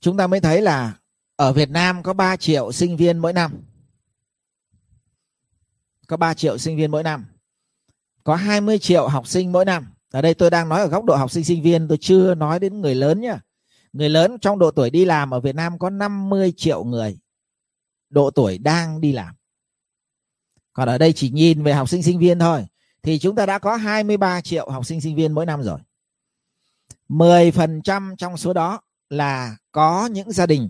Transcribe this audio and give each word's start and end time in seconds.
chúng 0.00 0.16
ta 0.16 0.26
mới 0.26 0.40
thấy 0.40 0.62
là 0.62 0.94
ở 1.36 1.52
Việt 1.52 1.70
Nam 1.70 2.02
có 2.02 2.12
3 2.12 2.36
triệu 2.36 2.72
sinh 2.72 2.96
viên 2.96 3.18
mỗi 3.18 3.32
năm. 3.32 3.62
Có 6.06 6.16
3 6.16 6.34
triệu 6.34 6.58
sinh 6.58 6.76
viên 6.76 6.90
mỗi 6.90 7.02
năm. 7.02 7.24
Có 8.24 8.34
20 8.34 8.78
triệu 8.78 9.08
học 9.08 9.26
sinh 9.26 9.52
mỗi 9.52 9.64
năm. 9.64 9.86
Ở 10.10 10.22
đây 10.22 10.34
tôi 10.34 10.50
đang 10.50 10.68
nói 10.68 10.80
ở 10.80 10.86
góc 10.86 11.04
độ 11.04 11.16
học 11.16 11.30
sinh 11.30 11.44
sinh 11.44 11.62
viên, 11.62 11.88
tôi 11.88 11.98
chưa 12.00 12.34
nói 12.34 12.58
đến 12.58 12.80
người 12.80 12.94
lớn 12.94 13.20
nhá. 13.20 13.40
Người 13.92 14.08
lớn 14.08 14.38
trong 14.38 14.58
độ 14.58 14.70
tuổi 14.70 14.90
đi 14.90 15.04
làm 15.04 15.30
ở 15.30 15.40
Việt 15.40 15.54
Nam 15.54 15.78
có 15.78 15.90
50 15.90 16.52
triệu 16.56 16.84
người 16.84 17.18
độ 18.10 18.30
tuổi 18.30 18.58
đang 18.58 19.00
đi 19.00 19.12
làm. 19.12 19.34
Còn 20.72 20.88
ở 20.88 20.98
đây 20.98 21.12
chỉ 21.12 21.30
nhìn 21.30 21.62
về 21.62 21.72
học 21.72 21.88
sinh 21.88 22.02
sinh 22.02 22.18
viên 22.18 22.38
thôi 22.38 22.66
thì 23.02 23.18
chúng 23.18 23.36
ta 23.36 23.46
đã 23.46 23.58
có 23.58 23.76
23 23.76 24.40
triệu 24.40 24.70
học 24.70 24.86
sinh 24.86 25.00
sinh 25.00 25.16
viên 25.16 25.32
mỗi 25.32 25.46
năm 25.46 25.62
rồi. 25.62 25.78
10% 27.08 28.16
trong 28.16 28.36
số 28.36 28.52
đó 28.52 28.80
là 29.10 29.56
có 29.72 30.06
những 30.06 30.32
gia 30.32 30.46
đình, 30.46 30.68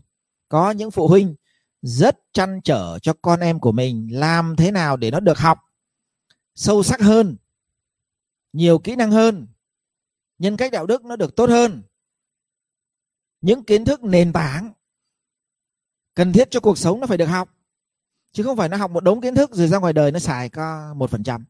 có 0.49 0.71
những 0.71 0.91
phụ 0.91 1.09
huynh 1.09 1.35
rất 1.83 2.19
chăn 2.33 2.61
trở 2.65 2.99
cho 2.99 3.13
con 3.23 3.41
em 3.41 3.61
của 3.61 3.73
mình 3.73 4.09
làm 4.13 4.57
thế 4.57 4.71
nào 4.71 4.97
để 4.97 5.11
nó 5.11 5.21
được 5.21 5.39
học 5.39 5.59
sâu 6.55 6.83
sắc 6.83 7.01
hơn, 7.01 7.37
nhiều 8.53 8.79
kỹ 8.79 8.97
năng 8.97 9.11
hơn, 9.11 9.47
nhân 10.39 10.57
cách 10.57 10.73
đạo 10.73 10.87
đức 10.87 11.05
nó 11.05 11.17
được 11.17 11.37
tốt 11.37 11.51
hơn. 11.51 11.83
Những 13.41 13.65
kiến 13.65 13.85
thức 13.85 14.03
nền 14.05 14.33
tảng 14.33 14.73
cần 16.15 16.33
thiết 16.33 16.51
cho 16.51 16.61
cuộc 16.61 16.79
sống 16.79 17.01
nó 17.01 17.07
phải 17.07 17.19
được 17.19 17.27
học 17.27 17.49
chứ 18.33 18.43
không 18.43 18.57
phải 18.57 18.69
nó 18.69 18.77
học 18.77 18.91
một 18.91 19.05
đống 19.05 19.21
kiến 19.21 19.35
thức 19.35 19.55
rồi 19.55 19.69
ra 19.69 19.79
ngoài 19.79 19.93
đời 19.93 20.13
nó 20.13 20.19
xài 20.19 20.49
có 20.49 20.95
một 20.95 21.11
phần 21.11 21.23
trăm 21.23 21.45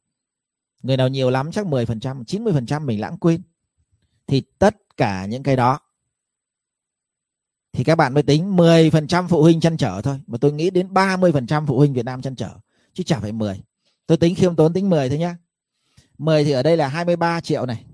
người 0.83 0.97
nào 0.97 1.09
nhiều 1.09 1.31
lắm 1.31 1.53
chắc 1.53 1.67
10 1.67 1.87
phần 1.87 2.01
trăm 2.01 2.25
90 2.25 2.53
phần 2.53 2.67
trăm 2.67 2.87
mình 2.87 3.01
lãng 3.01 3.19
quên 3.19 3.43
thì 4.27 4.43
tất 4.59 4.77
cả 4.97 5.27
những 5.27 5.43
cái 5.43 5.57
đó 5.57 5.79
thì 7.73 7.85
các 7.85 7.95
bạn 7.95 8.15
mới 8.15 8.23
tính 8.23 8.57
10% 8.57 9.29
phụ 9.29 9.43
huynh 9.43 9.61
chăn 9.61 9.77
trở 9.77 10.03
thôi 10.03 10.21
mà 10.27 10.39
tôi 10.41 10.53
nghĩ 10.53 10.71
đến 10.71 10.93
30% 10.93 11.67
phụ 11.67 11.79
huynh 11.79 11.93
Việt 11.93 12.05
Nam 12.05 12.23
chăn 12.23 12.37
trở, 12.37 12.51
chứ 12.95 13.03
chả 13.03 13.21
phải 13.21 13.33
10 13.33 13.63
tôi 14.07 14.19
tính 14.19 14.35
khiêm 14.35 14.57
tốn 14.57 14.73
tính 14.73 14.91
10 14.91 15.09
thôi 15.09 15.19
nhá 15.19 15.37
10 16.19 16.45
thì 16.45 16.53
ở 16.53 16.63
đây 16.63 16.77
là 16.77 16.89
23 16.89 17.41
triệu 17.41 17.67
này 17.67 17.85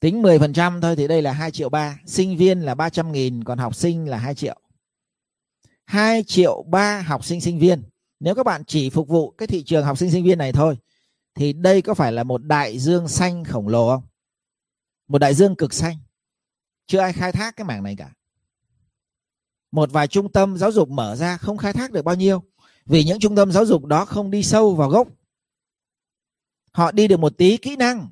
tính 0.00 0.22
10% 0.22 0.80
thôi 0.80 0.96
thì 0.96 1.08
đây 1.08 1.22
là 1.22 1.32
2 1.32 1.50
triệu 1.50 1.68
3 1.68 1.98
sinh 2.06 2.36
viên 2.36 2.60
là 2.60 2.74
300 2.74 3.12
nghìn, 3.12 3.44
còn 3.44 3.58
học 3.58 3.74
sinh 3.74 4.08
là 4.08 4.16
2 4.16 4.34
triệu 4.34 4.60
2 5.84 6.24
triệu 6.26 6.64
3 6.68 7.00
học 7.00 7.24
sinh 7.24 7.40
sinh 7.40 7.58
viên. 7.58 7.82
Nếu 8.20 8.34
các 8.34 8.46
bạn 8.46 8.64
chỉ 8.64 8.90
phục 8.90 9.08
vụ 9.08 9.30
cái 9.30 9.46
thị 9.46 9.62
trường 9.62 9.84
học 9.84 9.98
sinh 9.98 10.10
sinh 10.10 10.24
viên 10.24 10.38
này 10.38 10.52
thôi, 10.52 10.78
thì 11.34 11.52
đây 11.52 11.82
có 11.82 11.94
phải 11.94 12.12
là 12.12 12.24
một 12.24 12.44
đại 12.44 12.78
dương 12.78 13.08
xanh 13.08 13.44
khổng 13.44 13.68
lồ 13.68 13.88
không? 13.88 14.02
Một 15.08 15.18
đại 15.18 15.34
dương 15.34 15.56
cực 15.56 15.72
xanh. 15.72 15.96
Chưa 16.90 16.98
ai 16.98 17.12
khai 17.12 17.32
thác 17.32 17.56
cái 17.56 17.64
mảng 17.64 17.82
này 17.82 17.96
cả. 17.98 18.10
Một 19.72 19.92
vài 19.92 20.08
trung 20.08 20.32
tâm 20.32 20.56
giáo 20.56 20.72
dục 20.72 20.88
mở 20.88 21.16
ra 21.16 21.36
không 21.36 21.56
khai 21.56 21.72
thác 21.72 21.92
được 21.92 22.04
bao 22.04 22.14
nhiêu 22.14 22.42
vì 22.86 23.04
những 23.04 23.18
trung 23.20 23.36
tâm 23.36 23.52
giáo 23.52 23.64
dục 23.64 23.84
đó 23.84 24.04
không 24.04 24.30
đi 24.30 24.42
sâu 24.42 24.74
vào 24.74 24.88
gốc. 24.88 25.08
Họ 26.72 26.92
đi 26.92 27.08
được 27.08 27.16
một 27.16 27.38
tí 27.38 27.56
kỹ 27.56 27.76
năng. 27.76 28.08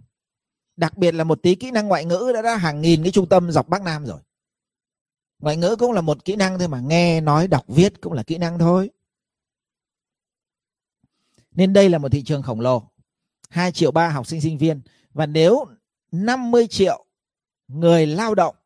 Đặc 0.77 0.97
biệt 0.97 1.15
là 1.15 1.25
một 1.25 1.43
tí 1.43 1.55
kỹ 1.55 1.71
năng 1.71 1.89
ngoại 1.89 2.05
ngữ 2.05 2.31
đã, 2.35 2.43
đã 2.43 2.57
hàng 2.57 2.81
nghìn 2.81 3.03
cái 3.03 3.13
trung 3.13 3.29
tâm 3.29 3.51
dọc 3.51 3.69
Bắc 3.69 3.83
Nam 3.83 4.07
rồi 4.07 4.21
ngoại 5.39 5.57
ngữ 5.57 5.77
cũng 5.79 5.93
là 5.93 6.01
một 6.01 6.25
kỹ 6.25 6.37
năng 6.37 6.59
thôi 6.59 6.69
mà 6.69 6.81
nghe 6.81 7.21
nói 7.21 7.49
đọc 7.49 7.65
viết 7.69 8.01
cũng 8.01 8.13
là 8.13 8.23
kỹ 8.23 8.39
năng 8.39 8.59
thôi 8.59 8.91
nên 11.51 11.73
đây 11.73 11.89
là 11.89 11.99
một 11.99 12.09
thị 12.13 12.23
trường 12.23 12.43
khổng 12.43 12.61
lồ 12.61 12.91
2 13.49 13.73
triệu 13.73 13.91
ba 13.91 14.09
học 14.09 14.27
sinh 14.27 14.41
sinh 14.41 14.59
viên 14.59 14.81
và 15.13 15.27
nếu 15.27 15.65
50 16.13 16.67
triệu 16.67 17.05
người 17.69 18.07
lao 18.07 18.35
động 18.35 18.57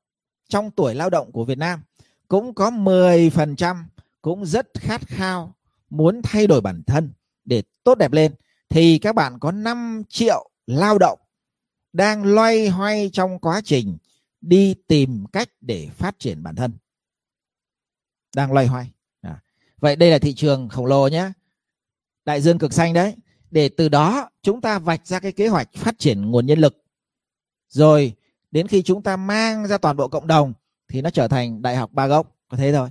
trong 0.52 0.70
tuổi 0.70 0.94
lao 0.94 1.10
động 1.10 1.32
của 1.32 1.44
Việt 1.44 1.58
Nam 1.58 1.82
cũng 2.28 2.54
có 2.54 2.70
10% 2.70 3.84
cũng 4.22 4.46
rất 4.46 4.68
khát 4.74 5.00
khao 5.06 5.54
muốn 5.90 6.22
thay 6.22 6.46
đổi 6.46 6.60
bản 6.60 6.82
thân 6.86 7.12
để 7.44 7.62
tốt 7.84 7.94
đẹp 7.94 8.12
lên. 8.12 8.34
Thì 8.68 8.98
các 8.98 9.14
bạn 9.14 9.38
có 9.38 9.52
5 9.52 10.02
triệu 10.08 10.50
lao 10.66 10.98
động 10.98 11.18
đang 11.92 12.24
loay 12.24 12.68
hoay 12.68 13.10
trong 13.12 13.38
quá 13.38 13.60
trình 13.64 13.98
đi 14.40 14.74
tìm 14.86 15.26
cách 15.32 15.48
để 15.60 15.88
phát 15.92 16.18
triển 16.18 16.42
bản 16.42 16.56
thân. 16.56 16.72
Đang 18.36 18.52
loay 18.52 18.66
hoay. 18.66 18.90
À. 19.20 19.42
vậy 19.78 19.96
đây 19.96 20.10
là 20.10 20.18
thị 20.18 20.34
trường 20.34 20.68
khổng 20.68 20.86
lồ 20.86 21.08
nhé. 21.08 21.32
Đại 22.24 22.40
dương 22.40 22.58
cực 22.58 22.72
xanh 22.72 22.92
đấy. 22.94 23.14
Để 23.50 23.68
từ 23.68 23.88
đó 23.88 24.30
chúng 24.42 24.60
ta 24.60 24.78
vạch 24.78 25.06
ra 25.06 25.20
cái 25.20 25.32
kế 25.32 25.48
hoạch 25.48 25.72
phát 25.74 25.98
triển 25.98 26.30
nguồn 26.30 26.46
nhân 26.46 26.58
lực. 26.58 26.84
Rồi 27.68 28.14
đến 28.52 28.68
khi 28.68 28.82
chúng 28.82 29.02
ta 29.02 29.16
mang 29.16 29.66
ra 29.66 29.78
toàn 29.78 29.96
bộ 29.96 30.08
cộng 30.08 30.26
đồng, 30.26 30.52
thì 30.88 31.02
nó 31.02 31.10
trở 31.10 31.28
thành 31.28 31.62
đại 31.62 31.76
học 31.76 31.92
ba 31.92 32.06
gốc. 32.06 32.36
Có 32.48 32.56
thế 32.56 32.72
thôi. 32.72 32.90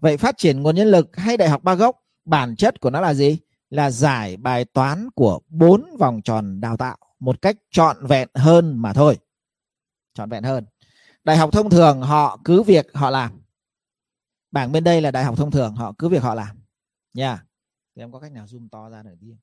Vậy 0.00 0.16
phát 0.16 0.38
triển 0.38 0.62
nguồn 0.62 0.76
nhân 0.76 0.88
lực 0.88 1.16
hay 1.16 1.36
đại 1.36 1.48
học 1.48 1.64
ba 1.64 1.74
gốc, 1.74 1.96
bản 2.24 2.56
chất 2.56 2.80
của 2.80 2.90
nó 2.90 3.00
là 3.00 3.14
gì? 3.14 3.38
Là 3.70 3.90
giải 3.90 4.36
bài 4.36 4.64
toán 4.64 5.10
của 5.14 5.40
bốn 5.48 5.96
vòng 5.98 6.22
tròn 6.22 6.60
đào 6.60 6.76
tạo 6.76 6.98
một 7.18 7.42
cách 7.42 7.56
trọn 7.70 8.06
vẹn 8.06 8.28
hơn 8.34 8.82
mà 8.82 8.92
thôi. 8.92 9.18
Trọn 10.14 10.30
vẹn 10.30 10.42
hơn. 10.42 10.66
Đại 11.24 11.36
học 11.36 11.50
thông 11.52 11.70
thường 11.70 12.02
họ 12.02 12.40
cứ 12.44 12.62
việc 12.62 12.86
họ 12.94 13.10
làm. 13.10 13.42
Bảng 14.50 14.72
bên 14.72 14.84
đây 14.84 15.00
là 15.00 15.10
đại 15.10 15.24
học 15.24 15.36
thông 15.36 15.50
thường 15.50 15.74
họ 15.74 15.92
cứ 15.98 16.08
việc 16.08 16.22
họ 16.22 16.34
làm. 16.34 16.56
Nha. 17.14 17.28
Yeah. 17.28 17.46
thì 17.96 18.02
em 18.02 18.12
có 18.12 18.20
cách 18.20 18.32
nào 18.32 18.46
zoom 18.46 18.68
to 18.68 18.90
ra 18.90 19.02
để 19.02 19.10
đi 19.20 19.36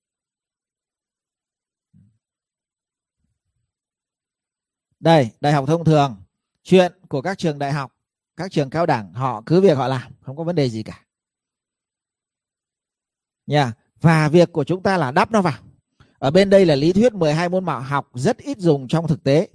đây, 5.00 5.30
đại 5.42 5.54
học 5.54 5.66
thông 5.68 5.86
thường. 5.86 6.16
Chuyện 6.64 6.92
của 7.10 7.22
các 7.22 7.38
trường 7.38 7.60
đại 7.60 7.72
học, 7.72 7.96
các 8.38 8.52
trường 8.52 8.70
cao 8.70 8.86
đẳng, 8.86 9.14
họ 9.14 9.44
cứ 9.46 9.62
việc 9.62 9.78
họ 9.78 9.88
làm, 9.88 10.12
không 10.22 10.38
có 10.38 10.44
vấn 10.44 10.56
đề 10.56 10.70
gì 10.70 10.84
cả. 10.84 11.04
Nha 13.48 13.64
yeah. 13.64 13.78
và 14.02 14.30
việc 14.30 14.52
của 14.52 14.64
chúng 14.64 14.84
ta 14.84 14.98
là 14.98 15.12
đắp 15.12 15.32
nó 15.32 15.42
vào. 15.42 15.60
Ở 16.20 16.32
bên 16.32 16.50
đây 16.50 16.66
là 16.66 16.76
lý 16.76 16.94
thuyết 16.94 17.14
12 17.14 17.50
môn 17.50 17.66
mạo 17.66 17.82
học 17.82 18.10
rất 18.14 18.38
ít 18.38 18.58
dùng 18.58 18.88
trong 18.88 19.08
thực 19.08 19.24
tế. 19.24 19.48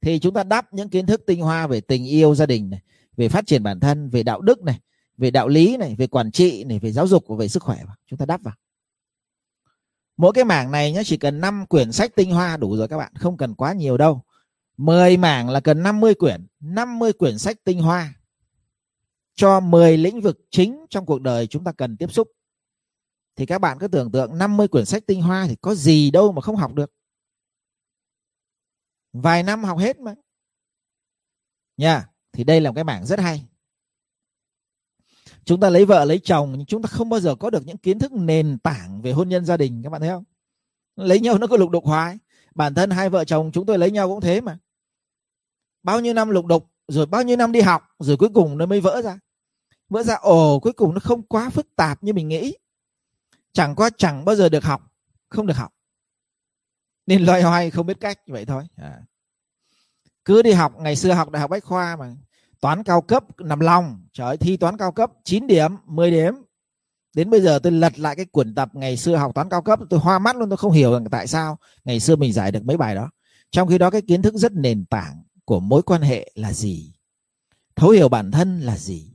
Thì 0.00 0.18
chúng 0.18 0.34
ta 0.34 0.44
đắp 0.44 0.72
những 0.72 0.88
kiến 0.88 1.06
thức 1.06 1.22
tinh 1.26 1.40
hoa 1.40 1.66
về 1.66 1.80
tình 1.80 2.04
yêu 2.04 2.34
gia 2.34 2.46
đình 2.46 2.70
này, 2.70 2.80
về 3.16 3.28
phát 3.28 3.46
triển 3.46 3.62
bản 3.62 3.80
thân, 3.80 4.10
về 4.10 4.22
đạo 4.22 4.40
đức 4.40 4.62
này, 4.62 4.80
về 5.18 5.30
đạo 5.30 5.48
lý 5.48 5.76
này, 5.76 5.94
về 5.98 6.06
quản 6.06 6.30
trị 6.30 6.64
này, 6.64 6.78
về 6.78 6.92
giáo 6.92 7.06
dục 7.06 7.24
và 7.28 7.36
về 7.36 7.48
sức 7.48 7.62
khỏe 7.62 7.84
vào. 7.86 7.96
Chúng 8.06 8.18
ta 8.18 8.26
đắp 8.26 8.42
vào. 8.42 8.54
Mỗi 10.16 10.32
cái 10.32 10.44
mảng 10.44 10.70
này 10.70 10.92
nhé 10.92 11.02
chỉ 11.04 11.16
cần 11.16 11.40
5 11.40 11.66
quyển 11.66 11.92
sách 11.92 12.14
tinh 12.14 12.30
hoa 12.30 12.56
đủ 12.56 12.76
rồi 12.76 12.88
các 12.88 12.98
bạn, 12.98 13.12
không 13.14 13.36
cần 13.36 13.54
quá 13.54 13.72
nhiều 13.72 13.96
đâu. 13.96 14.22
10 14.76 15.16
mảng 15.16 15.48
là 15.50 15.60
cần 15.60 15.82
50 15.82 16.14
quyển 16.14 16.46
50 16.60 17.12
quyển 17.12 17.38
sách 17.38 17.56
tinh 17.64 17.80
hoa. 17.80 18.14
Cho 19.34 19.60
10 19.60 19.96
lĩnh 19.96 20.20
vực 20.20 20.40
chính 20.50 20.86
trong 20.90 21.06
cuộc 21.06 21.20
đời 21.20 21.46
chúng 21.46 21.64
ta 21.64 21.72
cần 21.72 21.96
tiếp 21.96 22.12
xúc. 22.12 22.28
Thì 23.36 23.46
các 23.46 23.58
bạn 23.58 23.78
cứ 23.80 23.88
tưởng 23.88 24.12
tượng 24.12 24.38
50 24.38 24.68
quyển 24.68 24.84
sách 24.84 25.06
tinh 25.06 25.22
hoa 25.22 25.46
thì 25.48 25.56
có 25.60 25.74
gì 25.74 26.10
đâu 26.10 26.32
mà 26.32 26.42
không 26.42 26.56
học 26.56 26.74
được. 26.74 26.92
Vài 29.12 29.42
năm 29.42 29.64
học 29.64 29.78
hết 29.78 30.00
mà. 30.00 30.14
Nha, 31.76 32.06
thì 32.32 32.44
đây 32.44 32.60
là 32.60 32.70
một 32.70 32.74
cái 32.74 32.84
mảng 32.84 33.06
rất 33.06 33.20
hay. 33.20 33.46
Chúng 35.44 35.60
ta 35.60 35.70
lấy 35.70 35.84
vợ, 35.84 36.04
lấy 36.04 36.18
chồng, 36.18 36.54
nhưng 36.56 36.66
chúng 36.66 36.82
ta 36.82 36.88
không 36.88 37.08
bao 37.08 37.20
giờ 37.20 37.34
có 37.34 37.50
được 37.50 37.66
những 37.66 37.78
kiến 37.78 37.98
thức 37.98 38.12
nền 38.12 38.58
tảng 38.58 39.02
về 39.02 39.12
hôn 39.12 39.28
nhân 39.28 39.44
gia 39.44 39.56
đình, 39.56 39.82
các 39.82 39.90
bạn 39.90 40.00
thấy 40.00 40.10
không? 40.10 40.24
Lấy 40.96 41.20
nhau 41.20 41.38
nó 41.38 41.46
cứ 41.46 41.56
lục 41.56 41.70
đục 41.70 41.84
hoài 41.84 42.18
bản 42.54 42.74
thân 42.74 42.90
hai 42.90 43.10
vợ 43.10 43.24
chồng 43.24 43.50
chúng 43.52 43.66
tôi 43.66 43.78
lấy 43.78 43.90
nhau 43.90 44.08
cũng 44.08 44.20
thế 44.20 44.40
mà. 44.40 44.58
Bao 45.82 46.00
nhiêu 46.00 46.14
năm 46.14 46.30
lục 46.30 46.46
đục 46.46 46.70
rồi 46.88 47.06
bao 47.06 47.22
nhiêu 47.22 47.36
năm 47.36 47.52
đi 47.52 47.60
học 47.60 47.88
rồi 47.98 48.16
cuối 48.16 48.28
cùng 48.34 48.58
nó 48.58 48.66
mới 48.66 48.80
vỡ 48.80 49.02
ra. 49.02 49.18
Vỡ 49.88 50.02
ra 50.02 50.14
ồ 50.14 50.60
cuối 50.60 50.72
cùng 50.72 50.94
nó 50.94 51.00
không 51.00 51.22
quá 51.22 51.50
phức 51.50 51.76
tạp 51.76 52.02
như 52.02 52.12
mình 52.12 52.28
nghĩ. 52.28 52.56
Chẳng 53.52 53.74
qua 53.74 53.90
chẳng 53.96 54.24
bao 54.24 54.36
giờ 54.36 54.48
được 54.48 54.64
học 54.64 54.92
không 55.28 55.46
được 55.46 55.56
học. 55.56 55.72
Nên 57.06 57.24
loay 57.24 57.42
hoay 57.42 57.70
không 57.70 57.86
biết 57.86 58.00
cách 58.00 58.18
vậy 58.26 58.44
thôi. 58.44 58.64
À. 58.76 59.02
cứ 60.24 60.42
đi 60.42 60.52
học 60.52 60.72
ngày 60.78 60.96
xưa 60.96 61.12
học 61.12 61.30
đại 61.30 61.40
học 61.40 61.50
bách 61.50 61.64
khoa 61.64 61.96
mà 61.96 62.16
toán 62.60 62.82
cao 62.82 63.02
cấp 63.02 63.40
nằm 63.40 63.60
lòng. 63.60 64.06
Trời 64.12 64.26
ơi, 64.26 64.36
thi 64.36 64.56
toán 64.56 64.76
cao 64.76 64.92
cấp 64.92 65.12
9 65.24 65.46
điểm 65.46 65.76
10 65.86 66.10
điểm 66.10 66.34
đến 67.14 67.30
bây 67.30 67.40
giờ 67.40 67.58
tôi 67.58 67.72
lật 67.72 67.98
lại 67.98 68.16
cái 68.16 68.26
quyển 68.26 68.54
tập 68.54 68.68
ngày 68.72 68.96
xưa 68.96 69.16
học 69.16 69.34
toán 69.34 69.48
cao 69.48 69.62
cấp, 69.62 69.80
tôi 69.90 70.00
hoa 70.00 70.18
mắt 70.18 70.36
luôn, 70.36 70.50
tôi 70.50 70.56
không 70.56 70.72
hiểu 70.72 70.92
rằng 70.92 71.04
tại 71.10 71.26
sao 71.26 71.58
ngày 71.84 72.00
xưa 72.00 72.16
mình 72.16 72.32
giải 72.32 72.52
được 72.52 72.64
mấy 72.64 72.76
bài 72.76 72.94
đó. 72.94 73.10
Trong 73.50 73.68
khi 73.68 73.78
đó 73.78 73.90
cái 73.90 74.02
kiến 74.02 74.22
thức 74.22 74.34
rất 74.34 74.52
nền 74.52 74.84
tảng 74.84 75.22
của 75.44 75.60
mối 75.60 75.82
quan 75.82 76.02
hệ 76.02 76.32
là 76.34 76.52
gì? 76.52 76.92
Thấu 77.76 77.90
hiểu 77.90 78.08
bản 78.08 78.30
thân 78.30 78.60
là 78.60 78.76
gì? 78.78 79.12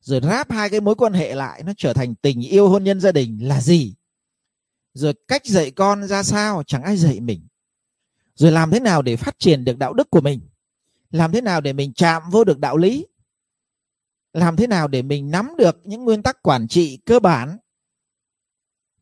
Rồi 0.00 0.20
ráp 0.20 0.50
hai 0.50 0.70
cái 0.70 0.80
mối 0.80 0.94
quan 0.94 1.12
hệ 1.12 1.34
lại, 1.34 1.62
nó 1.66 1.72
trở 1.76 1.92
thành 1.92 2.14
tình 2.14 2.40
yêu 2.40 2.68
hôn 2.68 2.84
nhân 2.84 3.00
gia 3.00 3.12
đình 3.12 3.48
là 3.48 3.60
gì? 3.60 3.94
Rồi 4.94 5.14
cách 5.28 5.46
dạy 5.46 5.70
con 5.70 6.06
ra 6.06 6.22
sao, 6.22 6.62
chẳng 6.66 6.82
ai 6.82 6.96
dạy 6.96 7.20
mình. 7.20 7.46
Rồi 8.34 8.52
làm 8.52 8.70
thế 8.70 8.80
nào 8.80 9.02
để 9.02 9.16
phát 9.16 9.38
triển 9.38 9.64
được 9.64 9.78
đạo 9.78 9.92
đức 9.92 10.10
của 10.10 10.20
mình? 10.20 10.40
Làm 11.10 11.32
thế 11.32 11.40
nào 11.40 11.60
để 11.60 11.72
mình 11.72 11.92
chạm 11.92 12.22
vô 12.30 12.44
được 12.44 12.58
đạo 12.58 12.76
lý? 12.76 13.06
Làm 14.32 14.56
thế 14.56 14.66
nào 14.66 14.88
để 14.88 15.02
mình 15.02 15.30
nắm 15.30 15.54
được 15.58 15.80
những 15.84 16.04
nguyên 16.04 16.22
tắc 16.22 16.42
quản 16.42 16.68
trị 16.68 16.96
cơ 16.96 17.20
bản 17.20 17.58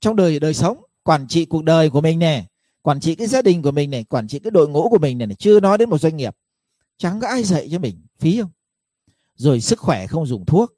trong 0.01 0.17
đời 0.17 0.41
đời 0.41 0.55
sống? 0.55 0.85
Quản 1.03 1.29
trị 1.29 1.45
cuộc 1.45 1.65
đời 1.65 1.91
của 1.91 2.01
mình 2.01 2.19
nè 2.19 2.47
quản 2.83 3.01
trị 3.01 3.15
cái 3.15 3.27
gia 3.27 3.43
đình 3.43 3.63
của 3.63 3.71
mình 3.71 3.91
này 3.91 4.05
quản 4.05 4.29
trị 4.29 4.39
cái 4.39 4.51
đội 4.51 4.69
ngũ 4.69 4.89
của 4.91 4.99
mình 4.99 5.19
này, 5.19 5.27
này 5.27 5.37
chưa 5.37 5.61
nói 5.61 5.79
đến 5.79 5.91
một 5.91 5.99
doanh 5.99 6.17
nghiệp. 6.17 6.37
Chẳng 6.97 7.21
có 7.21 7.29
ai 7.29 7.45
dạy 7.45 7.69
cho 7.73 7.79
mình 7.79 8.07
phí 8.19 8.41
không? 8.41 8.51
Rồi 9.35 9.61
sức 9.61 9.79
khỏe 9.79 10.07
không 10.07 10.27
dùng 10.27 10.47
thuốc. 10.47 10.73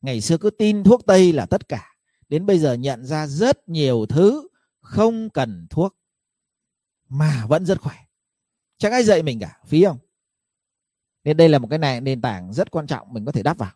Ngày 0.00 0.20
xưa 0.20 0.38
cứ 0.38 0.50
tin 0.50 0.84
thuốc 0.84 1.06
tây 1.06 1.32
là 1.32 1.46
tất 1.46 1.68
cả. 1.68 1.88
Đến 2.28 2.46
bây 2.46 2.58
giờ 2.58 2.74
nhận 2.74 3.04
ra 3.04 3.26
rất 3.26 3.68
nhiều 3.68 4.06
thứ 4.08 4.48
không 4.80 5.30
cần 5.30 5.66
thuốc 5.70 5.96
mà 7.08 7.46
vẫn 7.48 7.66
rất 7.66 7.80
khỏe. 7.80 7.96
Chẳng 8.78 8.92
ai 8.92 9.04
dạy 9.04 9.22
mình 9.22 9.40
cả 9.40 9.58
phí 9.66 9.84
không? 9.84 9.98
Nên 11.24 11.36
đây 11.36 11.48
là 11.48 11.58
một 11.58 11.68
cái 11.70 11.78
này 11.78 12.00
nền 12.00 12.20
tảng 12.20 12.52
rất 12.52 12.70
quan 12.70 12.86
trọng 12.86 13.12
mình 13.12 13.24
có 13.24 13.32
thể 13.32 13.42
đáp 13.42 13.58
vào. 13.58 13.70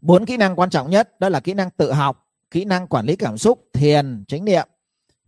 Bốn 0.00 0.26
kỹ 0.26 0.36
năng 0.36 0.56
quan 0.56 0.70
trọng 0.70 0.90
nhất, 0.90 1.20
đó 1.20 1.28
là 1.28 1.40
kỹ 1.40 1.54
năng 1.54 1.70
tự 1.70 1.92
học, 1.92 2.28
kỹ 2.50 2.64
năng 2.64 2.86
quản 2.86 3.06
lý 3.06 3.16
cảm 3.16 3.38
xúc, 3.38 3.68
thiền, 3.72 4.24
chánh 4.28 4.44
niệm 4.44 4.68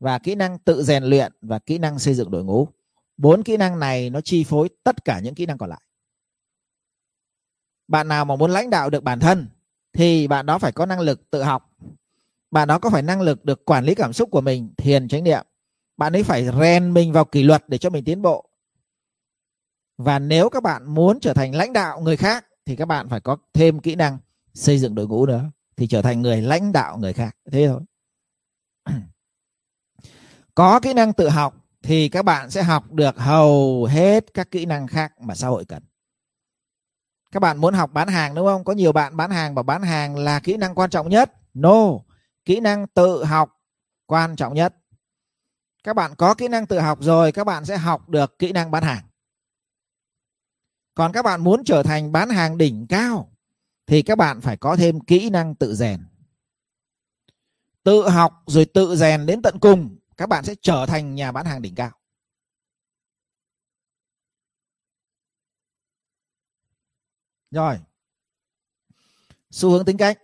và 0.00 0.18
kỹ 0.18 0.34
năng 0.34 0.58
tự 0.58 0.82
rèn 0.82 1.04
luyện 1.04 1.32
và 1.42 1.58
kỹ 1.58 1.78
năng 1.78 1.98
xây 1.98 2.14
dựng 2.14 2.30
đội 2.30 2.44
ngũ. 2.44 2.68
Bốn 3.16 3.42
kỹ 3.42 3.56
năng 3.56 3.78
này 3.78 4.10
nó 4.10 4.20
chi 4.20 4.44
phối 4.44 4.68
tất 4.84 5.04
cả 5.04 5.20
những 5.20 5.34
kỹ 5.34 5.46
năng 5.46 5.58
còn 5.58 5.70
lại. 5.70 5.80
Bạn 7.88 8.08
nào 8.08 8.24
mà 8.24 8.36
muốn 8.36 8.50
lãnh 8.50 8.70
đạo 8.70 8.90
được 8.90 9.02
bản 9.02 9.20
thân 9.20 9.48
thì 9.92 10.28
bạn 10.28 10.46
đó 10.46 10.58
phải 10.58 10.72
có 10.72 10.86
năng 10.86 11.00
lực 11.00 11.30
tự 11.30 11.42
học. 11.42 11.70
Bạn 12.50 12.68
đó 12.68 12.78
có 12.78 12.90
phải 12.90 13.02
năng 13.02 13.20
lực 13.20 13.44
được 13.44 13.64
quản 13.64 13.84
lý 13.84 13.94
cảm 13.94 14.12
xúc 14.12 14.28
của 14.30 14.40
mình, 14.40 14.74
thiền, 14.76 15.08
chánh 15.08 15.24
niệm. 15.24 15.46
Bạn 15.96 16.12
ấy 16.12 16.22
phải 16.22 16.48
rèn 16.60 16.94
mình 16.94 17.12
vào 17.12 17.24
kỷ 17.24 17.42
luật 17.42 17.68
để 17.68 17.78
cho 17.78 17.90
mình 17.90 18.04
tiến 18.04 18.22
bộ 18.22 18.48
và 20.02 20.18
nếu 20.18 20.50
các 20.50 20.62
bạn 20.62 20.94
muốn 20.94 21.20
trở 21.20 21.34
thành 21.34 21.54
lãnh 21.54 21.72
đạo 21.72 22.00
người 22.00 22.16
khác, 22.16 22.46
thì 22.66 22.76
các 22.76 22.88
bạn 22.88 23.08
phải 23.08 23.20
có 23.20 23.36
thêm 23.54 23.80
kỹ 23.80 23.94
năng 23.94 24.18
xây 24.54 24.78
dựng 24.78 24.94
đội 24.94 25.06
ngũ 25.08 25.26
nữa, 25.26 25.50
thì 25.76 25.86
trở 25.86 26.02
thành 26.02 26.22
người 26.22 26.42
lãnh 26.42 26.72
đạo 26.72 26.98
người 26.98 27.12
khác. 27.12 27.36
Thế 27.52 27.68
thôi. 27.68 27.80
Có 30.54 30.80
kỹ 30.80 30.94
năng 30.94 31.12
tự 31.12 31.28
học, 31.28 31.54
thì 31.82 32.08
các 32.08 32.24
bạn 32.24 32.50
sẽ 32.50 32.62
học 32.62 32.92
được 32.92 33.18
hầu 33.18 33.84
hết 33.84 34.34
các 34.34 34.50
kỹ 34.50 34.66
năng 34.66 34.86
khác 34.86 35.20
mà 35.20 35.34
xã 35.34 35.48
hội 35.48 35.64
cần. 35.64 35.82
Các 37.32 37.40
bạn 37.40 37.58
muốn 37.58 37.74
học 37.74 37.90
bán 37.92 38.08
hàng 38.08 38.34
đúng 38.34 38.46
không? 38.46 38.64
Có 38.64 38.72
nhiều 38.72 38.92
bạn 38.92 39.16
bán 39.16 39.30
hàng 39.30 39.54
và 39.54 39.62
bán 39.62 39.82
hàng 39.82 40.16
là 40.16 40.40
kỹ 40.40 40.56
năng 40.56 40.74
quan 40.74 40.90
trọng 40.90 41.08
nhất. 41.08 41.32
No, 41.54 41.84
kỹ 42.44 42.60
năng 42.60 42.86
tự 42.86 43.24
học 43.24 43.60
quan 44.06 44.36
trọng 44.36 44.54
nhất. 44.54 44.74
Các 45.84 45.96
bạn 45.96 46.14
có 46.18 46.34
kỹ 46.34 46.48
năng 46.48 46.66
tự 46.66 46.78
học 46.78 46.98
rồi, 47.02 47.32
các 47.32 47.44
bạn 47.44 47.64
sẽ 47.64 47.76
học 47.76 48.08
được 48.08 48.38
kỹ 48.38 48.52
năng 48.52 48.70
bán 48.70 48.82
hàng 48.82 49.04
còn 50.94 51.12
các 51.12 51.22
bạn 51.22 51.44
muốn 51.44 51.64
trở 51.64 51.82
thành 51.82 52.12
bán 52.12 52.30
hàng 52.30 52.58
đỉnh 52.58 52.86
cao, 52.88 53.32
thì 53.86 54.02
các 54.02 54.18
bạn 54.18 54.40
phải 54.40 54.56
có 54.56 54.76
thêm 54.76 55.00
kỹ 55.00 55.30
năng 55.30 55.54
tự 55.54 55.74
rèn. 55.74 56.00
Tự 57.82 58.08
học 58.08 58.42
rồi 58.46 58.64
tự 58.64 58.96
rèn 58.96 59.26
đến 59.26 59.42
tận 59.42 59.58
cùng, 59.60 59.98
các 60.16 60.28
bạn 60.28 60.44
sẽ 60.44 60.54
trở 60.62 60.86
thành 60.86 61.14
nhà 61.14 61.32
bán 61.32 61.46
hàng 61.46 61.62
đỉnh 61.62 61.74
cao. 61.74 61.90
Rồi. 67.50 67.78
Xu 69.50 69.70
hướng 69.70 69.84
tính 69.84 69.96
cách. 69.96 70.18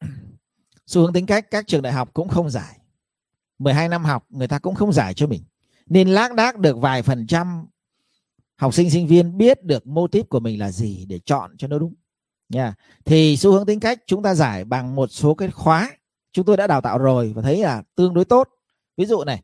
Xu 0.86 1.00
hướng 1.02 1.12
tính 1.12 1.26
cách 1.26 1.46
các 1.50 1.66
trường 1.66 1.82
đại 1.82 1.92
học 1.92 2.10
cũng 2.14 2.28
không 2.28 2.50
giải. 2.50 2.78
12 3.58 3.88
năm 3.88 4.04
học, 4.04 4.26
người 4.28 4.48
ta 4.48 4.58
cũng 4.58 4.74
không 4.74 4.92
giải 4.92 5.14
cho 5.14 5.26
mình. 5.26 5.44
Nên 5.86 6.08
lác 6.08 6.34
đác 6.34 6.58
được 6.58 6.76
vài 6.78 7.02
phần 7.02 7.26
trăm 7.26 7.66
học 8.58 8.74
sinh 8.74 8.90
sinh 8.90 9.06
viên 9.06 9.38
biết 9.38 9.64
được 9.64 9.86
mô 9.86 10.06
típ 10.06 10.28
của 10.28 10.40
mình 10.40 10.58
là 10.58 10.70
gì 10.70 11.04
để 11.08 11.18
chọn 11.18 11.56
cho 11.56 11.68
nó 11.68 11.78
đúng. 11.78 11.94
Nha. 12.48 12.74
Thì 13.04 13.36
xu 13.36 13.52
hướng 13.52 13.66
tính 13.66 13.80
cách 13.80 13.98
chúng 14.06 14.22
ta 14.22 14.34
giải 14.34 14.64
bằng 14.64 14.94
một 14.94 15.06
số 15.06 15.34
cái 15.34 15.50
khóa 15.50 15.90
chúng 16.32 16.44
tôi 16.44 16.56
đã 16.56 16.66
đào 16.66 16.80
tạo 16.80 16.98
rồi 16.98 17.32
và 17.32 17.42
thấy 17.42 17.58
là 17.62 17.82
tương 17.94 18.14
đối 18.14 18.24
tốt. 18.24 18.48
Ví 18.96 19.06
dụ 19.06 19.24
này, 19.24 19.42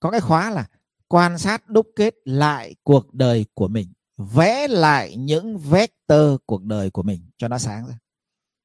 có 0.00 0.10
cái 0.10 0.20
khóa 0.20 0.50
là 0.50 0.66
quan 1.08 1.38
sát 1.38 1.68
đúc 1.68 1.86
kết 1.96 2.14
lại 2.24 2.74
cuộc 2.82 3.14
đời 3.14 3.46
của 3.54 3.68
mình, 3.68 3.92
vẽ 4.16 4.68
lại 4.68 5.16
những 5.16 5.58
vector 5.58 6.36
cuộc 6.46 6.62
đời 6.62 6.90
của 6.90 7.02
mình 7.02 7.30
cho 7.38 7.48
nó 7.48 7.58
sáng 7.58 7.86
ra. 7.86 7.98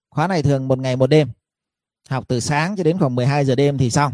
Khóa 0.09 0.27
này 0.27 0.43
thường 0.43 0.67
một 0.67 0.79
ngày 0.79 0.95
một 0.95 1.07
đêm, 1.07 1.29
học 2.09 2.25
từ 2.27 2.39
sáng 2.39 2.75
cho 2.75 2.83
đến 2.83 2.99
khoảng 2.99 3.15
12 3.15 3.45
giờ 3.45 3.55
đêm 3.55 3.77
thì 3.77 3.89
xong. 3.89 4.13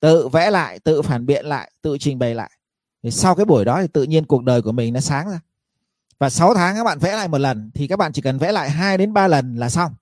Tự 0.00 0.28
vẽ 0.28 0.50
lại, 0.50 0.78
tự 0.78 1.02
phản 1.02 1.26
biện 1.26 1.46
lại, 1.46 1.72
tự 1.82 1.98
trình 2.00 2.18
bày 2.18 2.34
lại 2.34 2.50
thì 3.06 3.12
sau 3.12 3.34
cái 3.34 3.44
buổi 3.44 3.64
đó 3.64 3.82
thì 3.82 3.88
tự 3.88 4.02
nhiên 4.02 4.26
cuộc 4.26 4.44
đời 4.44 4.62
của 4.62 4.72
mình 4.72 4.94
nó 4.94 5.00
sáng 5.00 5.28
ra. 5.28 5.40
Và 6.18 6.30
6 6.30 6.54
tháng 6.54 6.76
các 6.76 6.84
bạn 6.84 6.98
vẽ 6.98 7.16
lại 7.16 7.28
một 7.28 7.38
lần, 7.38 7.70
thì 7.74 7.88
các 7.88 7.96
bạn 7.96 8.12
chỉ 8.12 8.22
cần 8.22 8.38
vẽ 8.38 8.52
lại 8.52 8.70
2 8.70 8.98
đến 8.98 9.12
3 9.12 9.28
lần 9.28 9.56
là 9.56 9.68
xong. 9.68 9.94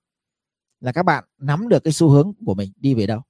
Là 0.81 0.93
các 0.93 1.03
bạn 1.03 1.25
nắm 1.39 1.69
được 1.69 1.85
cái 1.85 1.93
xu 1.93 2.09
hướng 2.09 2.33
của 2.47 2.55
mình 2.55 2.73
đi 2.77 2.95
về 2.95 3.07
đâu. 3.07 3.21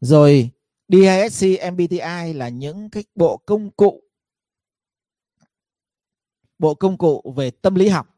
Rồi 0.00 0.50
DISC 0.88 1.46
MBTI 1.72 2.32
là 2.32 2.48
những 2.48 2.90
cái 2.90 3.04
bộ 3.14 3.36
công 3.36 3.70
cụ, 3.70 4.02
bộ 6.58 6.74
công 6.74 6.98
cụ 6.98 7.34
về 7.36 7.50
tâm 7.50 7.74
lý 7.74 7.88
học. 7.88 8.08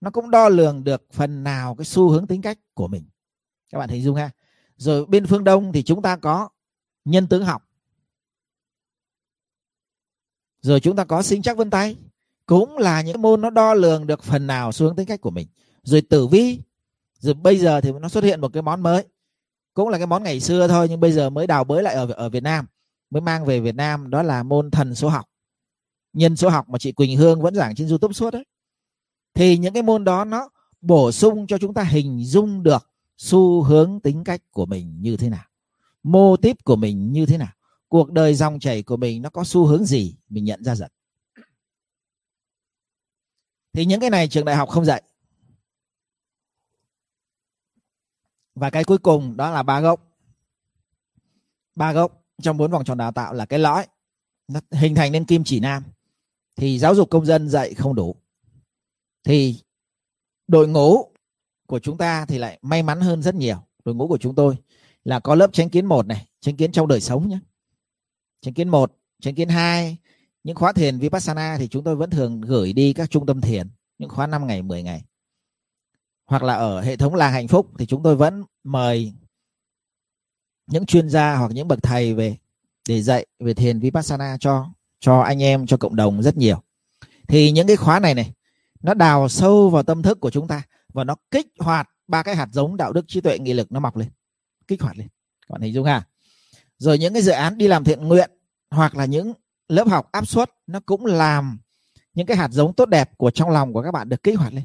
Nó 0.00 0.10
cũng 0.10 0.30
đo 0.30 0.48
lường 0.48 0.84
được 0.84 1.06
phần 1.12 1.44
nào 1.44 1.74
cái 1.74 1.84
xu 1.84 2.08
hướng 2.08 2.26
tính 2.26 2.42
cách 2.42 2.58
của 2.74 2.88
mình. 2.88 3.04
Các 3.72 3.78
bạn 3.78 3.88
hình 3.88 4.02
dung 4.02 4.16
ha. 4.16 4.30
Rồi 4.76 5.06
bên 5.06 5.26
phương 5.26 5.44
đông 5.44 5.72
thì 5.72 5.82
chúng 5.82 6.02
ta 6.02 6.16
có 6.16 6.48
nhân 7.04 7.26
tướng 7.26 7.44
học 7.44 7.69
rồi 10.60 10.80
chúng 10.80 10.96
ta 10.96 11.04
có 11.04 11.22
sinh 11.22 11.42
chắc 11.42 11.56
vân 11.56 11.70
tay. 11.70 11.96
Cũng 12.46 12.78
là 12.78 13.02
những 13.02 13.22
môn 13.22 13.40
nó 13.40 13.50
đo 13.50 13.74
lường 13.74 14.06
được 14.06 14.22
phần 14.22 14.46
nào 14.46 14.72
xuống 14.72 14.96
tính 14.96 15.06
cách 15.06 15.20
của 15.20 15.30
mình. 15.30 15.48
Rồi 15.82 16.00
tử 16.00 16.26
vi. 16.26 16.60
Rồi 17.18 17.34
bây 17.34 17.58
giờ 17.58 17.80
thì 17.80 17.92
nó 17.92 18.08
xuất 18.08 18.24
hiện 18.24 18.40
một 18.40 18.52
cái 18.52 18.62
món 18.62 18.80
mới. 18.80 19.04
Cũng 19.74 19.88
là 19.88 19.98
cái 19.98 20.06
món 20.06 20.22
ngày 20.22 20.40
xưa 20.40 20.68
thôi, 20.68 20.86
nhưng 20.90 21.00
bây 21.00 21.12
giờ 21.12 21.30
mới 21.30 21.46
đào 21.46 21.64
bới 21.64 21.82
lại 21.82 21.94
ở 21.94 22.12
ở 22.12 22.28
Việt 22.28 22.42
Nam. 22.42 22.66
Mới 23.10 23.20
mang 23.20 23.44
về 23.44 23.60
Việt 23.60 23.74
Nam, 23.74 24.10
đó 24.10 24.22
là 24.22 24.42
môn 24.42 24.70
thần 24.70 24.94
số 24.94 25.08
học. 25.08 25.26
Nhân 26.12 26.36
số 26.36 26.48
học 26.48 26.68
mà 26.68 26.78
chị 26.78 26.92
Quỳnh 26.92 27.16
Hương 27.16 27.42
vẫn 27.42 27.54
giảng 27.54 27.74
trên 27.74 27.88
YouTube 27.88 28.12
suốt 28.12 28.30
đấy. 28.30 28.44
Thì 29.34 29.58
những 29.58 29.74
cái 29.74 29.82
môn 29.82 30.04
đó 30.04 30.24
nó 30.24 30.48
bổ 30.80 31.12
sung 31.12 31.46
cho 31.46 31.58
chúng 31.58 31.74
ta 31.74 31.82
hình 31.82 32.24
dung 32.24 32.62
được 32.62 32.90
xu 33.16 33.62
hướng 33.62 34.00
tính 34.00 34.24
cách 34.24 34.42
của 34.50 34.66
mình 34.66 34.96
như 35.00 35.16
thế 35.16 35.28
nào. 35.28 35.44
Mô 36.02 36.36
típ 36.36 36.64
của 36.64 36.76
mình 36.76 37.12
như 37.12 37.26
thế 37.26 37.38
nào 37.38 37.52
cuộc 37.90 38.12
đời 38.12 38.34
dòng 38.34 38.60
chảy 38.60 38.82
của 38.82 38.96
mình 38.96 39.22
nó 39.22 39.30
có 39.30 39.44
xu 39.44 39.66
hướng 39.66 39.84
gì? 39.84 40.16
Mình 40.28 40.44
nhận 40.44 40.64
ra 40.64 40.74
dần. 40.74 40.90
Thì 43.72 43.84
những 43.84 44.00
cái 44.00 44.10
này 44.10 44.28
trường 44.28 44.44
đại 44.44 44.56
học 44.56 44.68
không 44.68 44.84
dạy. 44.84 45.02
Và 48.54 48.70
cái 48.70 48.84
cuối 48.84 48.98
cùng 48.98 49.36
đó 49.36 49.50
là 49.50 49.62
ba 49.62 49.80
gốc. 49.80 50.16
Ba 51.74 51.92
gốc 51.92 52.24
trong 52.42 52.56
bốn 52.56 52.70
vòng 52.70 52.84
tròn 52.84 52.98
đào 52.98 53.12
tạo 53.12 53.32
là 53.32 53.46
cái 53.46 53.58
lõi. 53.58 53.86
Nó 54.48 54.60
hình 54.70 54.94
thành 54.94 55.12
nên 55.12 55.24
kim 55.24 55.44
chỉ 55.44 55.60
nam. 55.60 55.82
Thì 56.56 56.78
giáo 56.78 56.94
dục 56.94 57.10
công 57.10 57.26
dân 57.26 57.48
dạy 57.48 57.74
không 57.74 57.94
đủ. 57.94 58.14
Thì 59.24 59.60
đội 60.46 60.68
ngũ 60.68 61.12
của 61.66 61.78
chúng 61.78 61.98
ta 61.98 62.26
thì 62.26 62.38
lại 62.38 62.58
may 62.62 62.82
mắn 62.82 63.00
hơn 63.00 63.22
rất 63.22 63.34
nhiều. 63.34 63.62
Đội 63.84 63.94
ngũ 63.94 64.08
của 64.08 64.18
chúng 64.18 64.34
tôi 64.34 64.56
là 65.04 65.20
có 65.20 65.34
lớp 65.34 65.50
tránh 65.52 65.70
kiến 65.70 65.86
một 65.86 66.06
này 66.06 66.28
tránh 66.40 66.56
kiến 66.56 66.72
trong 66.72 66.88
đời 66.88 67.00
sống 67.00 67.28
nhé 67.28 67.38
tránh 68.40 68.54
kiến 68.54 68.68
một 68.68 68.96
tránh 69.20 69.34
kiến 69.34 69.48
hai, 69.48 69.96
những 70.44 70.56
khóa 70.56 70.72
thiền 70.72 70.98
vipassana 70.98 71.56
thì 71.58 71.68
chúng 71.68 71.84
tôi 71.84 71.96
vẫn 71.96 72.10
thường 72.10 72.40
gửi 72.40 72.72
đi 72.72 72.92
các 72.92 73.10
trung 73.10 73.26
tâm 73.26 73.40
thiền, 73.40 73.68
những 73.98 74.10
khóa 74.10 74.26
5 74.26 74.46
ngày 74.46 74.62
10 74.62 74.82
ngày. 74.82 75.04
Hoặc 76.26 76.42
là 76.42 76.54
ở 76.54 76.80
hệ 76.80 76.96
thống 76.96 77.14
làng 77.14 77.32
hạnh 77.32 77.48
phúc 77.48 77.70
thì 77.78 77.86
chúng 77.86 78.02
tôi 78.02 78.16
vẫn 78.16 78.44
mời 78.64 79.12
những 80.66 80.86
chuyên 80.86 81.08
gia 81.08 81.36
hoặc 81.36 81.50
những 81.52 81.68
bậc 81.68 81.82
thầy 81.82 82.14
về 82.14 82.36
để 82.88 83.02
dạy 83.02 83.26
về 83.38 83.54
thiền 83.54 83.80
vipassana 83.80 84.36
cho 84.40 84.66
cho 85.00 85.20
anh 85.20 85.42
em, 85.42 85.66
cho 85.66 85.76
cộng 85.76 85.96
đồng 85.96 86.22
rất 86.22 86.36
nhiều. 86.36 86.62
Thì 87.28 87.50
những 87.50 87.66
cái 87.66 87.76
khóa 87.76 88.00
này 88.00 88.14
này, 88.14 88.32
nó 88.82 88.94
đào 88.94 89.28
sâu 89.28 89.70
vào 89.70 89.82
tâm 89.82 90.02
thức 90.02 90.20
của 90.20 90.30
chúng 90.30 90.48
ta 90.48 90.62
và 90.92 91.04
nó 91.04 91.16
kích 91.30 91.46
hoạt 91.58 91.90
ba 92.08 92.22
cái 92.22 92.36
hạt 92.36 92.48
giống 92.52 92.76
đạo 92.76 92.92
đức 92.92 93.04
trí 93.08 93.20
tuệ 93.20 93.38
nghị 93.38 93.52
lực 93.52 93.72
nó 93.72 93.80
mọc 93.80 93.96
lên. 93.96 94.08
Kích 94.68 94.82
hoạt 94.82 94.98
lên. 94.98 95.08
Các 95.40 95.52
bạn 95.52 95.60
hình 95.62 95.74
dung 95.74 95.86
ha? 95.86 96.06
Rồi 96.80 96.98
những 96.98 97.12
cái 97.12 97.22
dự 97.22 97.32
án 97.32 97.58
đi 97.58 97.68
làm 97.68 97.84
thiện 97.84 98.08
nguyện 98.08 98.30
hoặc 98.70 98.94
là 98.96 99.04
những 99.04 99.32
lớp 99.68 99.88
học 99.88 100.08
áp 100.12 100.28
suất, 100.28 100.50
nó 100.66 100.80
cũng 100.86 101.06
làm 101.06 101.58
những 102.14 102.26
cái 102.26 102.36
hạt 102.36 102.48
giống 102.50 102.74
tốt 102.74 102.86
đẹp 102.86 103.18
của 103.18 103.30
trong 103.30 103.50
lòng 103.50 103.72
của 103.72 103.82
các 103.82 103.90
bạn 103.90 104.08
được 104.08 104.22
kích 104.22 104.38
hoạt 104.38 104.52
lên. 104.52 104.64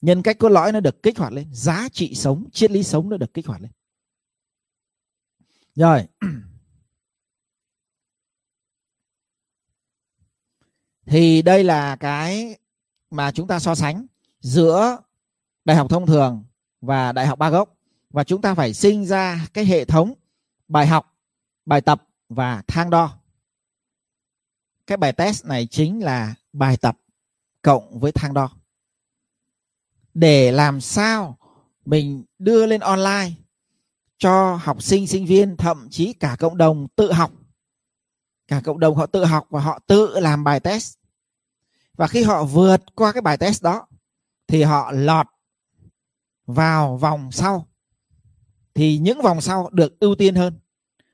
Nhân 0.00 0.22
cách 0.22 0.38
cốt 0.38 0.48
lõi 0.48 0.72
nó 0.72 0.80
được 0.80 1.02
kích 1.02 1.18
hoạt 1.18 1.32
lên, 1.32 1.48
giá 1.52 1.88
trị 1.92 2.14
sống, 2.14 2.44
triết 2.52 2.70
lý 2.70 2.82
sống 2.82 3.08
nó 3.08 3.16
được 3.16 3.34
kích 3.34 3.46
hoạt 3.46 3.60
lên. 3.60 3.70
Rồi. 5.74 6.06
Thì 11.06 11.42
đây 11.42 11.64
là 11.64 11.96
cái 11.96 12.56
mà 13.10 13.32
chúng 13.32 13.46
ta 13.46 13.58
so 13.58 13.74
sánh 13.74 14.06
giữa 14.40 14.98
đại 15.64 15.76
học 15.76 15.86
thông 15.90 16.06
thường 16.06 16.44
và 16.80 17.12
đại 17.12 17.26
học 17.26 17.38
ba 17.38 17.50
gốc. 17.50 17.74
Và 18.10 18.24
chúng 18.24 18.42
ta 18.42 18.54
phải 18.54 18.74
sinh 18.74 19.06
ra 19.06 19.46
cái 19.54 19.64
hệ 19.64 19.84
thống 19.84 20.14
bài 20.68 20.86
học, 20.86 21.16
bài 21.66 21.80
tập 21.80 22.08
và 22.28 22.62
thang 22.66 22.90
đo. 22.90 23.18
Cái 24.86 24.96
bài 24.96 25.12
test 25.12 25.44
này 25.44 25.66
chính 25.66 26.04
là 26.04 26.34
bài 26.52 26.76
tập 26.76 26.98
cộng 27.62 27.98
với 27.98 28.12
thang 28.12 28.34
đo. 28.34 28.50
Để 30.14 30.52
làm 30.52 30.80
sao 30.80 31.38
mình 31.84 32.24
đưa 32.38 32.66
lên 32.66 32.80
online 32.80 33.30
cho 34.18 34.54
học 34.54 34.82
sinh 34.82 35.06
sinh 35.06 35.26
viên, 35.26 35.56
thậm 35.56 35.88
chí 35.90 36.12
cả 36.12 36.36
cộng 36.38 36.56
đồng 36.56 36.88
tự 36.96 37.12
học. 37.12 37.32
Cả 38.48 38.60
cộng 38.64 38.80
đồng 38.80 38.96
họ 38.96 39.06
tự 39.06 39.24
học 39.24 39.46
và 39.50 39.60
họ 39.60 39.78
tự 39.86 40.20
làm 40.20 40.44
bài 40.44 40.60
test. 40.60 40.98
Và 41.92 42.06
khi 42.06 42.22
họ 42.22 42.44
vượt 42.44 42.94
qua 42.94 43.12
cái 43.12 43.22
bài 43.22 43.38
test 43.38 43.62
đó, 43.62 43.86
thì 44.46 44.62
họ 44.62 44.92
lọt 44.92 45.26
vào 46.46 46.96
vòng 46.96 47.32
sau 47.32 47.68
thì 48.78 48.98
những 48.98 49.22
vòng 49.22 49.40
sau 49.40 49.68
được 49.72 50.00
ưu 50.00 50.14
tiên 50.14 50.34
hơn. 50.34 50.54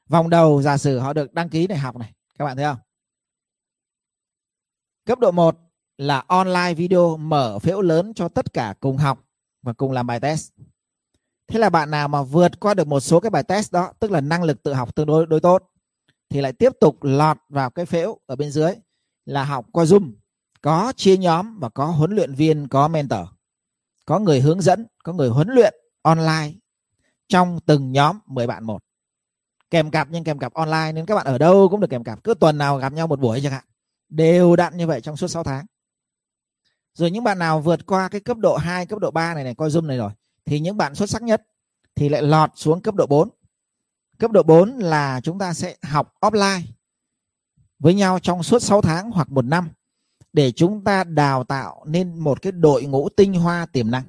Vòng 0.09 0.31
đầu, 0.31 0.63
giả 0.63 0.77
sử 0.77 0.99
họ 0.99 1.13
được 1.13 1.33
đăng 1.35 1.49
ký 1.49 1.67
để 1.67 1.77
học 1.77 1.97
này, 1.97 2.13
các 2.39 2.45
bạn 2.45 2.57
thấy 2.57 2.65
không? 2.65 2.77
Cấp 5.07 5.19
độ 5.19 5.31
1 5.31 5.57
là 5.99 6.25
online 6.27 6.75
video 6.75 7.17
mở 7.17 7.59
phễu 7.59 7.81
lớn 7.81 8.15
cho 8.15 8.29
tất 8.29 8.53
cả 8.53 8.75
cùng 8.81 8.97
học 8.97 9.25
và 9.63 9.73
cùng 9.73 9.93
làm 9.93 10.07
bài 10.07 10.21
test. 10.21 10.53
Thế 11.47 11.59
là 11.59 11.71
bạn 11.71 11.91
nào 11.91 12.09
mà 12.09 12.23
vượt 12.23 12.61
qua 12.61 12.75
được 12.75 12.87
một 12.87 13.01
số 13.01 13.21
cái 13.21 13.31
bài 13.31 13.43
test 13.43 13.73
đó, 13.73 13.93
tức 13.99 14.11
là 14.11 14.21
năng 14.21 14.43
lực 14.43 14.63
tự 14.63 14.73
học 14.73 14.95
tương 14.95 15.07
đối 15.07 15.27
đối 15.27 15.41
tốt, 15.41 15.71
thì 16.29 16.41
lại 16.41 16.53
tiếp 16.53 16.73
tục 16.81 17.03
lọt 17.03 17.39
vào 17.49 17.71
cái 17.71 17.87
phễu 17.87 18.19
ở 18.27 18.37
bên 18.37 18.51
dưới 18.51 18.73
là 19.25 19.45
học 19.45 19.67
qua 19.73 19.85
zoom. 19.85 20.13
Có 20.61 20.93
chia 20.97 21.17
nhóm 21.17 21.59
và 21.59 21.69
có 21.69 21.87
huấn 21.87 22.15
luyện 22.15 22.35
viên, 22.35 22.69
có 22.69 22.89
mentor, 22.89 23.29
có 24.07 24.19
người 24.19 24.41
hướng 24.41 24.61
dẫn, 24.61 24.87
có 25.05 25.13
người 25.13 25.29
huấn 25.29 25.49
luyện 25.49 25.75
online 26.03 26.53
trong 27.35 27.61
từng 27.67 27.93
nhóm 27.93 28.19
10 28.27 28.47
bạn 28.47 28.65
một. 28.65 28.83
Kèm 29.71 29.91
cặp 29.91 30.09
nhưng 30.11 30.25
kèm 30.25 30.39
cặp 30.39 30.53
online 30.53 30.93
nên 30.93 31.07
các 31.07 31.15
bạn 31.15 31.27
ở 31.27 31.39
đâu 31.39 31.69
cũng 31.71 31.81
được 31.81 31.91
kèm 31.91 32.05
cặp. 32.05 32.25
Cứ 32.25 32.35
tuần 32.35 32.59
nào 32.59 32.79
gặp 32.79 32.93
nhau 32.93 33.07
một 33.07 33.21
buổi 33.21 33.41
chẳng 33.43 33.53
hạn. 33.53 33.65
Đều 34.09 34.57
đặn 34.57 34.77
như 34.77 34.87
vậy 34.87 35.01
trong 35.01 35.17
suốt 35.17 35.27
6 35.27 35.45
tháng. 35.45 35.67
Rồi 36.95 37.11
những 37.11 37.25
bạn 37.25 37.39
nào 37.39 37.61
vượt 37.61 37.87
qua 37.87 38.09
cái 38.09 38.21
cấp 38.21 38.37
độ 38.39 38.57
2 38.57 38.87
cấp 38.87 38.99
độ 38.99 39.11
3 39.11 39.35
này 39.35 39.45
này, 39.45 39.55
coi 39.55 39.69
zoom 39.69 39.87
này 39.87 39.97
rồi, 39.97 40.11
thì 40.45 40.61
những 40.61 40.77
bạn 40.77 40.95
xuất 40.95 41.11
sắc 41.11 41.23
nhất 41.23 41.43
thì 41.95 42.09
lại 42.09 42.23
lọt 42.23 42.51
xuống 42.55 42.83
cấp 42.83 42.95
độ 42.95 43.07
4 43.07 43.29
cấp 44.19 44.31
độ 44.31 44.43
4 44.43 44.79
là 44.79 45.21
chúng 45.21 45.39
ta 45.39 45.55
sẽ 45.55 45.77
học 45.83 46.15
offline 46.21 46.63
với 47.79 47.95
nhau 47.95 48.19
trong 48.19 48.43
suốt 48.43 48.63
6 48.63 48.83
tháng 48.83 49.11
hoặc 49.11 49.31
một 49.31 49.45
năm 49.45 49.69
để 50.33 50.53
chúng 50.53 50.85
ta 50.85 51.05
đào 51.05 51.45
tạo 51.45 51.85
nên 51.87 52.19
một 52.19 52.43
cái 52.43 52.53
đội 52.53 52.85
ngũ 52.85 53.09
tinh 53.09 53.35
hoa 53.35 53.67
tiềm 53.67 53.91
năng. 53.91 54.05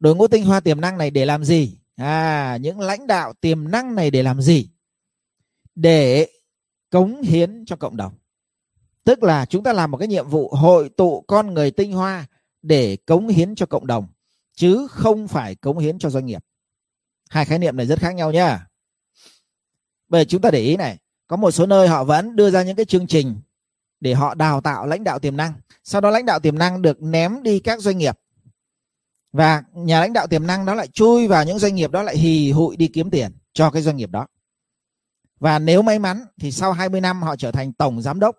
Đội 0.00 0.16
ngũ 0.16 0.28
tinh 0.28 0.44
hoa 0.44 0.60
tiềm 0.60 0.80
năng 0.80 0.98
này 0.98 1.10
để 1.10 1.26
làm 1.26 1.44
gì? 1.44 1.79
À 2.00 2.56
những 2.60 2.80
lãnh 2.80 3.06
đạo 3.06 3.32
tiềm 3.32 3.70
năng 3.70 3.94
này 3.94 4.10
để 4.10 4.22
làm 4.22 4.40
gì? 4.40 4.68
Để 5.74 6.30
cống 6.90 7.22
hiến 7.22 7.64
cho 7.66 7.76
cộng 7.76 7.96
đồng. 7.96 8.12
Tức 9.04 9.22
là 9.22 9.46
chúng 9.46 9.62
ta 9.62 9.72
làm 9.72 9.90
một 9.90 9.96
cái 9.96 10.08
nhiệm 10.08 10.28
vụ 10.28 10.54
hội 10.54 10.88
tụ 10.88 11.20
con 11.20 11.54
người 11.54 11.70
tinh 11.70 11.92
hoa 11.92 12.26
để 12.62 12.96
cống 12.96 13.28
hiến 13.28 13.54
cho 13.54 13.66
cộng 13.66 13.86
đồng, 13.86 14.08
chứ 14.54 14.86
không 14.90 15.28
phải 15.28 15.54
cống 15.54 15.78
hiến 15.78 15.98
cho 15.98 16.10
doanh 16.10 16.26
nghiệp. 16.26 16.44
Hai 17.30 17.44
khái 17.44 17.58
niệm 17.58 17.76
này 17.76 17.86
rất 17.86 17.98
khác 17.98 18.14
nhau 18.14 18.32
nhá. 18.32 18.66
Bây 20.08 20.20
giờ 20.20 20.24
chúng 20.28 20.42
ta 20.42 20.50
để 20.50 20.60
ý 20.60 20.76
này, 20.76 20.98
có 21.26 21.36
một 21.36 21.50
số 21.50 21.66
nơi 21.66 21.88
họ 21.88 22.04
vẫn 22.04 22.36
đưa 22.36 22.50
ra 22.50 22.62
những 22.62 22.76
cái 22.76 22.84
chương 22.84 23.06
trình 23.06 23.40
để 24.00 24.14
họ 24.14 24.34
đào 24.34 24.60
tạo 24.60 24.86
lãnh 24.86 25.04
đạo 25.04 25.18
tiềm 25.18 25.36
năng. 25.36 25.52
Sau 25.84 26.00
đó 26.00 26.10
lãnh 26.10 26.26
đạo 26.26 26.40
tiềm 26.40 26.58
năng 26.58 26.82
được 26.82 27.02
ném 27.02 27.42
đi 27.42 27.60
các 27.60 27.80
doanh 27.80 27.98
nghiệp 27.98 28.18
và 29.32 29.62
nhà 29.74 30.00
lãnh 30.00 30.12
đạo 30.12 30.26
tiềm 30.26 30.46
năng 30.46 30.66
đó 30.66 30.74
lại 30.74 30.86
chui 30.86 31.28
vào 31.28 31.44
những 31.44 31.58
doanh 31.58 31.74
nghiệp 31.74 31.90
đó 31.90 32.02
lại 32.02 32.16
hì 32.16 32.50
hụi 32.50 32.76
đi 32.76 32.88
kiếm 32.88 33.10
tiền 33.10 33.32
cho 33.52 33.70
cái 33.70 33.82
doanh 33.82 33.96
nghiệp 33.96 34.10
đó. 34.10 34.26
Và 35.40 35.58
nếu 35.58 35.82
may 35.82 35.98
mắn 35.98 36.24
thì 36.40 36.52
sau 36.52 36.72
20 36.72 37.00
năm 37.00 37.22
họ 37.22 37.36
trở 37.36 37.52
thành 37.52 37.72
tổng 37.72 38.02
giám 38.02 38.20
đốc 38.20 38.36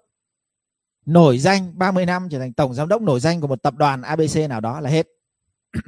nổi 1.06 1.40
danh 1.40 1.80
30 1.80 2.06
năm 2.06 2.28
trở 2.32 2.40
thành 2.40 2.54
tổng 2.54 2.74
giám 2.74 2.88
đốc 2.88 3.02
nổi 3.02 3.20
danh 3.20 3.42
của 3.42 3.48
một 3.48 3.64
tập 3.64 3.74
đoàn 3.78 4.02
ABC 4.02 4.50
nào 4.50 4.62
đó 4.62 4.80
là 4.80 4.90
hết. 4.90 5.08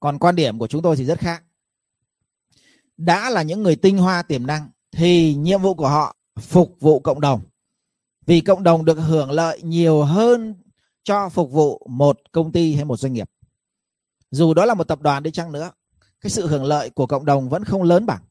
Còn 0.00 0.18
quan 0.18 0.36
điểm 0.36 0.58
của 0.58 0.66
chúng 0.66 0.82
tôi 0.82 0.96
thì 0.96 1.04
rất 1.04 1.18
khác. 1.18 1.42
Đã 2.96 3.30
là 3.30 3.42
những 3.42 3.62
người 3.62 3.76
tinh 3.76 3.98
hoa 3.98 4.22
tiềm 4.22 4.46
năng 4.46 4.70
thì 4.92 5.34
nhiệm 5.34 5.62
vụ 5.62 5.74
của 5.74 5.88
họ 5.88 6.16
phục 6.40 6.76
vụ 6.80 7.00
cộng 7.00 7.20
đồng. 7.20 7.40
Vì 8.26 8.40
cộng 8.40 8.62
đồng 8.62 8.84
được 8.84 8.98
hưởng 8.98 9.30
lợi 9.30 9.62
nhiều 9.62 10.02
hơn 10.02 10.54
cho 11.04 11.28
phục 11.28 11.50
vụ 11.50 11.86
một 11.90 12.20
công 12.32 12.52
ty 12.52 12.74
hay 12.74 12.84
một 12.84 12.96
doanh 12.96 13.12
nghiệp 13.12 13.30
dù 14.36 14.54
đó 14.54 14.64
là 14.64 14.74
một 14.74 14.84
tập 14.84 15.02
đoàn 15.02 15.22
đi 15.22 15.30
chăng 15.30 15.52
nữa, 15.52 15.70
cái 16.20 16.30
sự 16.30 16.46
hưởng 16.46 16.64
lợi 16.64 16.90
của 16.90 17.06
cộng 17.06 17.24
đồng 17.24 17.48
vẫn 17.48 17.64
không 17.64 17.82
lớn 17.82 18.06
bằng. 18.06 18.22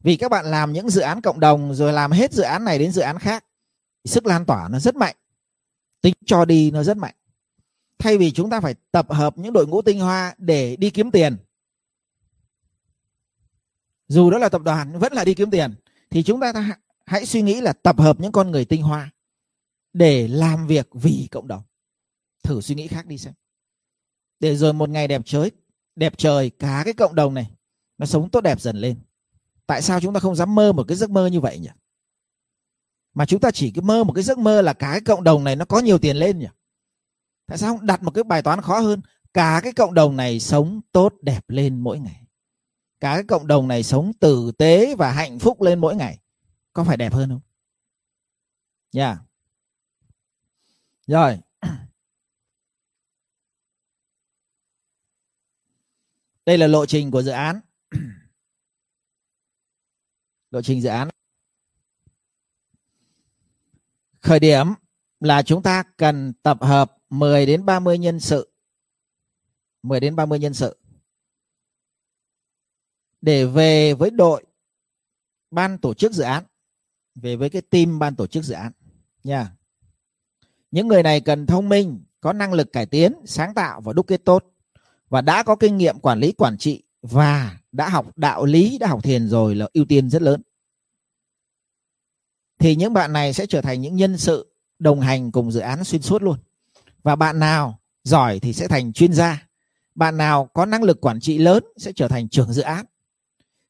Vì 0.00 0.16
các 0.16 0.30
bạn 0.30 0.46
làm 0.46 0.72
những 0.72 0.90
dự 0.90 1.00
án 1.00 1.20
cộng 1.20 1.40
đồng 1.40 1.74
rồi 1.74 1.92
làm 1.92 2.12
hết 2.12 2.32
dự 2.32 2.42
án 2.42 2.64
này 2.64 2.78
đến 2.78 2.92
dự 2.92 3.02
án 3.02 3.18
khác, 3.18 3.44
sức 4.04 4.26
lan 4.26 4.44
tỏa 4.44 4.68
nó 4.68 4.78
rất 4.78 4.96
mạnh. 4.96 5.16
Tính 6.00 6.14
cho 6.26 6.44
đi 6.44 6.70
nó 6.70 6.82
rất 6.82 6.96
mạnh. 6.96 7.14
Thay 7.98 8.18
vì 8.18 8.30
chúng 8.30 8.50
ta 8.50 8.60
phải 8.60 8.74
tập 8.90 9.06
hợp 9.10 9.38
những 9.38 9.52
đội 9.52 9.66
ngũ 9.66 9.82
tinh 9.82 10.00
hoa 10.00 10.34
để 10.38 10.76
đi 10.76 10.90
kiếm 10.90 11.10
tiền. 11.10 11.36
Dù 14.08 14.30
đó 14.30 14.38
là 14.38 14.48
tập 14.48 14.62
đoàn 14.62 14.98
vẫn 14.98 15.12
là 15.12 15.24
đi 15.24 15.34
kiếm 15.34 15.50
tiền, 15.50 15.74
thì 16.10 16.22
chúng 16.22 16.40
ta 16.40 16.52
hãy 17.06 17.26
suy 17.26 17.42
nghĩ 17.42 17.60
là 17.60 17.72
tập 17.72 17.98
hợp 17.98 18.20
những 18.20 18.32
con 18.32 18.50
người 18.50 18.64
tinh 18.64 18.82
hoa 18.82 19.10
để 19.92 20.28
làm 20.28 20.66
việc 20.66 20.88
vì 20.92 21.28
cộng 21.30 21.48
đồng. 21.48 21.62
Thử 22.42 22.60
suy 22.60 22.74
nghĩ 22.74 22.86
khác 22.86 23.06
đi 23.06 23.18
xem 23.18 23.34
để 24.40 24.56
rồi 24.56 24.72
một 24.72 24.88
ngày 24.88 25.08
đẹp 25.08 25.22
trời 25.24 25.50
đẹp 25.96 26.18
trời 26.18 26.50
cả 26.50 26.82
cái 26.84 26.94
cộng 26.94 27.14
đồng 27.14 27.34
này, 27.34 27.50
nó 27.98 28.06
sống 28.06 28.30
tốt 28.30 28.40
đẹp 28.40 28.60
dần 28.60 28.76
lên. 28.76 29.00
Tại 29.66 29.82
sao 29.82 30.00
chúng 30.00 30.14
ta 30.14 30.20
không 30.20 30.36
dám 30.36 30.54
mơ 30.54 30.72
một 30.72 30.84
cái 30.88 30.96
giấc 30.96 31.10
mơ 31.10 31.26
như 31.26 31.40
vậy 31.40 31.58
nhỉ? 31.58 31.68
Mà 33.14 33.26
chúng 33.26 33.40
ta 33.40 33.50
chỉ 33.50 33.70
cứ 33.70 33.80
mơ 33.80 34.04
một 34.04 34.12
cái 34.12 34.24
giấc 34.24 34.38
mơ 34.38 34.62
là 34.62 34.72
cả 34.72 34.90
cái 34.92 35.00
cộng 35.00 35.24
đồng 35.24 35.44
này 35.44 35.56
nó 35.56 35.64
có 35.64 35.78
nhiều 35.78 35.98
tiền 35.98 36.16
lên 36.16 36.38
nhỉ? 36.38 36.46
Tại 37.46 37.58
sao 37.58 37.76
không 37.76 37.86
đặt 37.86 38.02
một 38.02 38.10
cái 38.10 38.24
bài 38.24 38.42
toán 38.42 38.60
khó 38.60 38.80
hơn? 38.80 39.00
Cả 39.34 39.60
cái 39.62 39.72
cộng 39.72 39.94
đồng 39.94 40.16
này 40.16 40.40
sống 40.40 40.80
tốt 40.92 41.14
đẹp 41.22 41.44
lên 41.48 41.80
mỗi 41.80 41.98
ngày. 41.98 42.26
Cả 43.00 43.14
cái 43.14 43.24
cộng 43.24 43.46
đồng 43.46 43.68
này 43.68 43.82
sống 43.82 44.12
tử 44.20 44.52
tế 44.58 44.94
và 44.94 45.12
hạnh 45.12 45.38
phúc 45.38 45.62
lên 45.62 45.78
mỗi 45.78 45.96
ngày. 45.96 46.18
Có 46.72 46.84
phải 46.84 46.96
đẹp 46.96 47.12
hơn 47.12 47.28
không? 47.30 47.40
Nha 48.92 49.06
yeah. 49.06 49.18
rồi. 51.06 51.38
Đây 56.46 56.58
là 56.58 56.66
lộ 56.66 56.86
trình 56.86 57.10
của 57.10 57.22
dự 57.22 57.30
án. 57.30 57.60
Lộ 60.50 60.62
trình 60.62 60.80
dự 60.80 60.88
án. 60.88 61.08
Khởi 64.20 64.40
điểm 64.40 64.66
là 65.20 65.42
chúng 65.42 65.62
ta 65.62 65.82
cần 65.96 66.32
tập 66.42 66.58
hợp 66.60 66.96
10 67.10 67.46
đến 67.46 67.66
30 67.66 67.98
nhân 67.98 68.20
sự. 68.20 68.52
10 69.82 70.00
đến 70.00 70.16
30 70.16 70.38
nhân 70.38 70.54
sự. 70.54 70.78
Để 73.20 73.44
về 73.44 73.94
với 73.94 74.10
đội 74.10 74.44
ban 75.50 75.78
tổ 75.78 75.94
chức 75.94 76.12
dự 76.12 76.22
án. 76.22 76.44
Về 77.14 77.36
với 77.36 77.50
cái 77.50 77.62
team 77.62 77.98
ban 77.98 78.16
tổ 78.16 78.26
chức 78.26 78.44
dự 78.44 78.54
án. 78.54 78.72
Nha. 79.24 79.56
Những 80.70 80.88
người 80.88 81.02
này 81.02 81.20
cần 81.20 81.46
thông 81.46 81.68
minh, 81.68 82.04
có 82.20 82.32
năng 82.32 82.52
lực 82.52 82.72
cải 82.72 82.86
tiến, 82.86 83.12
sáng 83.24 83.54
tạo 83.54 83.80
và 83.80 83.92
đúc 83.92 84.06
kết 84.06 84.24
tốt 84.24 84.55
và 85.08 85.20
đã 85.20 85.42
có 85.42 85.56
kinh 85.56 85.76
nghiệm 85.76 85.98
quản 85.98 86.20
lý 86.20 86.32
quản 86.32 86.58
trị 86.58 86.82
và 87.02 87.58
đã 87.72 87.88
học 87.88 88.16
đạo 88.16 88.44
lý 88.44 88.78
đã 88.78 88.86
học 88.86 89.02
thiền 89.02 89.28
rồi 89.28 89.54
là 89.54 89.68
ưu 89.72 89.84
tiên 89.84 90.10
rất 90.10 90.22
lớn. 90.22 90.42
Thì 92.58 92.76
những 92.76 92.92
bạn 92.92 93.12
này 93.12 93.32
sẽ 93.32 93.46
trở 93.46 93.60
thành 93.60 93.80
những 93.80 93.96
nhân 93.96 94.18
sự 94.18 94.52
đồng 94.78 95.00
hành 95.00 95.32
cùng 95.32 95.52
dự 95.52 95.60
án 95.60 95.84
xuyên 95.84 96.02
suốt 96.02 96.22
luôn. 96.22 96.38
Và 97.02 97.16
bạn 97.16 97.38
nào 97.38 97.80
giỏi 98.04 98.40
thì 98.40 98.52
sẽ 98.52 98.68
thành 98.68 98.92
chuyên 98.92 99.12
gia. 99.12 99.46
Bạn 99.94 100.16
nào 100.16 100.50
có 100.54 100.66
năng 100.66 100.82
lực 100.82 101.00
quản 101.00 101.20
trị 101.20 101.38
lớn 101.38 101.64
sẽ 101.76 101.92
trở 101.96 102.08
thành 102.08 102.28
trưởng 102.28 102.52
dự 102.52 102.62
án. 102.62 102.86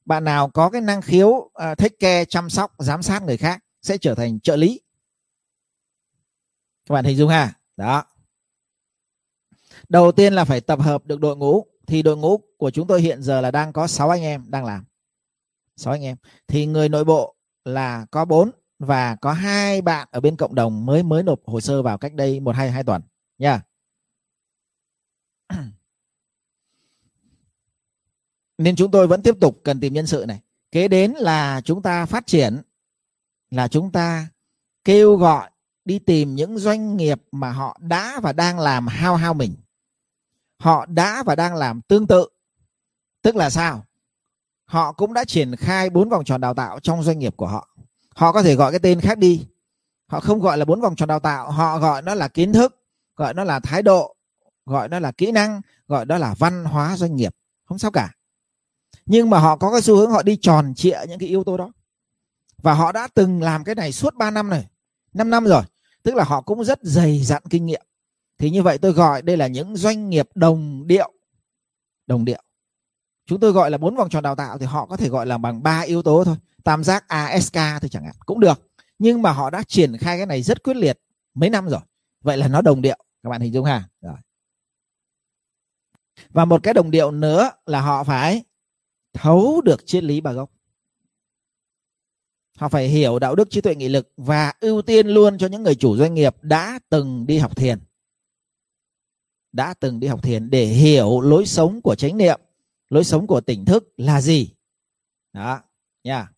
Bạn 0.04 0.24
nào 0.24 0.48
có 0.48 0.70
cái 0.70 0.80
năng 0.80 1.02
khiếu 1.02 1.50
à, 1.54 1.70
uh, 1.70 1.78
kê 1.78 1.88
care 1.88 2.24
chăm 2.24 2.50
sóc 2.50 2.72
giám 2.78 3.02
sát 3.02 3.22
người 3.22 3.36
khác 3.36 3.64
sẽ 3.82 3.98
trở 3.98 4.14
thành 4.14 4.40
trợ 4.40 4.56
lý. 4.56 4.80
Các 6.86 6.92
bạn 6.92 7.04
hình 7.04 7.16
dung 7.16 7.28
ha? 7.28 7.52
Đó 7.76 8.04
đầu 9.88 10.12
tiên 10.12 10.32
là 10.32 10.44
phải 10.44 10.60
tập 10.60 10.80
hợp 10.80 11.06
được 11.06 11.20
đội 11.20 11.36
ngũ. 11.36 11.66
Thì 11.86 12.02
đội 12.02 12.16
ngũ 12.16 12.40
của 12.56 12.70
chúng 12.70 12.86
tôi 12.86 13.00
hiện 13.00 13.22
giờ 13.22 13.40
là 13.40 13.50
đang 13.50 13.72
có 13.72 13.86
6 13.86 14.10
anh 14.10 14.22
em 14.22 14.44
đang 14.48 14.64
làm. 14.64 14.84
6 15.76 15.92
anh 15.92 16.02
em. 16.02 16.16
Thì 16.48 16.66
người 16.66 16.88
nội 16.88 17.04
bộ 17.04 17.34
là 17.64 18.06
có 18.10 18.24
4 18.24 18.50
và 18.78 19.16
có 19.16 19.32
hai 19.32 19.82
bạn 19.82 20.08
ở 20.10 20.20
bên 20.20 20.36
cộng 20.36 20.54
đồng 20.54 20.86
mới 20.86 21.02
mới 21.02 21.22
nộp 21.22 21.40
hồ 21.46 21.60
sơ 21.60 21.82
vào 21.82 21.98
cách 21.98 22.14
đây 22.14 22.40
một 22.40 22.56
hai 22.56 22.70
hai 22.70 22.84
tuần. 22.84 23.02
Nha. 23.38 23.62
Nên 28.58 28.76
chúng 28.76 28.90
tôi 28.90 29.06
vẫn 29.06 29.22
tiếp 29.22 29.34
tục 29.40 29.60
cần 29.64 29.80
tìm 29.80 29.92
nhân 29.92 30.06
sự 30.06 30.24
này. 30.28 30.40
Kế 30.72 30.88
đến 30.88 31.12
là 31.12 31.60
chúng 31.64 31.82
ta 31.82 32.06
phát 32.06 32.26
triển, 32.26 32.62
là 33.50 33.68
chúng 33.68 33.92
ta 33.92 34.28
kêu 34.84 35.16
gọi 35.16 35.50
đi 35.84 35.98
tìm 35.98 36.34
những 36.34 36.58
doanh 36.58 36.96
nghiệp 36.96 37.22
mà 37.32 37.52
họ 37.52 37.78
đã 37.80 38.20
và 38.22 38.32
đang 38.32 38.58
làm 38.58 38.86
hao 38.86 39.16
hao 39.16 39.34
mình 39.34 39.54
họ 40.58 40.86
đã 40.86 41.22
và 41.22 41.36
đang 41.36 41.54
làm 41.54 41.80
tương 41.80 42.06
tự. 42.06 42.28
Tức 43.22 43.36
là 43.36 43.50
sao? 43.50 43.84
Họ 44.64 44.92
cũng 44.92 45.14
đã 45.14 45.24
triển 45.24 45.56
khai 45.56 45.90
bốn 45.90 46.08
vòng 46.08 46.24
tròn 46.24 46.40
đào 46.40 46.54
tạo 46.54 46.80
trong 46.80 47.02
doanh 47.02 47.18
nghiệp 47.18 47.36
của 47.36 47.46
họ. 47.46 47.68
Họ 48.14 48.32
có 48.32 48.42
thể 48.42 48.54
gọi 48.54 48.72
cái 48.72 48.80
tên 48.80 49.00
khác 49.00 49.18
đi. 49.18 49.46
Họ 50.06 50.20
không 50.20 50.40
gọi 50.40 50.58
là 50.58 50.64
bốn 50.64 50.80
vòng 50.80 50.96
tròn 50.96 51.08
đào 51.08 51.20
tạo, 51.20 51.50
họ 51.50 51.78
gọi 51.78 52.02
nó 52.02 52.14
là 52.14 52.28
kiến 52.28 52.52
thức, 52.52 52.82
gọi 53.16 53.34
nó 53.34 53.44
là 53.44 53.60
thái 53.60 53.82
độ, 53.82 54.16
gọi 54.66 54.88
nó 54.88 54.98
là 54.98 55.12
kỹ 55.12 55.32
năng, 55.32 55.60
gọi 55.88 56.04
đó 56.04 56.18
là 56.18 56.34
văn 56.38 56.64
hóa 56.64 56.96
doanh 56.96 57.16
nghiệp. 57.16 57.34
Không 57.64 57.78
sao 57.78 57.90
cả. 57.90 58.10
Nhưng 59.06 59.30
mà 59.30 59.38
họ 59.38 59.56
có 59.56 59.72
cái 59.72 59.82
xu 59.82 59.96
hướng 59.96 60.10
họ 60.10 60.22
đi 60.22 60.38
tròn 60.40 60.74
trịa 60.76 60.98
những 61.08 61.18
cái 61.18 61.28
yếu 61.28 61.44
tố 61.44 61.56
đó. 61.56 61.72
Và 62.62 62.74
họ 62.74 62.92
đã 62.92 63.08
từng 63.14 63.42
làm 63.42 63.64
cái 63.64 63.74
này 63.74 63.92
suốt 63.92 64.14
3 64.14 64.30
năm 64.30 64.50
này. 64.50 64.66
5 65.14 65.30
năm 65.30 65.44
rồi. 65.44 65.62
Tức 66.02 66.14
là 66.14 66.24
họ 66.24 66.40
cũng 66.40 66.64
rất 66.64 66.78
dày 66.82 67.24
dặn 67.24 67.42
kinh 67.50 67.66
nghiệm 67.66 67.85
thì 68.38 68.50
như 68.50 68.62
vậy 68.62 68.78
tôi 68.78 68.92
gọi 68.92 69.22
đây 69.22 69.36
là 69.36 69.46
những 69.46 69.76
doanh 69.76 70.10
nghiệp 70.10 70.28
đồng 70.34 70.86
điệu. 70.86 71.12
Đồng 72.06 72.24
điệu. 72.24 72.42
Chúng 73.26 73.40
tôi 73.40 73.52
gọi 73.52 73.70
là 73.70 73.78
bốn 73.78 73.96
vòng 73.96 74.08
tròn 74.08 74.22
đào 74.22 74.34
tạo 74.34 74.58
thì 74.58 74.66
họ 74.66 74.86
có 74.86 74.96
thể 74.96 75.08
gọi 75.08 75.26
là 75.26 75.38
bằng 75.38 75.62
ba 75.62 75.80
yếu 75.80 76.02
tố 76.02 76.24
thôi. 76.24 76.36
Tam 76.64 76.84
giác 76.84 77.08
ASK 77.08 77.54
thôi 77.54 77.88
chẳng 77.90 78.04
hạn, 78.04 78.14
cũng 78.26 78.40
được. 78.40 78.70
Nhưng 78.98 79.22
mà 79.22 79.32
họ 79.32 79.50
đã 79.50 79.62
triển 79.62 79.96
khai 79.96 80.16
cái 80.16 80.26
này 80.26 80.42
rất 80.42 80.62
quyết 80.62 80.76
liệt 80.76 80.98
mấy 81.34 81.50
năm 81.50 81.68
rồi. 81.68 81.80
Vậy 82.22 82.36
là 82.36 82.48
nó 82.48 82.62
đồng 82.62 82.82
điệu. 82.82 82.98
Các 83.22 83.30
bạn 83.30 83.40
hình 83.40 83.52
dung 83.52 83.64
ha? 83.64 83.88
Rồi. 84.00 84.16
Và 86.30 86.44
một 86.44 86.62
cái 86.62 86.74
đồng 86.74 86.90
điệu 86.90 87.10
nữa 87.10 87.50
là 87.66 87.80
họ 87.80 88.04
phải 88.04 88.44
thấu 89.12 89.60
được 89.60 89.86
triết 89.86 90.04
lý 90.04 90.20
bà 90.20 90.32
gốc. 90.32 90.50
Họ 92.56 92.68
phải 92.68 92.88
hiểu 92.88 93.18
đạo 93.18 93.34
đức, 93.34 93.50
trí 93.50 93.60
tuệ, 93.60 93.74
nghị 93.74 93.88
lực 93.88 94.12
và 94.16 94.52
ưu 94.60 94.82
tiên 94.82 95.06
luôn 95.06 95.38
cho 95.38 95.46
những 95.46 95.62
người 95.62 95.74
chủ 95.74 95.96
doanh 95.96 96.14
nghiệp 96.14 96.36
đã 96.42 96.78
từng 96.88 97.26
đi 97.26 97.38
học 97.38 97.56
thiền 97.56 97.78
đã 99.56 99.74
từng 99.74 100.00
đi 100.00 100.06
học 100.08 100.22
thiền 100.22 100.50
để 100.50 100.66
hiểu 100.66 101.20
lối 101.20 101.46
sống 101.46 101.82
của 101.82 101.94
chánh 101.94 102.16
niệm, 102.16 102.40
lối 102.88 103.04
sống 103.04 103.26
của 103.26 103.40
tỉnh 103.40 103.64
thức 103.64 103.92
là 103.96 104.20
gì? 104.20 104.54
Đó, 105.32 105.60
nha. 106.04 106.28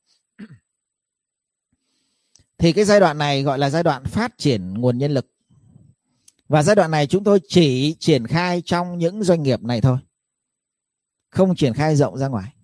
Thì 2.59 2.73
cái 2.73 2.85
giai 2.85 3.01
đoạn 3.01 3.19
này 3.19 3.43
gọi 3.43 3.59
là 3.59 3.71
giai 3.71 3.83
đoạn 3.83 4.05
phát 4.05 4.39
triển 4.39 4.75
nguồn 4.75 4.99
nhân 4.99 5.15
lực. 5.15 5.27
Và 6.49 6.63
giai 6.63 6.77
đoạn 6.77 6.91
này 6.91 7.07
chúng 7.07 7.25
tôi 7.25 7.41
chỉ 7.49 7.97
triển 7.99 8.27
khai 8.27 8.63
trong 8.65 8.99
những 8.99 9.23
doanh 9.23 9.43
nghiệp 9.43 9.63
này 9.63 9.81
thôi. 9.81 9.99
Không 11.31 11.57
triển 11.57 11.75
khai 11.75 11.97
rộng 11.97 12.19
ra 12.19 12.29
ngoài. 12.29 12.55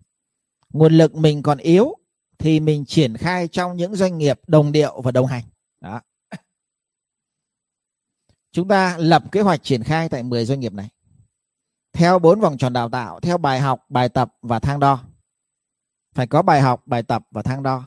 Nguồn 0.72 0.92
lực 0.92 1.14
mình 1.14 1.42
còn 1.42 1.58
yếu 1.58 1.96
thì 2.38 2.60
mình 2.60 2.84
triển 2.84 3.16
khai 3.16 3.48
trong 3.48 3.76
những 3.76 3.94
doanh 3.94 4.18
nghiệp 4.18 4.40
đồng 4.46 4.72
điệu 4.72 5.00
và 5.00 5.10
đồng 5.10 5.26
hành 5.26 5.44
đó 5.80 6.00
chúng 8.54 8.68
ta 8.68 8.96
lập 8.98 9.32
kế 9.32 9.40
hoạch 9.40 9.62
triển 9.62 9.82
khai 9.82 10.08
tại 10.08 10.22
10 10.22 10.44
doanh 10.44 10.60
nghiệp 10.60 10.72
này. 10.72 10.88
Theo 11.92 12.18
bốn 12.18 12.40
vòng 12.40 12.58
tròn 12.58 12.72
đào 12.72 12.88
tạo 12.88 13.20
theo 13.20 13.38
bài 13.38 13.60
học 13.60 13.84
bài 13.88 14.08
tập 14.08 14.34
và 14.42 14.58
thang 14.58 14.80
đo. 14.80 15.00
Phải 16.14 16.26
có 16.26 16.42
bài 16.42 16.60
học 16.60 16.82
bài 16.86 17.02
tập 17.02 17.26
và 17.30 17.42
thang 17.42 17.62
đo. 17.62 17.84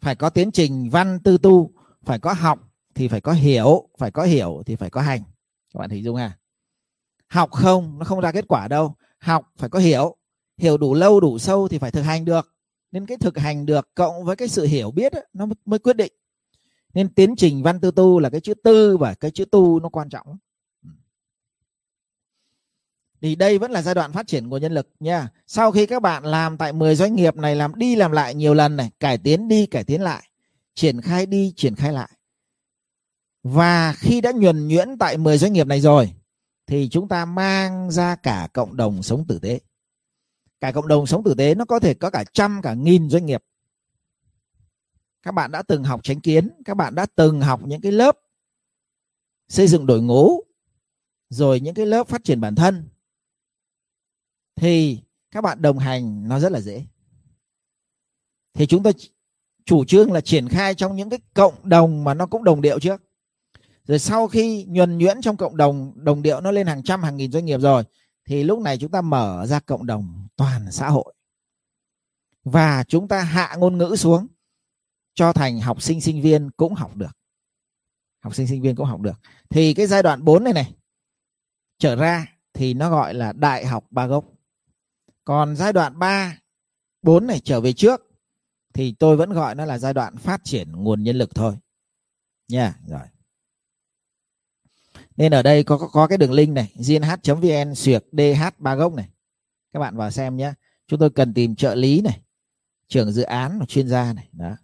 Phải 0.00 0.14
có 0.14 0.30
tiến 0.30 0.50
trình 0.52 0.90
văn 0.90 1.18
tư 1.20 1.38
tu. 1.38 1.70
Phải 2.02 2.18
có 2.18 2.32
học 2.32 2.58
thì 2.94 3.08
phải 3.08 3.20
có 3.20 3.32
hiểu. 3.32 3.88
Phải 3.98 4.10
có 4.10 4.22
hiểu 4.22 4.62
thì 4.66 4.76
phải 4.76 4.90
có 4.90 5.00
hành. 5.00 5.22
Các 5.74 5.80
bạn 5.80 5.90
hình 5.90 6.04
dung 6.04 6.16
à 6.16 6.36
học 7.30 7.50
không 7.50 7.98
nó 7.98 8.04
không 8.04 8.20
ra 8.20 8.32
kết 8.32 8.44
quả 8.48 8.68
đâu. 8.68 8.94
Học 9.18 9.52
phải 9.56 9.68
có 9.68 9.78
hiểu. 9.78 10.16
Hiểu 10.58 10.76
đủ 10.76 10.94
lâu 10.94 11.20
đủ 11.20 11.38
sâu 11.38 11.68
thì 11.68 11.78
phải 11.78 11.90
thực 11.90 12.02
hành 12.02 12.24
được. 12.24 12.54
Nên 12.92 13.06
cái 13.06 13.16
thực 13.18 13.38
hành 13.38 13.66
được 13.66 13.94
cộng 13.94 14.24
với 14.24 14.36
cái 14.36 14.48
sự 14.48 14.66
hiểu 14.66 14.90
biết 14.90 15.12
ấy, 15.12 15.26
nó 15.32 15.46
mới 15.64 15.78
quyết 15.78 15.96
định 15.96 16.12
nên 16.94 17.14
tiến 17.14 17.34
trình 17.36 17.62
văn 17.62 17.80
tư 17.80 17.90
tu 17.90 18.18
là 18.18 18.30
cái 18.30 18.40
chữ 18.40 18.54
tư 18.54 18.96
và 18.96 19.14
cái 19.14 19.30
chữ 19.30 19.44
tu 19.44 19.80
nó 19.80 19.88
quan 19.88 20.08
trọng. 20.08 20.26
Ừ. 20.84 20.90
Thì 23.20 23.34
đây 23.34 23.58
vẫn 23.58 23.70
là 23.70 23.82
giai 23.82 23.94
đoạn 23.94 24.12
phát 24.12 24.26
triển 24.26 24.50
của 24.50 24.58
nhân 24.58 24.72
lực 24.72 24.88
nha. 25.00 25.28
Sau 25.46 25.72
khi 25.72 25.86
các 25.86 26.02
bạn 26.02 26.24
làm 26.24 26.56
tại 26.56 26.72
10 26.72 26.96
doanh 26.96 27.14
nghiệp 27.14 27.36
này, 27.36 27.56
làm 27.56 27.74
đi 27.74 27.96
làm 27.96 28.12
lại 28.12 28.34
nhiều 28.34 28.54
lần 28.54 28.76
này, 28.76 28.90
cải 29.00 29.18
tiến 29.18 29.48
đi, 29.48 29.66
cải 29.66 29.84
tiến 29.84 30.02
lại, 30.02 30.22
triển 30.74 31.00
khai 31.00 31.26
đi, 31.26 31.52
triển 31.56 31.74
khai 31.74 31.92
lại. 31.92 32.10
Và 33.42 33.92
khi 33.92 34.20
đã 34.20 34.32
nhuần 34.32 34.68
nhuyễn 34.68 34.98
tại 34.98 35.16
10 35.16 35.38
doanh 35.38 35.52
nghiệp 35.52 35.66
này 35.66 35.80
rồi, 35.80 36.14
thì 36.66 36.88
chúng 36.88 37.08
ta 37.08 37.24
mang 37.24 37.90
ra 37.90 38.16
cả 38.16 38.48
cộng 38.52 38.76
đồng 38.76 39.02
sống 39.02 39.26
tử 39.26 39.38
tế. 39.38 39.60
Cả 40.60 40.72
cộng 40.72 40.88
đồng 40.88 41.06
sống 41.06 41.24
tử 41.24 41.34
tế 41.34 41.54
nó 41.54 41.64
có 41.64 41.78
thể 41.78 41.94
có 41.94 42.10
cả 42.10 42.24
trăm, 42.32 42.60
cả 42.62 42.74
nghìn 42.74 43.10
doanh 43.10 43.26
nghiệp 43.26 43.42
các 45.22 45.32
bạn 45.32 45.50
đã 45.50 45.62
từng 45.62 45.84
học 45.84 46.00
tránh 46.02 46.20
kiến, 46.20 46.48
các 46.64 46.74
bạn 46.74 46.94
đã 46.94 47.06
từng 47.14 47.40
học 47.40 47.60
những 47.66 47.80
cái 47.80 47.92
lớp 47.92 48.18
xây 49.48 49.68
dựng 49.68 49.86
đội 49.86 50.02
ngũ, 50.02 50.40
rồi 51.28 51.60
những 51.60 51.74
cái 51.74 51.86
lớp 51.86 52.08
phát 52.08 52.24
triển 52.24 52.40
bản 52.40 52.54
thân, 52.54 52.88
thì 54.56 55.00
các 55.30 55.40
bạn 55.40 55.62
đồng 55.62 55.78
hành 55.78 56.28
nó 56.28 56.40
rất 56.40 56.52
là 56.52 56.60
dễ. 56.60 56.86
Thì 58.54 58.66
chúng 58.66 58.82
tôi 58.82 58.92
chủ 59.64 59.84
trương 59.84 60.12
là 60.12 60.20
triển 60.20 60.48
khai 60.48 60.74
trong 60.74 60.96
những 60.96 61.10
cái 61.10 61.18
cộng 61.34 61.68
đồng 61.68 62.04
mà 62.04 62.14
nó 62.14 62.26
cũng 62.26 62.44
đồng 62.44 62.60
điệu 62.60 62.80
trước 62.80 63.02
rồi 63.90 63.98
sau 63.98 64.28
khi 64.28 64.64
nhuần 64.68 64.98
nhuyễn 64.98 65.20
trong 65.20 65.36
cộng 65.36 65.56
đồng 65.56 65.92
đồng 65.94 66.22
điệu 66.22 66.40
nó 66.40 66.50
lên 66.50 66.66
hàng 66.66 66.82
trăm, 66.82 67.02
hàng 67.02 67.16
nghìn 67.16 67.32
doanh 67.32 67.44
nghiệp 67.44 67.60
rồi, 67.60 67.84
thì 68.24 68.44
lúc 68.44 68.60
này 68.60 68.78
chúng 68.78 68.90
ta 68.90 69.00
mở 69.00 69.46
ra 69.46 69.60
cộng 69.60 69.86
đồng 69.86 70.28
toàn 70.36 70.72
xã 70.72 70.88
hội. 70.88 71.14
Và 72.44 72.84
chúng 72.88 73.08
ta 73.08 73.22
hạ 73.22 73.56
ngôn 73.58 73.78
ngữ 73.78 73.94
xuống 73.96 74.26
cho 75.20 75.32
thành 75.32 75.60
học 75.60 75.82
sinh 75.82 76.00
sinh 76.00 76.22
viên 76.22 76.50
cũng 76.50 76.74
học 76.74 76.96
được. 76.96 77.16
Học 78.20 78.34
sinh 78.34 78.46
sinh 78.46 78.62
viên 78.62 78.76
cũng 78.76 78.86
học 78.86 79.00
được. 79.00 79.20
Thì 79.50 79.74
cái 79.74 79.86
giai 79.86 80.02
đoạn 80.02 80.24
4 80.24 80.44
này 80.44 80.52
này 80.52 80.74
trở 81.78 81.96
ra 81.96 82.36
thì 82.52 82.74
nó 82.74 82.90
gọi 82.90 83.14
là 83.14 83.32
đại 83.32 83.66
học 83.66 83.86
ba 83.90 84.06
gốc. 84.06 84.24
Còn 85.24 85.56
giai 85.56 85.72
đoạn 85.72 85.98
3 85.98 86.38
4 87.02 87.26
này 87.26 87.40
trở 87.40 87.60
về 87.60 87.72
trước 87.72 88.00
thì 88.74 88.94
tôi 88.98 89.16
vẫn 89.16 89.32
gọi 89.32 89.54
nó 89.54 89.64
là 89.64 89.78
giai 89.78 89.94
đoạn 89.94 90.16
phát 90.16 90.40
triển 90.44 90.72
nguồn 90.72 91.02
nhân 91.02 91.16
lực 91.16 91.34
thôi. 91.34 91.56
Nha 92.48 92.62
yeah, 92.62 92.76
rồi. 92.86 93.08
Nên 95.16 95.34
ở 95.34 95.42
đây 95.42 95.64
có 95.64 95.78
có, 95.78 95.88
có 95.88 96.06
cái 96.06 96.18
đường 96.18 96.32
link 96.32 96.52
này 96.52 96.72
gnh.vn 96.76 97.74
xuyệt 97.74 98.04
dh 98.12 98.42
ba 98.58 98.74
gốc 98.74 98.94
này. 98.94 99.08
Các 99.72 99.80
bạn 99.80 99.96
vào 99.96 100.10
xem 100.10 100.36
nhé. 100.36 100.52
Chúng 100.86 101.00
tôi 101.00 101.10
cần 101.10 101.34
tìm 101.34 101.56
trợ 101.56 101.74
lý 101.74 102.00
này 102.00 102.20
trưởng 102.88 103.12
dự 103.12 103.22
án 103.22 103.60
chuyên 103.68 103.88
gia 103.88 104.12
này. 104.12 104.28
Đó. 104.32 104.56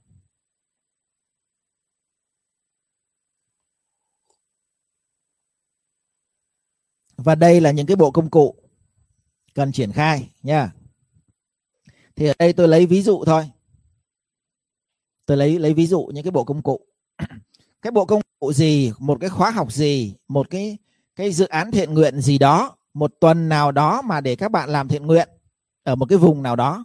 Và 7.16 7.34
đây 7.34 7.60
là 7.60 7.70
những 7.70 7.86
cái 7.86 7.96
bộ 7.96 8.10
công 8.10 8.30
cụ 8.30 8.54
cần 9.54 9.72
triển 9.72 9.92
khai 9.92 10.30
nha. 10.42 10.72
Thì 12.16 12.26
ở 12.26 12.34
đây 12.38 12.52
tôi 12.52 12.68
lấy 12.68 12.86
ví 12.86 13.02
dụ 13.02 13.24
thôi. 13.24 13.50
Tôi 15.26 15.36
lấy 15.36 15.58
lấy 15.58 15.74
ví 15.74 15.86
dụ 15.86 16.10
những 16.14 16.24
cái 16.24 16.30
bộ 16.30 16.44
công 16.44 16.62
cụ. 16.62 16.80
Cái 17.82 17.90
bộ 17.90 18.04
công 18.04 18.22
cụ 18.38 18.52
gì, 18.52 18.92
một 18.98 19.18
cái 19.20 19.30
khóa 19.30 19.50
học 19.50 19.72
gì, 19.72 20.14
một 20.28 20.50
cái 20.50 20.78
cái 21.16 21.32
dự 21.32 21.46
án 21.46 21.70
thiện 21.70 21.94
nguyện 21.94 22.20
gì 22.20 22.38
đó, 22.38 22.76
một 22.94 23.12
tuần 23.20 23.48
nào 23.48 23.72
đó 23.72 24.02
mà 24.02 24.20
để 24.20 24.36
các 24.36 24.50
bạn 24.50 24.70
làm 24.70 24.88
thiện 24.88 25.06
nguyện 25.06 25.28
ở 25.82 25.94
một 25.94 26.06
cái 26.08 26.18
vùng 26.18 26.42
nào 26.42 26.56
đó, 26.56 26.84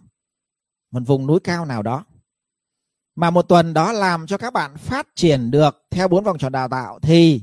một 0.90 1.00
vùng 1.06 1.26
núi 1.26 1.40
cao 1.40 1.64
nào 1.64 1.82
đó, 1.82 2.04
mà 3.14 3.30
một 3.30 3.42
tuần 3.42 3.74
đó 3.74 3.92
làm 3.92 4.26
cho 4.26 4.38
các 4.38 4.52
bạn 4.52 4.76
phát 4.76 5.06
triển 5.14 5.50
được 5.50 5.84
theo 5.90 6.08
bốn 6.08 6.24
vòng 6.24 6.38
tròn 6.38 6.52
đào 6.52 6.68
tạo, 6.68 6.98
thì 7.02 7.40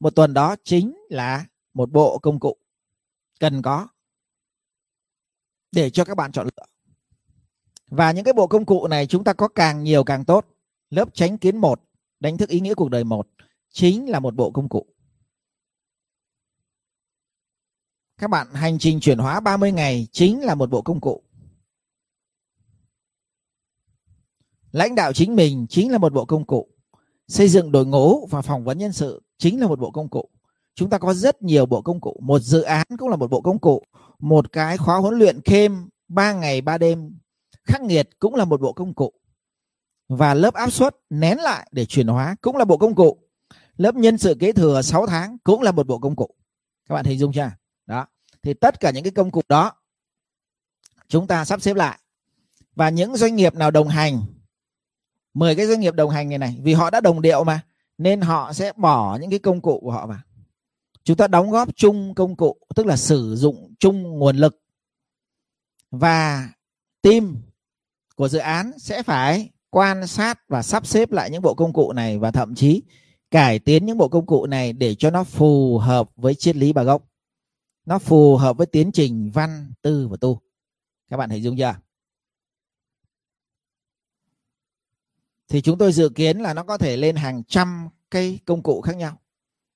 một 0.00 0.10
tuần 0.10 0.34
đó 0.34 0.56
chính 0.64 0.96
là 1.10 1.44
một 1.78 1.92
bộ 1.92 2.18
công 2.18 2.40
cụ 2.40 2.56
cần 3.40 3.62
có 3.62 3.88
để 5.72 5.90
cho 5.90 6.04
các 6.04 6.14
bạn 6.14 6.32
chọn 6.32 6.46
lựa. 6.46 6.64
Và 7.86 8.12
những 8.12 8.24
cái 8.24 8.34
bộ 8.34 8.46
công 8.46 8.64
cụ 8.64 8.86
này 8.88 9.06
chúng 9.06 9.24
ta 9.24 9.32
có 9.32 9.48
càng 9.48 9.84
nhiều 9.84 10.04
càng 10.04 10.24
tốt. 10.24 10.46
Lớp 10.90 11.14
tránh 11.14 11.38
kiến 11.38 11.56
một, 11.56 11.82
đánh 12.20 12.38
thức 12.38 12.48
ý 12.48 12.60
nghĩa 12.60 12.74
cuộc 12.74 12.88
đời 12.88 13.04
một 13.04 13.28
chính 13.70 14.10
là 14.10 14.20
một 14.20 14.34
bộ 14.34 14.50
công 14.50 14.68
cụ. 14.68 14.86
Các 18.18 18.30
bạn 18.30 18.54
hành 18.54 18.78
trình 18.78 19.00
chuyển 19.00 19.18
hóa 19.18 19.40
30 19.40 19.72
ngày 19.72 20.08
chính 20.12 20.44
là 20.44 20.54
một 20.54 20.70
bộ 20.70 20.82
công 20.82 21.00
cụ. 21.00 21.22
Lãnh 24.72 24.94
đạo 24.94 25.12
chính 25.12 25.36
mình 25.36 25.66
chính 25.70 25.92
là 25.92 25.98
một 25.98 26.12
bộ 26.12 26.24
công 26.24 26.46
cụ. 26.46 26.68
Xây 27.28 27.48
dựng 27.48 27.72
đội 27.72 27.86
ngũ 27.86 28.26
và 28.26 28.42
phỏng 28.42 28.64
vấn 28.64 28.78
nhân 28.78 28.92
sự 28.92 29.22
chính 29.38 29.60
là 29.60 29.68
một 29.68 29.78
bộ 29.78 29.90
công 29.90 30.08
cụ 30.08 30.30
chúng 30.78 30.90
ta 30.90 30.98
có 30.98 31.14
rất 31.14 31.42
nhiều 31.42 31.66
bộ 31.66 31.82
công 31.82 32.00
cụ. 32.00 32.20
Một 32.22 32.38
dự 32.38 32.62
án 32.62 32.86
cũng 32.98 33.08
là 33.08 33.16
một 33.16 33.30
bộ 33.30 33.40
công 33.40 33.58
cụ. 33.58 33.82
Một 34.18 34.52
cái 34.52 34.76
khóa 34.76 34.96
huấn 34.96 35.18
luyện 35.18 35.40
thêm 35.44 35.88
3 36.08 36.32
ngày 36.32 36.60
3 36.60 36.78
đêm. 36.78 37.18
Khắc 37.64 37.82
nghiệt 37.82 38.08
cũng 38.18 38.34
là 38.34 38.44
một 38.44 38.60
bộ 38.60 38.72
công 38.72 38.94
cụ. 38.94 39.12
Và 40.08 40.34
lớp 40.34 40.54
áp 40.54 40.70
suất 40.70 40.96
nén 41.10 41.38
lại 41.38 41.68
để 41.72 41.84
chuyển 41.84 42.06
hóa 42.06 42.36
cũng 42.40 42.56
là 42.56 42.64
bộ 42.64 42.76
công 42.76 42.94
cụ. 42.94 43.18
Lớp 43.76 43.94
nhân 43.94 44.18
sự 44.18 44.34
kế 44.40 44.52
thừa 44.52 44.82
6 44.82 45.06
tháng 45.06 45.38
cũng 45.44 45.62
là 45.62 45.72
một 45.72 45.86
bộ 45.86 45.98
công 45.98 46.16
cụ. 46.16 46.28
Các 46.88 46.94
bạn 46.94 47.04
hình 47.04 47.18
dung 47.18 47.32
chưa? 47.32 47.50
Đó. 47.86 48.06
Thì 48.42 48.54
tất 48.54 48.80
cả 48.80 48.90
những 48.90 49.04
cái 49.04 49.12
công 49.12 49.30
cụ 49.30 49.42
đó 49.48 49.72
chúng 51.08 51.26
ta 51.26 51.44
sắp 51.44 51.62
xếp 51.62 51.74
lại. 51.74 51.98
Và 52.74 52.88
những 52.88 53.16
doanh 53.16 53.36
nghiệp 53.36 53.54
nào 53.54 53.70
đồng 53.70 53.88
hành 53.88 54.22
10 55.34 55.54
cái 55.54 55.66
doanh 55.66 55.80
nghiệp 55.80 55.94
đồng 55.94 56.10
hành 56.10 56.28
này 56.28 56.38
này, 56.38 56.58
vì 56.62 56.74
họ 56.74 56.90
đã 56.90 57.00
đồng 57.00 57.22
điệu 57.22 57.44
mà, 57.44 57.60
nên 57.98 58.20
họ 58.20 58.52
sẽ 58.52 58.72
bỏ 58.76 59.18
những 59.20 59.30
cái 59.30 59.38
công 59.38 59.60
cụ 59.60 59.80
của 59.82 59.90
họ 59.90 60.06
vào 60.06 60.18
chúng 61.08 61.16
ta 61.16 61.26
đóng 61.26 61.50
góp 61.50 61.76
chung 61.76 62.14
công 62.14 62.36
cụ, 62.36 62.56
tức 62.76 62.86
là 62.86 62.96
sử 62.96 63.36
dụng 63.36 63.74
chung 63.78 64.02
nguồn 64.02 64.36
lực 64.36 64.62
và 65.90 66.52
team 67.02 67.36
của 68.16 68.28
dự 68.28 68.38
án 68.38 68.72
sẽ 68.78 69.02
phải 69.02 69.50
quan 69.70 70.06
sát 70.06 70.48
và 70.48 70.62
sắp 70.62 70.86
xếp 70.86 71.12
lại 71.12 71.30
những 71.30 71.42
bộ 71.42 71.54
công 71.54 71.72
cụ 71.72 71.92
này 71.92 72.18
và 72.18 72.30
thậm 72.30 72.54
chí 72.54 72.82
cải 73.30 73.58
tiến 73.58 73.86
những 73.86 73.98
bộ 73.98 74.08
công 74.08 74.26
cụ 74.26 74.46
này 74.46 74.72
để 74.72 74.94
cho 74.94 75.10
nó 75.10 75.24
phù 75.24 75.78
hợp 75.78 76.10
với 76.16 76.34
triết 76.34 76.56
lý 76.56 76.72
bà 76.72 76.82
gốc. 76.82 77.08
Nó 77.84 77.98
phù 77.98 78.36
hợp 78.36 78.56
với 78.56 78.66
tiến 78.66 78.92
trình, 78.92 79.30
văn, 79.34 79.72
tư 79.82 80.08
và 80.08 80.16
tu. 80.20 80.40
Các 81.10 81.16
bạn 81.16 81.30
hình 81.30 81.42
dung 81.42 81.56
chưa? 81.56 81.74
Thì 85.48 85.60
chúng 85.60 85.78
tôi 85.78 85.92
dự 85.92 86.08
kiến 86.08 86.38
là 86.38 86.54
nó 86.54 86.62
có 86.62 86.78
thể 86.78 86.96
lên 86.96 87.16
hàng 87.16 87.44
trăm 87.44 87.88
cái 88.10 88.38
công 88.44 88.62
cụ 88.62 88.80
khác 88.80 88.96
nhau 88.96 89.18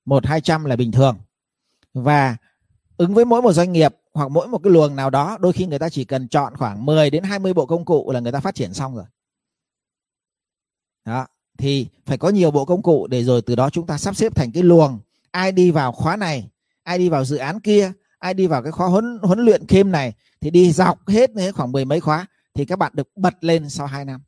một 0.05 0.25
hai 0.25 0.41
trăm 0.41 0.65
là 0.65 0.75
bình 0.75 0.91
thường. 0.91 1.17
Và 1.93 2.37
ứng 2.97 3.13
với 3.13 3.25
mỗi 3.25 3.41
một 3.41 3.53
doanh 3.53 3.71
nghiệp 3.71 3.95
hoặc 4.13 4.31
mỗi 4.31 4.47
một 4.47 4.57
cái 4.63 4.73
luồng 4.73 4.95
nào 4.95 5.09
đó, 5.09 5.37
đôi 5.39 5.53
khi 5.53 5.65
người 5.65 5.79
ta 5.79 5.89
chỉ 5.89 6.05
cần 6.05 6.27
chọn 6.27 6.57
khoảng 6.57 6.85
10 6.85 7.09
đến 7.09 7.23
20 7.23 7.53
bộ 7.53 7.65
công 7.65 7.85
cụ 7.85 8.11
là 8.11 8.19
người 8.19 8.31
ta 8.31 8.39
phát 8.39 8.55
triển 8.55 8.73
xong 8.73 8.95
rồi. 8.95 9.05
Đó, 11.05 11.27
thì 11.57 11.87
phải 12.05 12.17
có 12.17 12.29
nhiều 12.29 12.51
bộ 12.51 12.65
công 12.65 12.81
cụ 12.81 13.07
để 13.07 13.23
rồi 13.23 13.41
từ 13.41 13.55
đó 13.55 13.69
chúng 13.69 13.87
ta 13.87 13.97
sắp 13.97 14.15
xếp 14.15 14.35
thành 14.35 14.51
cái 14.51 14.63
luồng. 14.63 14.99
Ai 15.31 15.51
đi 15.51 15.71
vào 15.71 15.91
khóa 15.91 16.15
này, 16.15 16.49
ai 16.83 16.97
đi 16.97 17.09
vào 17.09 17.25
dự 17.25 17.37
án 17.37 17.59
kia, 17.59 17.91
ai 18.19 18.33
đi 18.33 18.47
vào 18.47 18.63
cái 18.63 18.71
khóa 18.71 18.87
huấn 18.87 19.19
huấn 19.21 19.39
luyện 19.39 19.67
thêm 19.67 19.91
này, 19.91 20.13
thì 20.41 20.49
đi 20.49 20.71
dọc 20.71 21.07
hết 21.07 21.31
khoảng 21.55 21.71
mười 21.71 21.85
mấy 21.85 21.99
khóa 21.99 22.25
thì 22.53 22.65
các 22.65 22.79
bạn 22.79 22.91
được 22.95 23.07
bật 23.15 23.43
lên 23.43 23.69
sau 23.69 23.87
2 23.87 24.05
năm, 24.05 24.21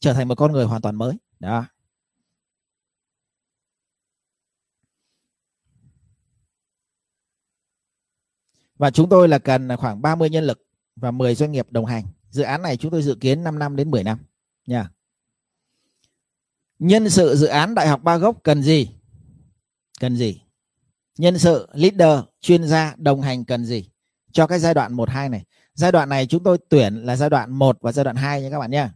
trở 0.00 0.12
thành 0.12 0.28
một 0.28 0.34
con 0.34 0.52
người 0.52 0.64
hoàn 0.64 0.82
toàn 0.82 0.96
mới. 0.96 1.14
Đó. 1.40 1.64
Và 8.78 8.90
chúng 8.90 9.08
tôi 9.08 9.28
là 9.28 9.38
cần 9.38 9.68
khoảng 9.76 10.02
30 10.02 10.30
nhân 10.30 10.44
lực 10.44 10.66
và 10.96 11.10
10 11.10 11.34
doanh 11.34 11.52
nghiệp 11.52 11.66
đồng 11.70 11.84
hành. 11.84 12.04
Dự 12.30 12.42
án 12.42 12.62
này 12.62 12.76
chúng 12.76 12.90
tôi 12.90 13.02
dự 13.02 13.14
kiến 13.20 13.44
5 13.44 13.58
năm 13.58 13.76
đến 13.76 13.90
10 13.90 14.04
năm. 14.04 14.18
Nha. 14.66 14.90
Nhân 16.78 17.10
sự 17.10 17.36
dự 17.36 17.46
án 17.46 17.74
đại 17.74 17.88
học 17.88 18.02
ba 18.02 18.16
gốc 18.16 18.36
cần 18.42 18.62
gì? 18.62 18.88
Cần 20.00 20.16
gì? 20.16 20.40
Nhân 21.18 21.38
sự, 21.38 21.68
leader, 21.72 22.24
chuyên 22.40 22.64
gia 22.64 22.94
đồng 22.98 23.20
hành 23.22 23.44
cần 23.44 23.64
gì? 23.64 23.90
Cho 24.32 24.46
cái 24.46 24.58
giai 24.58 24.74
đoạn 24.74 24.92
1 24.92 25.10
2 25.10 25.28
này. 25.28 25.44
Giai 25.74 25.92
đoạn 25.92 26.08
này 26.08 26.26
chúng 26.26 26.42
tôi 26.42 26.58
tuyển 26.68 26.94
là 26.94 27.16
giai 27.16 27.30
đoạn 27.30 27.52
1 27.52 27.78
và 27.80 27.92
giai 27.92 28.04
đoạn 28.04 28.16
2 28.16 28.42
nha 28.42 28.50
các 28.50 28.58
bạn 28.58 28.70
nhé 28.70 28.88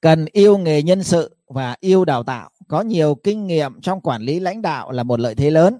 cần 0.00 0.26
yêu 0.32 0.58
nghề 0.58 0.82
nhân 0.82 1.02
sự 1.02 1.36
và 1.46 1.76
yêu 1.80 2.04
đào 2.04 2.22
tạo. 2.22 2.50
Có 2.68 2.80
nhiều 2.80 3.14
kinh 3.14 3.46
nghiệm 3.46 3.80
trong 3.80 4.00
quản 4.00 4.22
lý 4.22 4.40
lãnh 4.40 4.62
đạo 4.62 4.92
là 4.92 5.02
một 5.02 5.20
lợi 5.20 5.34
thế 5.34 5.50
lớn 5.50 5.78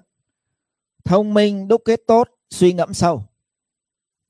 thông 1.03 1.33
minh, 1.33 1.67
đúc 1.67 1.81
kết 1.85 2.01
tốt, 2.07 2.29
suy 2.49 2.73
ngẫm 2.73 2.93
sâu. 2.93 3.23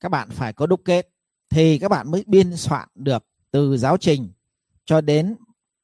Các 0.00 0.08
bạn 0.08 0.30
phải 0.30 0.52
có 0.52 0.66
đúc 0.66 0.80
kết 0.84 1.08
thì 1.50 1.78
các 1.78 1.88
bạn 1.88 2.10
mới 2.10 2.24
biên 2.26 2.56
soạn 2.56 2.88
được 2.94 3.26
từ 3.50 3.76
giáo 3.76 3.96
trình 3.96 4.32
cho 4.84 5.00
đến 5.00 5.36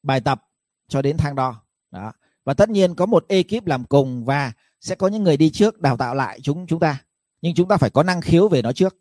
bài 0.03 0.21
tập, 0.21 0.45
cho 0.89 1.03
đến 1.03 1.17
thang 1.17 1.35
đo. 1.35 1.63
Đó. 1.91 2.13
Và 2.45 2.55
tất 2.55 2.69
nhiên 2.69 2.95
có 2.95 3.07
một 3.07 3.25
ekip 3.29 3.67
làm 3.67 3.85
cùng 3.85 4.25
và 4.25 4.53
sẽ 4.81 4.95
có 4.95 5.09
những 5.09 5.23
người 5.23 5.37
đi 5.37 5.51
trước 5.51 5.81
đào 5.81 5.97
tạo 5.97 6.15
lại 6.15 6.41
chúng 6.41 6.67
chúng 6.67 6.81
ta. 6.81 7.03
Nhưng 7.43 7.55
chúng 7.55 7.69
ta 7.69 7.77
phải 7.77 7.91
có 7.91 8.03
năng 8.03 8.21
khiếu 8.21 8.49
về 8.49 8.63
nó 8.63 8.73
trước. 8.73 8.97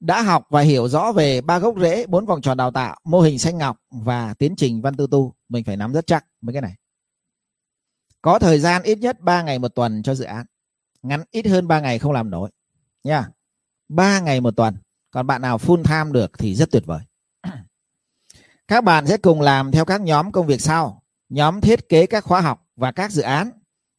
Đã 0.00 0.22
học 0.22 0.46
và 0.50 0.60
hiểu 0.60 0.88
rõ 0.88 1.12
về 1.12 1.40
ba 1.40 1.58
gốc 1.58 1.74
rễ, 1.80 2.06
bốn 2.06 2.26
vòng 2.26 2.42
tròn 2.42 2.56
đào 2.56 2.70
tạo, 2.70 3.00
mô 3.04 3.20
hình 3.20 3.38
xanh 3.38 3.58
ngọc 3.58 3.80
và 3.90 4.34
tiến 4.34 4.56
trình 4.56 4.82
văn 4.82 4.96
tư 4.96 5.06
tu, 5.10 5.34
mình 5.48 5.64
phải 5.64 5.76
nắm 5.76 5.92
rất 5.92 6.06
chắc 6.06 6.26
mấy 6.40 6.52
cái 6.52 6.62
này 6.62 6.74
có 8.22 8.38
thời 8.38 8.58
gian 8.58 8.82
ít 8.82 8.98
nhất 8.98 9.20
3 9.20 9.42
ngày 9.42 9.58
một 9.58 9.74
tuần 9.74 10.02
cho 10.02 10.14
dự 10.14 10.24
án. 10.24 10.46
Ngắn 11.02 11.22
ít 11.30 11.46
hơn 11.46 11.68
3 11.68 11.80
ngày 11.80 11.98
không 11.98 12.12
làm 12.12 12.30
nổi. 12.30 12.50
Nha. 13.04 13.28
3 13.88 14.20
ngày 14.20 14.40
một 14.40 14.56
tuần. 14.56 14.76
Còn 15.10 15.26
bạn 15.26 15.42
nào 15.42 15.58
full 15.58 15.84
time 15.84 16.12
được 16.12 16.38
thì 16.38 16.54
rất 16.54 16.70
tuyệt 16.70 16.82
vời. 16.86 17.00
Các 18.68 18.84
bạn 18.84 19.06
sẽ 19.06 19.16
cùng 19.16 19.40
làm 19.40 19.72
theo 19.72 19.84
các 19.84 20.00
nhóm 20.00 20.32
công 20.32 20.46
việc 20.46 20.60
sau. 20.60 21.02
Nhóm 21.28 21.60
thiết 21.60 21.88
kế 21.88 22.06
các 22.06 22.24
khóa 22.24 22.40
học 22.40 22.66
và 22.76 22.92
các 22.92 23.12
dự 23.12 23.22
án. 23.22 23.50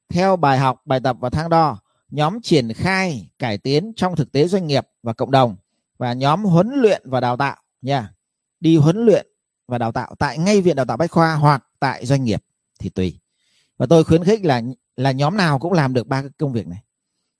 Theo 0.10 0.36
bài 0.36 0.58
học, 0.58 0.82
bài 0.86 1.00
tập 1.04 1.18
và 1.20 1.30
thang 1.30 1.50
đo, 1.50 1.80
nhóm 2.10 2.42
triển 2.42 2.74
khai, 2.74 3.30
cải 3.40 3.58
tiến 3.58 3.94
trong 3.96 4.16
thực 4.16 4.32
tế 4.32 4.48
doanh 4.48 4.68
nghiệp 4.68 4.88
và 5.04 5.14
cộng 5.14 5.32
đồng 5.32 5.56
và 5.98 6.14
nhóm 6.14 6.44
huấn 6.44 6.70
luyện 6.74 7.02
và 7.06 7.20
đào 7.20 7.38
tạo. 7.38 7.58
Nha. 7.82 8.14
Đi 8.60 8.78
huấn 8.78 9.06
luyện 9.06 9.28
và 9.68 9.78
đào 9.78 9.92
tạo 9.92 10.16
tại 10.20 10.38
ngay 10.38 10.62
viện 10.62 10.76
đào 10.76 10.86
tạo 10.86 10.98
bách 10.98 11.12
khoa 11.12 11.34
hoặc 11.34 11.66
tại 11.80 12.06
doanh 12.06 12.24
nghiệp 12.24 12.44
thì 12.80 12.90
tùy 12.90 13.20
và 13.80 13.86
tôi 13.89 14.04
khuyến 14.04 14.24
khích 14.24 14.46
là 14.46 14.62
là 14.96 15.12
nhóm 15.12 15.38
nào 15.38 15.60
cũng 15.60 15.74
làm 15.74 15.94
được 15.94 16.08
ba 16.08 16.22
cái 16.22 16.32
công 16.38 16.54
việc 16.54 16.68
này. 16.68 16.84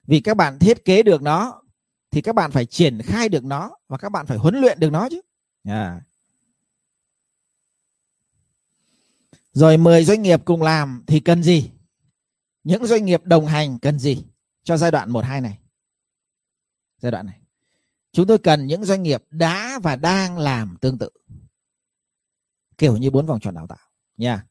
Vì 0.06 0.20
các 0.20 0.36
bạn 0.36 0.58
thiết 0.58 0.84
kế 0.84 1.02
được 1.02 1.22
nó, 1.22 1.62
thì 2.10 2.22
các 2.22 2.34
bạn 2.34 2.50
phải 2.50 2.66
triển 2.66 3.02
khai 3.02 3.28
được 3.28 3.44
nó 3.44 3.76
và 3.88 3.98
các 3.98 4.08
bạn 4.08 4.26
phải 4.26 4.38
huấn 4.38 4.54
luyện 4.54 4.80
được 4.80 4.90
nó 4.90 5.08
chứ. 5.10 5.20
À. 5.64 6.00
rồi 9.52 9.76
10 9.76 10.04
doanh 10.04 10.22
nghiệp 10.22 10.40
cùng 10.44 10.62
làm 10.62 11.04
thì 11.06 11.20
cần 11.20 11.42
gì? 11.42 11.70
Những 12.64 12.86
doanh 12.86 13.04
nghiệp 13.04 13.24
đồng 13.24 13.46
hành 13.46 13.78
cần 13.78 13.98
gì 13.98 14.24
cho 14.62 14.76
giai 14.76 14.90
đoạn 14.90 15.10
1 15.10 15.24
2 15.24 15.40
này? 15.40 15.58
Giai 16.98 17.12
đoạn 17.12 17.26
này. 17.26 17.40
Chúng 18.12 18.26
tôi 18.26 18.38
cần 18.38 18.66
những 18.66 18.84
doanh 18.84 19.02
nghiệp 19.02 19.24
đã 19.30 19.78
và 19.82 19.96
đang 19.96 20.38
làm 20.38 20.76
tương 20.80 20.98
tự. 20.98 21.10
Kiểu 22.78 22.96
như 22.96 23.10
bốn 23.10 23.26
vòng 23.26 23.40
tròn 23.40 23.54
đào 23.54 23.66
tạo. 23.66 23.88
Nha 24.16 24.44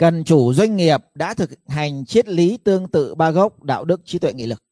cần 0.00 0.24
chủ 0.24 0.54
doanh 0.54 0.76
nghiệp 0.76 1.00
đã 1.14 1.34
thực 1.34 1.50
hành 1.68 2.04
triết 2.04 2.28
lý 2.28 2.56
tương 2.56 2.88
tự 2.88 3.14
ba 3.14 3.30
gốc 3.30 3.62
đạo 3.62 3.84
đức, 3.84 4.00
trí 4.04 4.18
tuệ, 4.18 4.32
nghị 4.32 4.46
lực. 4.46 4.62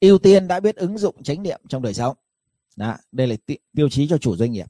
Ưu 0.00 0.18
tiên 0.18 0.48
đã 0.48 0.60
biết 0.60 0.76
ứng 0.76 0.98
dụng 0.98 1.22
chánh 1.22 1.42
niệm 1.42 1.60
trong 1.68 1.82
đời 1.82 1.94
sống. 1.94 2.16
Đó, 2.76 2.96
đây 3.12 3.26
là 3.26 3.36
tiêu 3.76 3.88
chí 3.88 4.08
cho 4.08 4.18
chủ 4.18 4.36
doanh 4.36 4.52
nghiệp. 4.52 4.66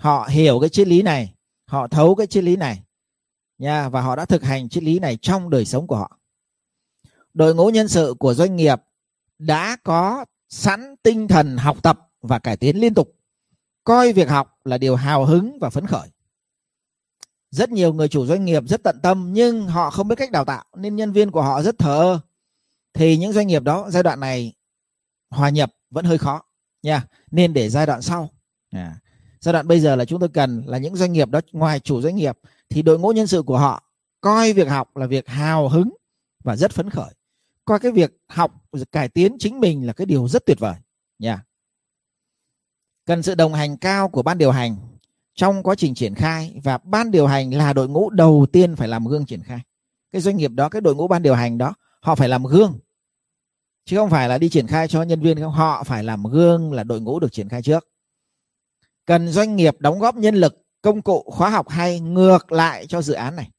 Họ 0.00 0.28
hiểu 0.30 0.60
cái 0.60 0.68
triết 0.68 0.88
lý 0.88 1.02
này, 1.02 1.34
họ 1.66 1.88
thấu 1.88 2.14
cái 2.14 2.26
triết 2.26 2.44
lý 2.44 2.56
này, 2.56 2.82
nha, 3.58 3.88
và 3.88 4.00
họ 4.00 4.16
đã 4.16 4.24
thực 4.24 4.42
hành 4.42 4.68
triết 4.68 4.82
lý 4.82 4.98
này 4.98 5.16
trong 5.16 5.50
đời 5.50 5.64
sống 5.64 5.86
của 5.86 5.96
họ. 5.96 6.18
Đội 7.34 7.54
ngũ 7.54 7.70
nhân 7.70 7.88
sự 7.88 8.14
của 8.18 8.34
doanh 8.34 8.56
nghiệp 8.56 8.82
đã 9.38 9.76
có 9.84 10.24
sẵn 10.48 10.94
tinh 11.02 11.28
thần 11.28 11.56
học 11.56 11.82
tập 11.82 12.10
và 12.22 12.38
cải 12.38 12.56
tiến 12.56 12.76
liên 12.76 12.94
tục. 12.94 13.16
Coi 13.84 14.12
việc 14.12 14.28
học 14.28 14.60
là 14.64 14.78
điều 14.78 14.96
hào 14.96 15.24
hứng 15.24 15.58
và 15.60 15.70
phấn 15.70 15.86
khởi 15.86 16.08
rất 17.50 17.70
nhiều 17.70 17.92
người 17.92 18.08
chủ 18.08 18.26
doanh 18.26 18.44
nghiệp 18.44 18.62
rất 18.66 18.82
tận 18.82 19.00
tâm 19.02 19.30
nhưng 19.32 19.66
họ 19.66 19.90
không 19.90 20.08
biết 20.08 20.16
cách 20.18 20.30
đào 20.30 20.44
tạo 20.44 20.64
nên 20.76 20.96
nhân 20.96 21.12
viên 21.12 21.30
của 21.30 21.42
họ 21.42 21.62
rất 21.62 21.78
thờ 21.78 22.20
thì 22.94 23.16
những 23.16 23.32
doanh 23.32 23.46
nghiệp 23.46 23.62
đó 23.62 23.90
giai 23.90 24.02
đoạn 24.02 24.20
này 24.20 24.52
hòa 25.30 25.48
nhập 25.48 25.72
vẫn 25.90 26.04
hơi 26.04 26.18
khó 26.18 26.42
nha. 26.82 27.04
Nên 27.30 27.52
để 27.52 27.70
giai 27.70 27.86
đoạn 27.86 28.02
sau 28.02 28.28
à, 28.70 29.00
giai 29.40 29.52
đoạn 29.52 29.68
bây 29.68 29.80
giờ 29.80 29.96
là 29.96 30.04
chúng 30.04 30.20
tôi 30.20 30.28
cần 30.28 30.62
là 30.66 30.78
những 30.78 30.96
doanh 30.96 31.12
nghiệp 31.12 31.28
đó 31.28 31.40
ngoài 31.52 31.80
chủ 31.80 32.02
doanh 32.02 32.16
nghiệp 32.16 32.38
thì 32.68 32.82
đội 32.82 32.98
ngũ 32.98 33.08
nhân 33.08 33.26
sự 33.26 33.42
của 33.42 33.58
họ 33.58 33.82
coi 34.20 34.52
việc 34.52 34.68
học 34.68 34.96
là 34.96 35.06
việc 35.06 35.28
hào 35.28 35.68
hứng 35.68 35.90
và 36.44 36.56
rất 36.56 36.72
phấn 36.72 36.90
khởi. 36.90 37.14
Coi 37.64 37.78
cái 37.78 37.92
việc 37.92 38.16
học 38.28 38.64
cải 38.92 39.08
tiến 39.08 39.36
chính 39.38 39.60
mình 39.60 39.86
là 39.86 39.92
cái 39.92 40.06
điều 40.06 40.28
rất 40.28 40.46
tuyệt 40.46 40.58
vời 40.58 40.74
nha. 41.18 41.42
Cần 43.06 43.22
sự 43.22 43.34
đồng 43.34 43.54
hành 43.54 43.76
cao 43.76 44.08
của 44.08 44.22
ban 44.22 44.38
điều 44.38 44.50
hành 44.50 44.76
trong 45.38 45.62
quá 45.62 45.74
trình 45.74 45.94
triển 45.94 46.14
khai 46.14 46.54
và 46.64 46.78
ban 46.78 47.10
điều 47.10 47.26
hành 47.26 47.54
là 47.54 47.72
đội 47.72 47.88
ngũ 47.88 48.10
đầu 48.10 48.46
tiên 48.52 48.76
phải 48.76 48.88
làm 48.88 49.04
gương 49.04 49.26
triển 49.26 49.42
khai. 49.42 49.58
Cái 50.12 50.22
doanh 50.22 50.36
nghiệp 50.36 50.50
đó, 50.50 50.68
cái 50.68 50.80
đội 50.80 50.94
ngũ 50.94 51.08
ban 51.08 51.22
điều 51.22 51.34
hành 51.34 51.58
đó, 51.58 51.74
họ 52.00 52.14
phải 52.14 52.28
làm 52.28 52.44
gương. 52.44 52.78
Chứ 53.84 53.96
không 53.96 54.10
phải 54.10 54.28
là 54.28 54.38
đi 54.38 54.48
triển 54.48 54.66
khai 54.66 54.88
cho 54.88 55.02
nhân 55.02 55.20
viên 55.20 55.40
không, 55.40 55.52
họ 55.52 55.84
phải 55.84 56.04
làm 56.04 56.24
gương 56.24 56.72
là 56.72 56.84
đội 56.84 57.00
ngũ 57.00 57.20
được 57.20 57.32
triển 57.32 57.48
khai 57.48 57.62
trước. 57.62 57.88
Cần 59.06 59.28
doanh 59.28 59.56
nghiệp 59.56 59.76
đóng 59.78 59.98
góp 59.98 60.16
nhân 60.16 60.34
lực, 60.34 60.62
công 60.82 61.02
cụ, 61.02 61.24
khóa 61.26 61.50
học 61.50 61.68
hay 61.68 62.00
ngược 62.00 62.52
lại 62.52 62.86
cho 62.86 63.02
dự 63.02 63.14
án 63.14 63.36
này. 63.36 63.50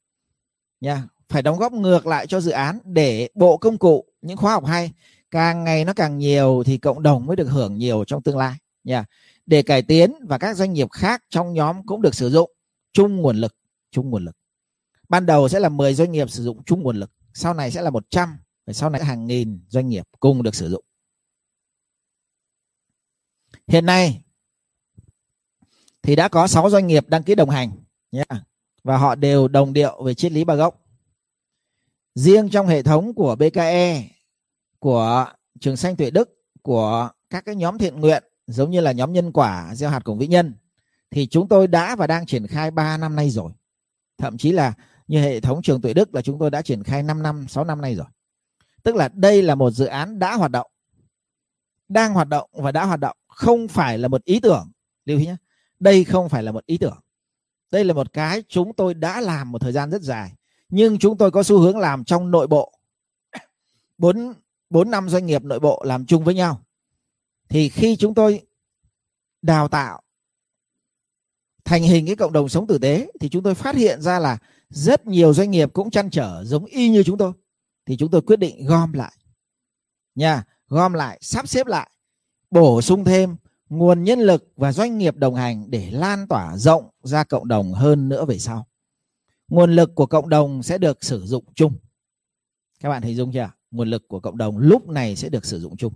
Nha, 0.80 1.02
phải 1.28 1.42
đóng 1.42 1.58
góp 1.58 1.72
ngược 1.72 2.06
lại 2.06 2.26
cho 2.26 2.40
dự 2.40 2.50
án 2.50 2.78
để 2.84 3.28
bộ 3.34 3.56
công 3.56 3.78
cụ, 3.78 4.04
những 4.22 4.36
khóa 4.36 4.52
học 4.52 4.64
hay, 4.66 4.92
càng 5.30 5.64
ngày 5.64 5.84
nó 5.84 5.92
càng 5.92 6.18
nhiều 6.18 6.62
thì 6.66 6.78
cộng 6.78 7.02
đồng 7.02 7.26
mới 7.26 7.36
được 7.36 7.48
hưởng 7.48 7.74
nhiều 7.78 8.04
trong 8.04 8.22
tương 8.22 8.38
lai. 8.38 8.54
Nha 8.84 9.04
để 9.50 9.62
cải 9.62 9.82
tiến 9.82 10.12
và 10.26 10.38
các 10.38 10.56
doanh 10.56 10.72
nghiệp 10.72 10.90
khác 10.92 11.24
trong 11.28 11.52
nhóm 11.52 11.86
cũng 11.86 12.02
được 12.02 12.14
sử 12.14 12.30
dụng. 12.30 12.50
Chung 12.92 13.16
nguồn 13.16 13.36
lực, 13.36 13.56
chung 13.90 14.10
nguồn 14.10 14.24
lực. 14.24 14.36
Ban 15.08 15.26
đầu 15.26 15.48
sẽ 15.48 15.60
là 15.60 15.68
10 15.68 15.94
doanh 15.94 16.12
nghiệp 16.12 16.30
sử 16.30 16.42
dụng 16.42 16.64
chung 16.64 16.82
nguồn 16.82 16.96
lực, 16.96 17.12
sau 17.34 17.54
này 17.54 17.70
sẽ 17.70 17.82
là 17.82 17.90
100 17.90 18.38
và 18.66 18.72
sau 18.72 18.90
này 18.90 19.04
hàng 19.04 19.26
nghìn 19.26 19.64
doanh 19.68 19.88
nghiệp 19.88 20.08
cùng 20.20 20.42
được 20.42 20.54
sử 20.54 20.70
dụng. 20.70 20.84
Hiện 23.66 23.86
nay 23.86 24.22
thì 26.02 26.16
đã 26.16 26.28
có 26.28 26.46
6 26.46 26.70
doanh 26.70 26.86
nghiệp 26.86 27.08
đăng 27.08 27.22
ký 27.22 27.34
đồng 27.34 27.50
hành, 27.50 27.70
nhé, 28.12 28.24
và 28.84 28.96
họ 28.96 29.14
đều 29.14 29.48
đồng 29.48 29.72
điệu 29.72 30.02
về 30.04 30.14
triết 30.14 30.32
lý 30.32 30.44
ba 30.44 30.54
gốc. 30.54 30.86
Riêng 32.14 32.50
trong 32.50 32.66
hệ 32.66 32.82
thống 32.82 33.14
của 33.14 33.36
BKE 33.36 34.10
của 34.78 35.26
trường 35.60 35.76
xanh 35.76 35.96
tuệ 35.96 36.10
đức, 36.10 36.30
của 36.62 37.10
các 37.30 37.44
cái 37.44 37.56
nhóm 37.56 37.78
thiện 37.78 38.00
nguyện 38.00 38.24
giống 38.50 38.70
như 38.70 38.80
là 38.80 38.92
nhóm 38.92 39.12
nhân 39.12 39.32
quả 39.32 39.74
gieo 39.74 39.90
hạt 39.90 40.04
cùng 40.04 40.18
vĩ 40.18 40.26
nhân, 40.26 40.54
thì 41.10 41.26
chúng 41.26 41.48
tôi 41.48 41.66
đã 41.66 41.96
và 41.96 42.06
đang 42.06 42.26
triển 42.26 42.46
khai 42.46 42.70
3 42.70 42.96
năm 42.96 43.16
nay 43.16 43.30
rồi. 43.30 43.52
Thậm 44.18 44.38
chí 44.38 44.52
là 44.52 44.72
như 45.08 45.20
hệ 45.20 45.40
thống 45.40 45.62
trường 45.62 45.80
tuệ 45.80 45.94
đức 45.94 46.14
là 46.14 46.22
chúng 46.22 46.38
tôi 46.38 46.50
đã 46.50 46.62
triển 46.62 46.82
khai 46.82 47.02
5 47.02 47.22
năm 47.22 47.46
6 47.48 47.64
năm 47.64 47.80
nay 47.80 47.94
rồi. 47.94 48.06
Tức 48.82 48.96
là 48.96 49.08
đây 49.08 49.42
là 49.42 49.54
một 49.54 49.70
dự 49.70 49.86
án 49.86 50.18
đã 50.18 50.34
hoạt 50.34 50.50
động, 50.50 50.70
đang 51.88 52.14
hoạt 52.14 52.28
động 52.28 52.50
và 52.52 52.72
đã 52.72 52.84
hoạt 52.84 53.00
động. 53.00 53.16
Không 53.28 53.68
phải 53.68 53.98
là 53.98 54.08
một 54.08 54.24
ý 54.24 54.40
tưởng. 54.40 54.70
Lưu 55.04 55.18
ý 55.18 55.26
nhé, 55.26 55.36
đây 55.80 56.04
không 56.04 56.28
phải 56.28 56.42
là 56.42 56.52
một 56.52 56.66
ý 56.66 56.78
tưởng. 56.78 56.98
Đây 57.70 57.84
là 57.84 57.94
một 57.94 58.12
cái 58.12 58.42
chúng 58.48 58.72
tôi 58.72 58.94
đã 58.94 59.20
làm 59.20 59.52
một 59.52 59.58
thời 59.58 59.72
gian 59.72 59.90
rất 59.90 60.02
dài, 60.02 60.32
nhưng 60.68 60.98
chúng 60.98 61.18
tôi 61.18 61.30
có 61.30 61.42
xu 61.42 61.58
hướng 61.58 61.78
làm 61.78 62.04
trong 62.04 62.30
nội 62.30 62.46
bộ. 62.46 62.72
Bốn 63.98 64.34
bốn 64.70 64.90
năm 64.90 65.08
doanh 65.08 65.26
nghiệp 65.26 65.44
nội 65.44 65.60
bộ 65.60 65.82
làm 65.86 66.06
chung 66.06 66.24
với 66.24 66.34
nhau 66.34 66.60
thì 67.50 67.68
khi 67.68 67.96
chúng 67.96 68.14
tôi 68.14 68.42
đào 69.42 69.68
tạo, 69.68 70.02
thành 71.64 71.82
hình 71.82 72.06
cái 72.06 72.16
cộng 72.16 72.32
đồng 72.32 72.48
sống 72.48 72.66
tử 72.66 72.78
tế, 72.78 73.10
thì 73.20 73.28
chúng 73.28 73.42
tôi 73.42 73.54
phát 73.54 73.74
hiện 73.74 74.02
ra 74.02 74.18
là 74.18 74.38
rất 74.68 75.06
nhiều 75.06 75.34
doanh 75.34 75.50
nghiệp 75.50 75.72
cũng 75.72 75.90
chăn 75.90 76.10
trở 76.10 76.44
giống 76.44 76.64
y 76.64 76.88
như 76.88 77.02
chúng 77.02 77.18
tôi. 77.18 77.32
Thì 77.86 77.96
chúng 77.96 78.10
tôi 78.10 78.22
quyết 78.22 78.38
định 78.38 78.66
gom 78.66 78.92
lại. 78.92 79.12
Nha, 80.14 80.44
gom 80.68 80.92
lại, 80.92 81.18
sắp 81.22 81.48
xếp 81.48 81.66
lại, 81.66 81.90
bổ 82.50 82.82
sung 82.82 83.04
thêm 83.04 83.36
nguồn 83.68 84.04
nhân 84.04 84.20
lực 84.20 84.52
và 84.56 84.72
doanh 84.72 84.98
nghiệp 84.98 85.16
đồng 85.16 85.34
hành 85.34 85.70
để 85.70 85.90
lan 85.90 86.28
tỏa 86.28 86.56
rộng 86.56 86.90
ra 87.02 87.24
cộng 87.24 87.48
đồng 87.48 87.72
hơn 87.72 88.08
nữa 88.08 88.24
về 88.24 88.38
sau. 88.38 88.66
Nguồn 89.48 89.72
lực 89.72 89.94
của 89.94 90.06
cộng 90.06 90.28
đồng 90.28 90.62
sẽ 90.62 90.78
được 90.78 91.04
sử 91.04 91.26
dụng 91.26 91.44
chung. 91.54 91.74
Các 92.80 92.88
bạn 92.88 93.02
thấy 93.02 93.14
dung 93.14 93.32
chưa? 93.32 93.50
Nguồn 93.70 93.90
lực 93.90 94.08
của 94.08 94.20
cộng 94.20 94.38
đồng 94.38 94.58
lúc 94.58 94.88
này 94.88 95.16
sẽ 95.16 95.28
được 95.28 95.44
sử 95.44 95.60
dụng 95.60 95.76
chung 95.76 95.92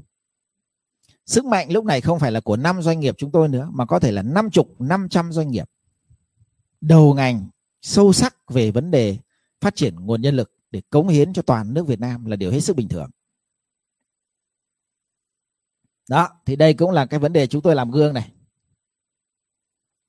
sức 1.26 1.44
mạnh 1.44 1.72
lúc 1.72 1.84
này 1.84 2.00
không 2.00 2.18
phải 2.18 2.32
là 2.32 2.40
của 2.40 2.56
năm 2.56 2.82
doanh 2.82 3.00
nghiệp 3.00 3.14
chúng 3.18 3.32
tôi 3.32 3.48
nữa, 3.48 3.68
mà 3.72 3.86
có 3.86 3.98
thể 3.98 4.12
là 4.12 4.22
năm 4.22 4.50
chục, 4.50 4.80
năm 4.80 5.08
trăm 5.08 5.32
doanh 5.32 5.50
nghiệp. 5.50 5.70
Đầu 6.80 7.14
ngành 7.14 7.48
sâu 7.82 8.12
sắc 8.12 8.34
về 8.48 8.70
vấn 8.70 8.90
đề 8.90 9.18
phát 9.60 9.76
triển 9.76 9.96
nguồn 9.96 10.22
nhân 10.22 10.36
lực 10.36 10.52
để 10.70 10.82
cống 10.90 11.08
hiến 11.08 11.32
cho 11.32 11.42
toàn 11.42 11.74
nước 11.74 11.86
Việt 11.86 12.00
Nam 12.00 12.26
là 12.26 12.36
điều 12.36 12.50
hết 12.50 12.60
sức 12.60 12.76
bình 12.76 12.88
thường. 12.88 13.10
Đó, 16.08 16.28
thì 16.46 16.56
đây 16.56 16.74
cũng 16.74 16.90
là 16.90 17.06
cái 17.06 17.20
vấn 17.20 17.32
đề 17.32 17.46
chúng 17.46 17.62
tôi 17.62 17.74
làm 17.74 17.90
gương 17.90 18.14
này. 18.14 18.32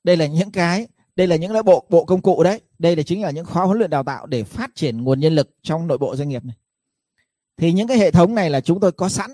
Đây 0.04 0.18
là 0.18 0.28
những 0.28 0.52
cái, 0.52 0.88
đây 1.16 1.28
là 1.28 1.36
những 1.36 1.54
cái 1.54 1.64
bộ 1.64 1.86
bộ 1.90 2.06
công 2.06 2.22
cụ 2.22 2.44
đấy. 2.44 2.62
Đây 2.80 2.96
là 2.96 3.04
chính 3.04 3.22
là 3.22 3.32
những 3.32 3.46
khóa 3.46 3.64
huấn 3.64 3.78
luyện 3.78 3.90
đào 3.90 4.04
tạo 4.04 4.26
để 4.26 4.44
phát 4.44 4.72
triển 4.76 5.04
nguồn 5.04 5.20
nhân 5.20 5.36
lực 5.36 5.56
trong 5.62 5.88
nội 5.88 5.98
bộ 5.98 6.16
doanh 6.16 6.30
nghiệp 6.30 6.46
này. 6.46 6.56
Thì 7.58 7.74
những 7.74 7.88
cái 7.88 7.98
hệ 7.98 8.12
thống 8.12 8.36
này 8.36 8.50
là 8.50 8.62
chúng 8.62 8.80
tôi 8.80 8.92
có 8.92 9.10
sẵn 9.10 9.32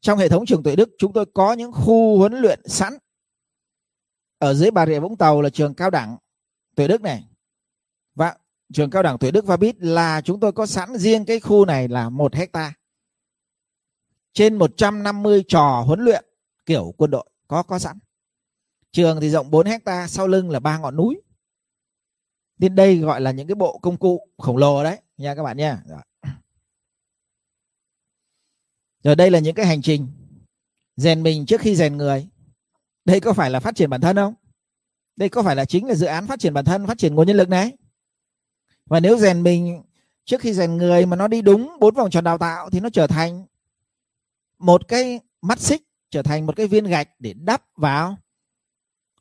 trong 0.00 0.18
hệ 0.18 0.28
thống 0.28 0.46
trường 0.46 0.62
tuệ 0.62 0.76
đức, 0.76 0.90
chúng 0.98 1.12
tôi 1.12 1.26
có 1.34 1.52
những 1.52 1.72
khu 1.72 2.18
huấn 2.18 2.32
luyện 2.32 2.60
sẵn. 2.64 2.98
Ở 4.38 4.54
dưới 4.54 4.70
bà 4.70 4.86
rịa 4.86 5.00
vũng 5.00 5.16
tàu 5.16 5.42
là 5.42 5.50
trường 5.50 5.74
cao 5.74 5.90
đẳng 5.90 6.16
tuệ 6.74 6.88
đức 6.88 7.02
này. 7.02 7.24
Và 8.14 8.36
trường 8.72 8.90
cao 8.90 9.02
đẳng 9.02 9.18
tuệ 9.18 9.30
đức 9.30 9.46
và 9.46 9.56
bít 9.56 9.76
là 9.78 10.20
chúng 10.20 10.40
tôi 10.40 10.52
có 10.52 10.66
sẵn 10.66 10.96
riêng 10.96 11.24
cái 11.24 11.40
khu 11.40 11.64
này 11.64 11.88
là 11.88 12.08
một 12.08 12.34
hecta 12.34 12.74
trên 14.32 14.56
150 14.56 15.44
trò 15.48 15.82
huấn 15.86 16.00
luyện 16.00 16.24
kiểu 16.66 16.94
quân 16.96 17.10
đội 17.10 17.30
có 17.48 17.62
có 17.62 17.78
sẵn. 17.78 17.98
Trường 18.92 19.20
thì 19.20 19.30
rộng 19.30 19.50
4 19.50 19.66
hecta 19.66 20.08
sau 20.08 20.26
lưng 20.26 20.50
là 20.50 20.60
ba 20.60 20.78
ngọn 20.78 20.96
núi. 20.96 21.22
Nên 22.58 22.74
đây 22.74 22.98
gọi 22.98 23.20
là 23.20 23.30
những 23.30 23.46
cái 23.46 23.54
bộ 23.54 23.78
công 23.78 23.96
cụ 23.96 24.28
khổng 24.38 24.56
lồ 24.56 24.84
đấy, 24.84 24.98
nha 25.16 25.34
các 25.34 25.42
bạn 25.42 25.56
nha. 25.56 25.82
Rồi 25.86 26.00
rồi 29.06 29.16
đây 29.16 29.30
là 29.30 29.38
những 29.38 29.54
cái 29.54 29.66
hành 29.66 29.82
trình 29.82 30.08
rèn 30.96 31.22
mình 31.22 31.46
trước 31.46 31.60
khi 31.60 31.76
rèn 31.76 31.96
người. 31.96 32.28
Đây 33.04 33.20
có 33.20 33.32
phải 33.32 33.50
là 33.50 33.60
phát 33.60 33.74
triển 33.74 33.90
bản 33.90 34.00
thân 34.00 34.16
không? 34.16 34.34
Đây 35.16 35.28
có 35.28 35.42
phải 35.42 35.56
là 35.56 35.64
chính 35.64 35.86
là 35.86 35.94
dự 35.94 36.06
án 36.06 36.26
phát 36.26 36.40
triển 36.40 36.54
bản 36.54 36.64
thân, 36.64 36.86
phát 36.86 36.98
triển 36.98 37.14
nguồn 37.14 37.26
nhân 37.26 37.36
lực 37.36 37.48
này? 37.48 37.72
Và 38.86 39.00
nếu 39.00 39.18
rèn 39.18 39.42
mình 39.42 39.82
trước 40.24 40.40
khi 40.40 40.54
rèn 40.54 40.76
người 40.76 41.06
mà 41.06 41.16
nó 41.16 41.28
đi 41.28 41.42
đúng 41.42 41.76
bốn 41.80 41.94
vòng 41.94 42.10
tròn 42.10 42.24
đào 42.24 42.38
tạo 42.38 42.70
thì 42.70 42.80
nó 42.80 42.88
trở 42.90 43.06
thành 43.06 43.46
một 44.58 44.88
cái 44.88 45.20
mắt 45.42 45.60
xích, 45.60 45.82
trở 46.10 46.22
thành 46.22 46.46
một 46.46 46.56
cái 46.56 46.66
viên 46.66 46.84
gạch 46.84 47.08
để 47.18 47.32
đắp 47.32 47.62
vào 47.76 48.16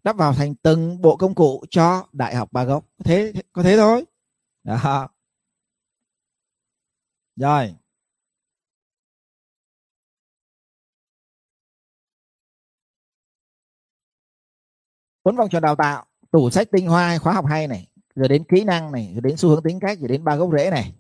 đắp 0.04 0.18
vào 0.18 0.34
thành 0.34 0.56
từng 0.56 1.02
bộ 1.02 1.16
công 1.16 1.36
cụ 1.36 1.64
cho 1.70 2.08
đại 2.12 2.36
học 2.36 2.52
ba 2.52 2.64
gốc 2.64 2.86
thế, 3.04 3.34
có 3.54 3.64
thế 3.64 3.78
thôi. 3.78 4.06
Đó. 4.64 5.10
Rồi. 7.36 7.76
Bốn 15.26 15.36
vòng 15.36 15.50
tròn 15.50 15.64
đào 15.64 15.76
tạo, 15.76 16.06
tủ 16.32 16.50
sách 16.50 16.68
tinh 16.72 16.88
hoa, 16.88 17.18
khóa 17.18 17.34
học 17.34 17.46
hay 17.46 17.68
này, 17.68 17.88
rồi 18.16 18.28
đến 18.28 18.44
kỹ 18.44 18.64
năng 18.64 18.92
này, 18.92 19.10
rồi 19.14 19.22
đến 19.22 19.38
xu 19.38 19.50
hướng 19.50 19.64
tính 19.64 19.80
cách, 19.80 20.00
rồi 20.00 20.08
đến 20.08 20.24
ba 20.24 20.36
gốc 20.36 20.50
rễ 20.58 20.70
này. 20.70 20.96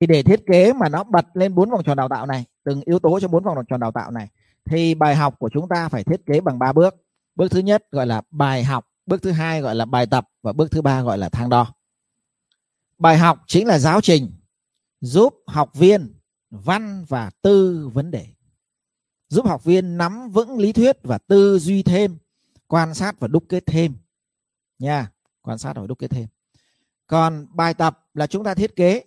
Thì 0.00 0.06
để 0.06 0.22
thiết 0.22 0.40
kế 0.46 0.72
mà 0.72 0.88
nó 0.88 1.04
bật 1.04 1.26
lên 1.34 1.54
bốn 1.54 1.70
vòng 1.70 1.84
tròn 1.84 1.96
đào 1.96 2.08
tạo 2.08 2.26
này, 2.26 2.44
từng 2.64 2.80
yếu 2.80 2.98
tố 2.98 3.20
cho 3.20 3.28
bốn 3.28 3.44
vòng 3.44 3.56
tròn 3.68 3.80
đào 3.80 3.92
tạo 3.92 4.10
này, 4.10 4.28
thì 4.64 4.94
bài 4.94 5.14
học 5.16 5.38
của 5.38 5.50
chúng 5.52 5.68
ta 5.68 5.88
phải 5.88 6.04
thiết 6.04 6.26
kế 6.26 6.40
bằng 6.40 6.58
ba 6.58 6.72
bước. 6.72 6.94
Bước 7.34 7.50
thứ 7.50 7.60
nhất 7.60 7.84
gọi 7.90 8.06
là 8.06 8.22
bài 8.30 8.64
học, 8.64 8.88
bước 9.06 9.22
thứ 9.22 9.30
hai 9.30 9.60
gọi 9.60 9.74
là 9.74 9.84
bài 9.84 10.06
tập, 10.06 10.28
và 10.42 10.52
bước 10.52 10.70
thứ 10.70 10.82
ba 10.82 11.02
gọi 11.02 11.18
là 11.18 11.28
thang 11.28 11.48
đo. 11.48 11.74
Bài 12.98 13.18
học 13.18 13.38
chính 13.46 13.66
là 13.66 13.78
giáo 13.78 14.00
trình, 14.00 14.32
giúp 15.00 15.34
học 15.46 15.70
viên 15.74 16.14
văn 16.50 17.04
và 17.08 17.30
tư 17.42 17.88
vấn 17.94 18.10
đề 18.10 18.26
giúp 19.32 19.46
học 19.46 19.64
viên 19.64 19.98
nắm 19.98 20.30
vững 20.30 20.58
lý 20.58 20.72
thuyết 20.72 20.98
và 21.02 21.18
tư 21.18 21.58
duy 21.58 21.82
thêm, 21.82 22.18
quan 22.66 22.94
sát 22.94 23.20
và 23.20 23.28
đúc 23.28 23.44
kết 23.48 23.66
thêm. 23.66 23.94
Nha, 24.78 25.10
quan 25.42 25.58
sát 25.58 25.76
và 25.76 25.86
đúc 25.86 25.98
kết 25.98 26.08
thêm. 26.08 26.28
Còn 27.06 27.46
bài 27.50 27.74
tập 27.74 28.06
là 28.14 28.26
chúng 28.26 28.44
ta 28.44 28.54
thiết 28.54 28.76
kế 28.76 29.04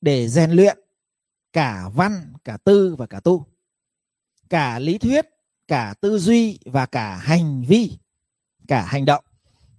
để 0.00 0.28
rèn 0.28 0.50
luyện 0.50 0.78
cả 1.52 1.88
văn, 1.94 2.32
cả 2.44 2.56
tư 2.56 2.94
và 2.98 3.06
cả 3.06 3.20
tu, 3.20 3.46
cả 4.50 4.78
lý 4.78 4.98
thuyết, 4.98 5.26
cả 5.68 5.94
tư 6.00 6.18
duy 6.18 6.58
và 6.64 6.86
cả 6.86 7.16
hành 7.16 7.64
vi, 7.68 7.98
cả 8.68 8.82
hành 8.82 9.04
động. 9.04 9.24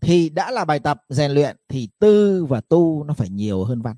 Thì 0.01 0.29
đã 0.29 0.51
là 0.51 0.65
bài 0.65 0.79
tập 0.79 1.05
rèn 1.09 1.31
luyện 1.31 1.57
thì 1.67 1.89
tư 1.99 2.45
và 2.45 2.61
tu 2.61 3.03
nó 3.03 3.13
phải 3.13 3.29
nhiều 3.29 3.63
hơn 3.63 3.81
văn. 3.81 3.95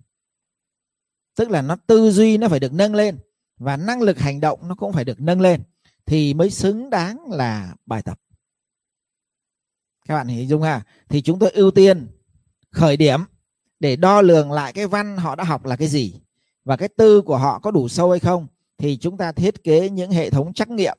Tức 1.36 1.50
là 1.50 1.62
nó 1.62 1.76
tư 1.88 2.12
duy 2.12 2.38
nó 2.38 2.48
phải 2.48 2.60
được 2.60 2.74
nâng 2.74 2.96
lên 2.96 3.18
và 3.58 3.78
năng 3.78 4.02
lực 4.02 4.20
hành 4.20 4.40
động 4.40 4.60
nó 4.68 4.76
cũng 4.76 4.94
phải 4.94 5.06
được 5.06 5.22
nâng 5.22 5.42
lên, 5.42 5.64
thì 6.06 6.34
mới 6.34 6.50
xứng 6.52 6.90
đáng 6.90 7.32
là 7.32 7.76
bài 7.86 8.02
tập. 8.02 8.20
Các 10.08 10.16
bạn 10.16 10.28
hình 10.28 10.48
dung 10.48 10.62
ha, 10.62 10.84
thì 11.10 11.22
chúng 11.22 11.40
tôi 11.40 11.52
ưu 11.52 11.72
tiên 11.72 12.08
khởi 12.72 12.98
điểm 12.98 13.20
để 13.80 13.96
đo 13.96 14.22
lường 14.22 14.52
lại 14.52 14.74
cái 14.74 14.88
văn 14.88 15.18
họ 15.18 15.36
đã 15.36 15.44
học 15.44 15.66
là 15.66 15.76
cái 15.76 15.88
gì 15.88 16.22
và 16.64 16.78
cái 16.78 16.88
tư 16.88 17.22
của 17.22 17.38
họ 17.38 17.60
có 17.60 17.72
đủ 17.72 17.88
sâu 17.88 18.12
hay 18.12 18.20
không, 18.20 18.48
thì 18.78 18.98
chúng 18.98 19.18
ta 19.18 19.32
thiết 19.32 19.64
kế 19.64 19.90
những 19.90 20.12
hệ 20.12 20.30
thống 20.30 20.54
trắc 20.54 20.70
nghiệm. 20.70 20.98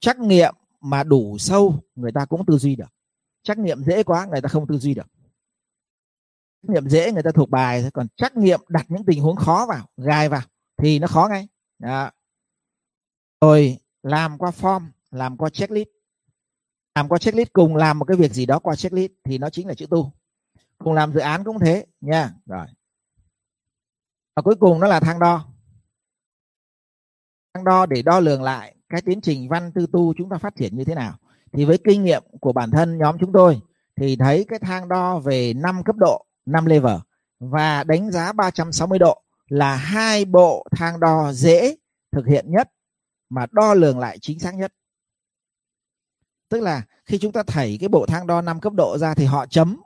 Trắc 0.00 0.18
nghiệm 0.18 0.54
mà 0.80 1.04
đủ 1.04 1.38
sâu, 1.38 1.82
người 1.94 2.12
ta 2.12 2.24
cũng 2.24 2.46
tư 2.46 2.58
duy 2.58 2.76
được. 2.76 2.92
Trắc 3.42 3.58
nghiệm 3.58 3.84
dễ 3.84 4.02
quá, 4.02 4.26
người 4.30 4.40
ta 4.40 4.48
không 4.48 4.66
tư 4.66 4.78
duy 4.78 4.94
được. 4.94 5.06
Trắc 6.62 6.70
nghiệm 6.70 6.88
dễ, 6.88 7.12
người 7.12 7.22
ta 7.22 7.30
thuộc 7.34 7.50
bài 7.50 7.90
còn 7.94 8.06
trắc 8.16 8.36
nghiệm 8.36 8.60
đặt 8.68 8.86
những 8.88 9.04
tình 9.04 9.20
huống 9.20 9.36
khó 9.36 9.66
vào, 9.68 9.86
gai 9.96 10.28
vào 10.28 10.42
thì 10.76 10.98
nó 10.98 11.06
khó 11.06 11.28
ngay. 11.30 11.48
Đó. 11.78 12.10
rồi 13.40 13.78
làm 14.02 14.38
qua 14.38 14.50
form, 14.50 14.82
làm 15.10 15.36
qua 15.36 15.50
checklist. 15.50 15.88
Làm 16.94 17.08
qua 17.08 17.18
checklist 17.18 17.52
cùng 17.52 17.76
làm 17.76 17.98
một 17.98 18.04
cái 18.04 18.16
việc 18.16 18.32
gì 18.32 18.46
đó 18.46 18.58
qua 18.58 18.76
checklist 18.76 19.12
thì 19.24 19.38
nó 19.38 19.50
chính 19.50 19.68
là 19.68 19.74
chữ 19.74 19.86
tu. 19.90 20.12
Cùng 20.78 20.92
làm 20.92 21.12
dự 21.12 21.20
án 21.20 21.44
cũng 21.44 21.58
thế, 21.58 21.86
nha. 22.00 22.34
Rồi. 22.46 22.66
Và 24.36 24.42
cuối 24.42 24.54
cùng 24.60 24.80
nó 24.80 24.86
là 24.86 25.00
thang 25.00 25.18
đo. 25.18 25.46
Thang 27.54 27.64
đo 27.64 27.86
để 27.86 28.02
đo 28.02 28.20
lường 28.20 28.42
lại 28.42 28.76
cái 28.88 29.02
tiến 29.02 29.20
trình 29.20 29.48
văn 29.48 29.72
tư 29.72 29.86
tu 29.92 30.14
chúng 30.14 30.30
ta 30.30 30.38
phát 30.38 30.56
triển 30.56 30.76
như 30.76 30.84
thế 30.84 30.94
nào. 30.94 31.18
Thì 31.52 31.64
với 31.64 31.78
kinh 31.84 32.04
nghiệm 32.04 32.22
của 32.40 32.52
bản 32.52 32.70
thân 32.70 32.98
nhóm 32.98 33.18
chúng 33.18 33.32
tôi 33.32 33.60
thì 33.96 34.16
thấy 34.16 34.44
cái 34.48 34.58
thang 34.58 34.88
đo 34.88 35.18
về 35.18 35.54
5 35.54 35.82
cấp 35.84 35.96
độ 35.96 36.26
5 36.46 36.66
level 36.66 36.96
và 37.40 37.84
đánh 37.84 38.10
giá 38.10 38.32
360 38.32 38.98
độ 38.98 39.23
là 39.48 39.76
hai 39.76 40.24
bộ 40.24 40.66
thang 40.70 41.00
đo 41.00 41.32
dễ 41.32 41.76
thực 42.12 42.26
hiện 42.26 42.44
nhất 42.48 42.70
mà 43.28 43.46
đo 43.52 43.74
lường 43.74 43.98
lại 43.98 44.18
chính 44.20 44.40
xác 44.40 44.54
nhất. 44.54 44.72
Tức 46.48 46.60
là 46.60 46.82
khi 47.04 47.18
chúng 47.18 47.32
ta 47.32 47.42
thảy 47.42 47.76
cái 47.80 47.88
bộ 47.88 48.06
thang 48.06 48.26
đo 48.26 48.40
5 48.40 48.60
cấp 48.60 48.72
độ 48.72 48.98
ra 48.98 49.14
thì 49.14 49.24
họ 49.24 49.46
chấm. 49.46 49.80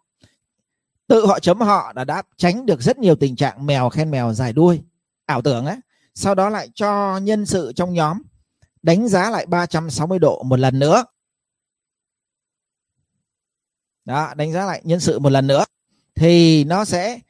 Tự 1.07 1.27
họ 1.27 1.41
chấm 1.41 1.61
họ 1.61 1.93
đã 1.93 2.05
đã 2.05 2.23
tránh 2.37 2.67
được 2.67 2.83
rất 2.83 2.99
nhiều 2.99 3.17
tình 3.17 3.37
trạng 3.37 3.67
mèo 3.67 3.89
khen 3.89 4.11
mèo 4.11 4.33
dài 4.33 4.53
đuôi. 4.53 4.83
Ảo 5.27 5.43
tưởng 5.43 5.67
ấy 5.67 5.77
sau 6.15 6.35
đó 6.35 6.49
lại 6.49 6.71
cho 6.75 7.19
nhân 7.19 7.47
sự 7.47 7.73
trong 7.77 7.95
nhóm 7.95 8.23
đánh 8.83 9.09
giá 9.09 9.31
lại 9.31 9.47
360 9.47 10.19
độ 10.19 10.43
một 10.43 10.59
lần 10.59 10.79
nữa. 10.79 11.05
Đó, 14.05 14.35
đánh 14.37 14.53
giá 14.53 14.65
lại 14.65 14.81
nhân 14.85 15.01
sự 15.01 15.19
một 15.19 15.31
lần 15.31 15.47
nữa. 15.47 15.65
Thì 16.15 16.65
nó 16.65 16.85
sẽ 16.85 17.21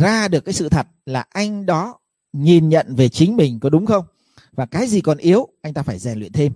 ra 0.00 0.28
được 0.28 0.40
cái 0.40 0.52
sự 0.52 0.68
thật 0.68 0.86
là 1.06 1.24
anh 1.30 1.66
đó 1.66 1.98
nhìn 2.32 2.68
nhận 2.68 2.94
về 2.94 3.08
chính 3.08 3.36
mình 3.36 3.60
có 3.60 3.70
đúng 3.70 3.86
không? 3.86 4.04
Và 4.52 4.66
cái 4.66 4.86
gì 4.86 5.00
còn 5.00 5.18
yếu 5.18 5.48
anh 5.62 5.74
ta 5.74 5.82
phải 5.82 5.98
rèn 5.98 6.18
luyện 6.18 6.32
thêm. 6.32 6.52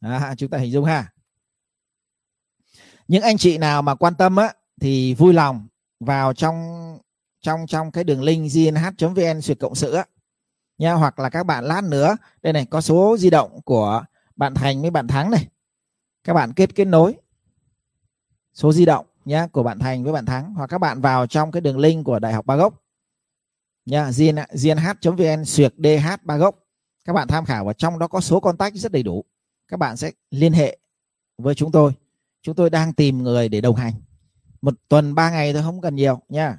À, 0.00 0.34
chúng 0.38 0.50
ta 0.50 0.58
hình 0.58 0.72
dung 0.72 0.84
ha. 0.84 1.12
Những 3.08 3.22
anh 3.22 3.38
chị 3.38 3.58
nào 3.58 3.82
mà 3.82 3.94
quan 3.94 4.14
tâm 4.14 4.36
á 4.36 4.52
thì 4.80 5.14
vui 5.14 5.32
lòng 5.32 5.66
vào 6.00 6.32
trong 6.32 6.98
trong 7.40 7.66
trong 7.66 7.90
cái 7.90 8.04
đường 8.04 8.22
link 8.22 8.52
gnh.vn 8.52 9.40
suyệt 9.40 9.58
cộng 9.60 9.74
sự 9.74 9.92
á. 9.92 10.04
Nha 10.78 10.92
hoặc 10.92 11.18
là 11.18 11.30
các 11.30 11.46
bạn 11.46 11.64
lát 11.64 11.84
nữa 11.84 12.16
đây 12.42 12.52
này 12.52 12.66
có 12.66 12.80
số 12.80 13.16
di 13.18 13.30
động 13.30 13.60
của 13.64 14.04
bạn 14.36 14.54
Thành 14.54 14.80
với 14.80 14.90
bạn 14.90 15.08
Thắng 15.08 15.30
này. 15.30 15.48
Các 16.24 16.34
bạn 16.34 16.52
kết 16.52 16.74
kết 16.74 16.84
nối. 16.84 17.14
Số 18.54 18.72
di 18.72 18.84
động 18.84 19.06
nhá, 19.24 19.46
của 19.46 19.62
bạn 19.62 19.78
Thành 19.78 20.04
với 20.04 20.12
bạn 20.12 20.26
Thắng, 20.26 20.54
hoặc 20.54 20.66
các 20.66 20.78
bạn 20.78 21.00
vào 21.00 21.26
trong 21.26 21.52
cái 21.52 21.60
đường 21.60 21.78
link 21.78 22.04
của 22.04 22.18
Đại 22.18 22.32
học 22.32 22.46
Ba 22.46 22.56
Gốc. 22.56 22.84
Nhá 23.86 24.10
gnh.vn 24.10 25.44
xuyệt 25.44 25.74
dh 25.76 26.06
ba 26.22 26.36
gốc. 26.36 26.58
Các 27.04 27.12
bạn 27.12 27.28
tham 27.28 27.44
khảo 27.44 27.64
và 27.64 27.72
trong 27.72 27.98
đó 27.98 28.08
có 28.08 28.20
số 28.20 28.40
contact 28.40 28.74
rất 28.74 28.92
đầy 28.92 29.02
đủ. 29.02 29.24
Các 29.68 29.76
bạn 29.76 29.96
sẽ 29.96 30.10
liên 30.30 30.52
hệ 30.52 30.78
với 31.38 31.54
chúng 31.54 31.72
tôi. 31.72 31.92
Chúng 32.42 32.54
tôi 32.54 32.70
đang 32.70 32.92
tìm 32.92 33.22
người 33.22 33.48
để 33.48 33.60
đồng 33.60 33.76
hành. 33.76 33.92
Một 34.62 34.74
tuần, 34.88 35.14
ba 35.14 35.30
ngày 35.30 35.52
thôi, 35.52 35.62
không 35.62 35.80
cần 35.80 35.96
nhiều 35.96 36.20
nha 36.28 36.58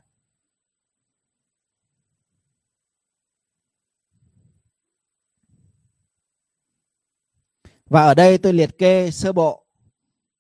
và 7.86 8.04
ở 8.04 8.14
đây 8.14 8.38
tôi 8.38 8.54
liệt 8.54 8.78
kê 8.78 9.12
sơ 9.12 9.34
bộ 9.34 9.65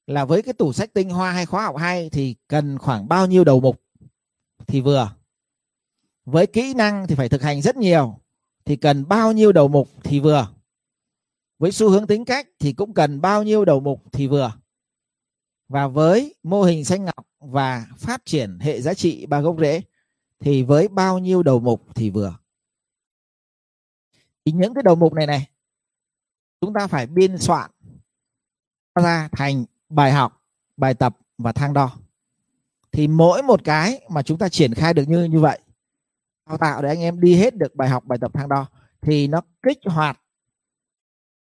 là 0.08 0.26
với 0.26 0.42
cái 0.42 0.54
tủ 0.54 0.74
sách 0.74 0.94
tinh 0.94 1.10
hoa 1.10 1.32
hay 1.32 1.46
khóa 1.46 1.64
học 1.64 1.78
hay 1.78 2.10
thì 2.10 2.36
cần 2.48 2.78
khoảng 2.78 3.08
bao 3.08 3.28
nhiêu 3.28 3.44
đầu 3.44 3.60
mục? 3.60 3.82
Thì 4.68 4.82
vừa. 4.82 5.16
Với 6.26 6.48
kỹ 6.48 6.74
năng 6.74 7.08
thì 7.08 7.16
phải 7.16 7.30
thực 7.30 7.42
hành 7.42 7.62
rất 7.62 7.76
nhiều. 7.78 8.20
Thì 8.66 8.76
cần 8.76 9.08
bao 9.08 9.32
nhiêu 9.32 9.52
đầu 9.52 9.68
mục? 9.68 9.90
Thì 10.04 10.20
vừa. 10.20 10.48
Với 11.60 11.72
xu 11.72 11.90
hướng 11.90 12.08
tính 12.08 12.26
cách 12.26 12.48
thì 12.60 12.74
cũng 12.74 12.94
cần 12.94 13.22
bao 13.22 13.44
nhiêu 13.44 13.66
đầu 13.66 13.80
mục? 13.80 14.04
Thì 14.12 14.28
vừa. 14.28 14.52
Và 15.68 15.88
với 15.88 16.36
mô 16.44 16.64
hình 16.64 16.86
xanh 16.86 17.06
ngọc 17.06 17.28
và 17.40 17.86
phát 17.98 18.26
triển 18.26 18.60
hệ 18.60 18.82
giá 18.82 18.94
trị 18.94 19.26
ba 19.26 19.42
gốc 19.42 19.56
rễ 19.60 19.82
thì 20.40 20.64
với 20.64 20.88
bao 20.88 21.20
nhiêu 21.20 21.44
đầu 21.44 21.60
mục? 21.60 21.96
Thì 21.96 22.10
vừa. 22.10 22.38
Thì 24.46 24.52
những 24.52 24.74
cái 24.74 24.84
đầu 24.84 24.96
mục 24.96 25.14
này 25.14 25.28
này, 25.28 25.50
chúng 26.62 26.74
ta 26.74 26.88
phải 26.88 27.08
biên 27.08 27.38
soạn 27.38 27.72
ra 28.96 29.30
thành 29.32 29.66
bài 29.96 30.12
học, 30.12 30.42
bài 30.78 30.94
tập 30.94 31.18
và 31.38 31.52
thang 31.52 31.74
đo. 31.74 31.92
Thì 32.92 33.08
mỗi 33.08 33.42
một 33.42 33.64
cái 33.64 34.02
mà 34.10 34.22
chúng 34.22 34.38
ta 34.38 34.50
triển 34.50 34.74
khai 34.74 34.94
được 34.94 35.04
như 35.08 35.24
như 35.24 35.40
vậy, 35.40 35.60
đào 36.50 36.58
tạo 36.58 36.82
để 36.82 36.90
anh 36.90 37.00
em 37.00 37.20
đi 37.20 37.36
hết 37.36 37.56
được 37.56 37.76
bài 37.76 37.90
học, 37.90 38.06
bài 38.06 38.20
tập, 38.22 38.32
thang 38.34 38.50
đo, 38.50 38.66
thì 39.02 39.28
nó 39.28 39.42
kích 39.64 39.80
hoạt 39.86 40.22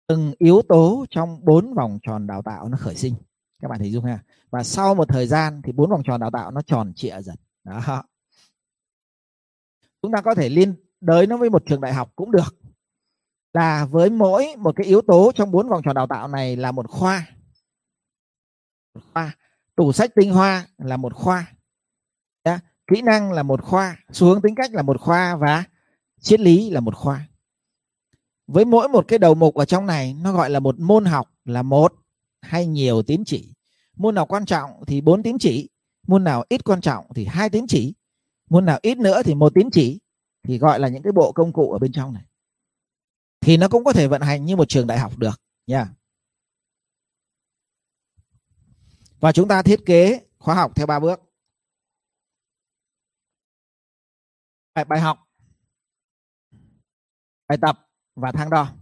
từng 0.07 0.33
yếu 0.39 0.63
tố 0.69 1.07
trong 1.11 1.45
bốn 1.45 1.75
vòng 1.75 1.99
tròn 2.03 2.27
đào 2.27 2.43
tạo 2.43 2.69
nó 2.69 2.77
khởi 2.81 2.95
sinh. 2.95 3.15
Các 3.63 3.69
bạn 3.69 3.79
thấy 3.79 3.93
dung 3.93 4.05
ha. 4.05 4.19
Và 4.51 4.63
sau 4.63 4.95
một 4.95 5.09
thời 5.09 5.27
gian 5.27 5.63
thì 5.63 5.73
bốn 5.73 5.91
vòng 5.91 6.03
tròn 6.05 6.21
đào 6.21 6.31
tạo 6.31 6.51
nó 6.51 6.63
tròn 6.63 6.93
trịa 6.97 7.21
dần. 7.21 7.37
Đó. 7.65 8.05
Chúng 10.03 10.13
ta 10.13 10.21
có 10.21 10.35
thể 10.35 10.49
liên 10.49 10.75
đới 11.01 11.27
nó 11.27 11.37
với 11.37 11.51
một 11.51 11.63
trường 11.67 11.81
đại 11.81 11.93
học 11.93 12.13
cũng 12.17 12.31
được. 12.31 12.57
Là 13.53 13.85
với 13.85 14.11
mỗi 14.11 14.57
một 14.59 14.77
cái 14.77 14.87
yếu 14.87 15.03
tố 15.03 15.33
trong 15.35 15.51
bốn 15.51 15.69
vòng 15.69 15.83
tròn 15.85 15.95
đào 15.95 16.07
tạo 16.07 16.29
này 16.29 16.57
là 16.57 16.73
một 16.73 16.91
khoa 16.91 17.27
khoa. 19.13 19.37
Tủ 19.77 19.93
sách 19.93 20.11
tinh 20.15 20.33
hoa 20.33 20.67
là 20.79 20.97
một 20.97 21.15
khoa. 21.15 21.53
Yeah. 22.43 22.65
kỹ 22.87 23.03
năng 23.03 23.33
là 23.33 23.43
một 23.43 23.63
khoa, 23.63 23.97
xu 24.13 24.27
hướng 24.27 24.43
tính 24.43 24.55
cách 24.55 24.75
là 24.75 24.83
một 24.83 25.01
khoa 25.01 25.37
và 25.37 25.65
triết 26.21 26.41
lý 26.41 26.71
là 26.71 26.81
một 26.81 26.95
khoa. 26.97 27.29
Với 28.47 28.65
mỗi 28.65 28.89
một 28.89 29.05
cái 29.09 29.19
đầu 29.19 29.35
mục 29.35 29.55
ở 29.55 29.65
trong 29.65 29.87
này, 29.87 30.15
nó 30.23 30.33
gọi 30.33 30.51
là 30.51 30.61
một 30.61 30.81
môn 30.81 31.05
học 31.05 31.31
là 31.45 31.63
một 31.63 31.95
hay 32.41 32.67
nhiều 32.67 33.03
tín 33.03 33.23
chỉ. 33.27 33.55
Môn 33.97 34.15
nào 34.15 34.27
quan 34.27 34.47
trọng 34.47 34.71
thì 34.87 35.01
bốn 35.01 35.23
tín 35.23 35.39
chỉ, 35.39 35.69
môn 36.07 36.25
nào 36.25 36.45
ít 36.49 36.65
quan 36.65 36.81
trọng 36.81 37.07
thì 37.15 37.25
hai 37.25 37.51
tín 37.51 37.67
chỉ, 37.69 37.95
môn 38.51 38.65
nào 38.65 38.79
ít 38.83 38.99
nữa 38.99 39.23
thì 39.23 39.35
một 39.35 39.55
tín 39.55 39.71
chỉ, 39.71 39.99
thì 40.43 40.59
gọi 40.59 40.81
là 40.81 40.89
những 40.89 41.03
cái 41.03 41.13
bộ 41.13 41.33
công 41.33 41.53
cụ 41.53 41.73
ở 41.73 41.79
bên 41.79 41.93
trong 41.93 42.15
này. 42.15 42.25
Thì 43.41 43.57
nó 43.57 43.69
cũng 43.69 43.85
có 43.85 43.93
thể 43.93 44.07
vận 44.07 44.23
hành 44.23 44.45
như 44.45 44.57
một 44.57 44.69
trường 44.69 44.87
đại 44.87 44.99
học 44.99 45.19
được 45.19 45.41
nha 45.67 45.89
và 49.21 49.33
chúng 49.33 49.49
ta 49.49 49.63
thiết 49.63 49.81
kế 49.87 50.27
khóa 50.39 50.55
học 50.55 50.73
theo 50.75 50.87
ba 50.87 51.01
bước. 51.01 51.21
Bài, 54.75 54.85
bài 54.85 55.01
học 55.01 55.29
bài 57.49 57.59
tập 57.61 57.89
và 58.15 58.33
thang 58.33 58.51
đo. 58.51 58.73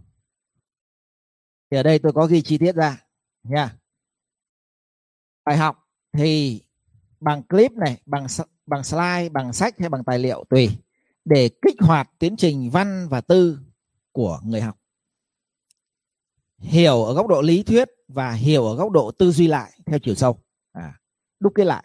Thì 1.71 1.77
ở 1.77 1.83
đây 1.83 1.99
tôi 1.99 2.13
có 2.13 2.25
ghi 2.25 2.41
chi 2.41 2.57
tiết 2.57 2.75
ra 2.75 3.05
nha. 3.43 3.77
Bài 5.45 5.57
học 5.57 5.89
thì 6.13 6.61
bằng 7.19 7.43
clip 7.43 7.71
này 7.71 8.01
bằng 8.05 8.27
bằng 8.65 8.83
slide 8.83 9.29
bằng 9.29 9.53
sách 9.53 9.79
hay 9.79 9.89
bằng 9.89 10.03
tài 10.03 10.19
liệu 10.19 10.43
tùy 10.49 10.69
để 11.25 11.49
kích 11.61 11.75
hoạt 11.79 12.09
tiến 12.19 12.35
trình 12.37 12.69
văn 12.69 13.07
và 13.09 13.21
tư 13.21 13.59
của 14.11 14.39
người 14.43 14.61
học. 14.61 14.77
Hiểu 16.57 17.03
ở 17.03 17.13
góc 17.13 17.27
độ 17.27 17.41
lý 17.41 17.63
thuyết 17.63 17.89
và 18.07 18.31
hiểu 18.31 18.65
ở 18.65 18.75
góc 18.75 18.91
độ 18.91 19.11
tư 19.11 19.31
duy 19.31 19.47
lại 19.47 19.76
theo 19.87 19.99
chiều 19.99 20.15
sâu. 20.15 20.39
À, 20.71 20.93
đúc 21.39 21.53
kết 21.55 21.63
lại. 21.63 21.83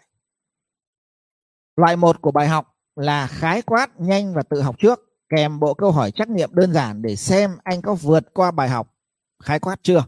Loại 1.75 1.95
một 1.95 2.21
của 2.21 2.31
bài 2.31 2.47
học 2.47 2.75
là 2.95 3.27
khái 3.27 3.61
quát 3.61 3.99
nhanh 3.99 4.33
và 4.33 4.43
tự 4.43 4.61
học 4.61 4.75
trước 4.79 4.99
kèm 5.35 5.59
bộ 5.59 5.73
câu 5.73 5.91
hỏi 5.91 6.11
trắc 6.11 6.29
nghiệm 6.29 6.49
đơn 6.53 6.73
giản 6.73 7.01
để 7.01 7.15
xem 7.15 7.57
anh 7.63 7.81
có 7.81 7.95
vượt 7.95 8.33
qua 8.33 8.51
bài 8.51 8.69
học. 8.69 8.93
Khái 9.43 9.59
quát 9.59 9.79
chưa? 9.83 10.05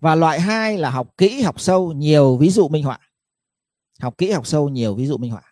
Và 0.00 0.14
loại 0.14 0.40
hai 0.40 0.78
là 0.78 0.90
học 0.90 1.08
kỹ 1.18 1.42
học 1.42 1.60
sâu 1.60 1.92
nhiều 1.92 2.36
ví 2.36 2.50
dụ 2.50 2.68
minh 2.68 2.84
họa. 2.84 2.98
Học 4.00 4.18
kỹ 4.18 4.30
học 4.30 4.46
sâu 4.46 4.68
nhiều 4.68 4.94
ví 4.94 5.06
dụ 5.06 5.16
minh 5.16 5.30
họa. 5.30 5.42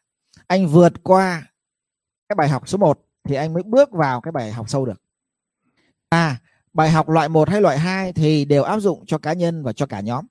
Anh 0.46 0.66
vượt 0.66 0.92
qua 1.02 1.42
cái 2.28 2.36
bài 2.36 2.48
học 2.48 2.68
số 2.68 2.78
1 2.78 3.00
thì 3.24 3.34
anh 3.34 3.54
mới 3.54 3.62
bước 3.62 3.90
vào 3.92 4.20
cái 4.20 4.32
bài 4.32 4.52
học 4.52 4.68
sâu 4.68 4.86
được. 4.86 5.02
À 6.08 6.38
bài 6.72 6.90
học 6.90 7.08
loại 7.08 7.28
1 7.28 7.48
hay 7.48 7.60
loại 7.60 7.78
2 7.78 8.12
thì 8.12 8.44
đều 8.44 8.62
áp 8.62 8.80
dụng 8.80 9.06
cho 9.06 9.18
cá 9.18 9.32
nhân 9.32 9.62
và 9.62 9.72
cho 9.72 9.86
cả 9.86 10.00
nhóm 10.00 10.26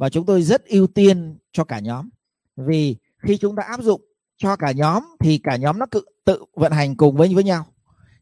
và 0.00 0.08
chúng 0.08 0.26
tôi 0.26 0.42
rất 0.42 0.64
ưu 0.64 0.86
tiên 0.86 1.38
cho 1.52 1.64
cả 1.64 1.78
nhóm. 1.78 2.08
Vì 2.56 2.96
khi 3.18 3.36
chúng 3.36 3.56
ta 3.56 3.62
áp 3.62 3.82
dụng 3.82 4.00
cho 4.36 4.56
cả 4.56 4.72
nhóm 4.72 5.04
thì 5.20 5.38
cả 5.38 5.56
nhóm 5.56 5.78
nó 5.78 5.86
tự, 5.90 6.04
tự 6.24 6.44
vận 6.54 6.72
hành 6.72 6.96
cùng 6.96 7.16
với 7.16 7.34
với 7.34 7.44
nhau. 7.44 7.66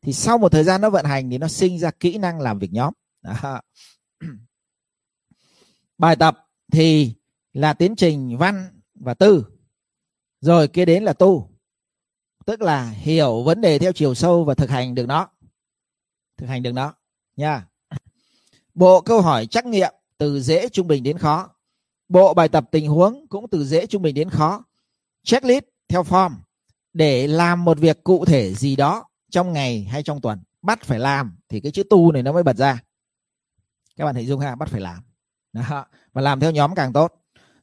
Thì 0.02 0.12
sau 0.12 0.38
một 0.38 0.52
thời 0.52 0.64
gian 0.64 0.80
nó 0.80 0.90
vận 0.90 1.04
hành 1.04 1.30
thì 1.30 1.38
nó 1.38 1.48
sinh 1.48 1.78
ra 1.78 1.90
kỹ 1.90 2.18
năng 2.18 2.40
làm 2.40 2.58
việc 2.58 2.72
nhóm. 2.72 2.94
Đó. 3.22 3.60
bài 5.98 6.16
tập 6.16 6.46
thì 6.72 7.14
là 7.52 7.72
tiến 7.72 7.96
trình 7.96 8.36
văn 8.38 8.80
và 8.94 9.14
tư. 9.14 9.44
Rồi 10.40 10.68
kế 10.68 10.84
đến 10.84 11.04
là 11.04 11.12
tu. 11.12 11.50
Tức 12.46 12.62
là 12.62 12.90
hiểu 12.90 13.42
vấn 13.42 13.60
đề 13.60 13.78
theo 13.78 13.92
chiều 13.92 14.14
sâu 14.14 14.44
và 14.44 14.54
thực 14.54 14.70
hành 14.70 14.94
được 14.94 15.06
nó. 15.06 15.28
Thực 16.36 16.46
hành 16.46 16.62
được 16.62 16.72
nó. 16.72 16.94
Nha. 17.36 17.66
Bộ 18.74 19.00
câu 19.00 19.20
hỏi 19.20 19.46
trắc 19.46 19.66
nghiệm 19.66 19.94
từ 20.18 20.40
dễ 20.40 20.68
trung 20.68 20.86
bình 20.86 21.02
đến 21.02 21.18
khó 21.18 21.54
bộ 22.08 22.34
bài 22.34 22.48
tập 22.48 22.64
tình 22.70 22.88
huống 22.88 23.26
cũng 23.28 23.50
từ 23.50 23.64
dễ 23.64 23.86
trung 23.86 24.02
bình 24.02 24.14
đến 24.14 24.30
khó. 24.30 24.64
Checklist 25.24 25.64
theo 25.88 26.02
form. 26.02 26.30
Để 26.92 27.26
làm 27.26 27.64
một 27.64 27.78
việc 27.78 28.04
cụ 28.04 28.24
thể 28.24 28.54
gì 28.54 28.76
đó 28.76 29.08
trong 29.30 29.52
ngày 29.52 29.84
hay 29.84 30.02
trong 30.02 30.20
tuần, 30.20 30.42
bắt 30.62 30.82
phải 30.82 30.98
làm 30.98 31.38
thì 31.48 31.60
cái 31.60 31.72
chữ 31.72 31.82
tu 31.90 32.12
này 32.12 32.22
nó 32.22 32.32
mới 32.32 32.42
bật 32.42 32.56
ra. 32.56 32.82
Các 33.96 34.04
bạn 34.04 34.14
thấy 34.14 34.26
dung 34.26 34.40
ha, 34.40 34.54
bắt 34.54 34.68
phải 34.68 34.80
làm. 34.80 34.98
Đó. 35.52 35.86
và 36.12 36.22
làm 36.22 36.40
theo 36.40 36.50
nhóm 36.50 36.74
càng 36.74 36.92
tốt. 36.92 37.14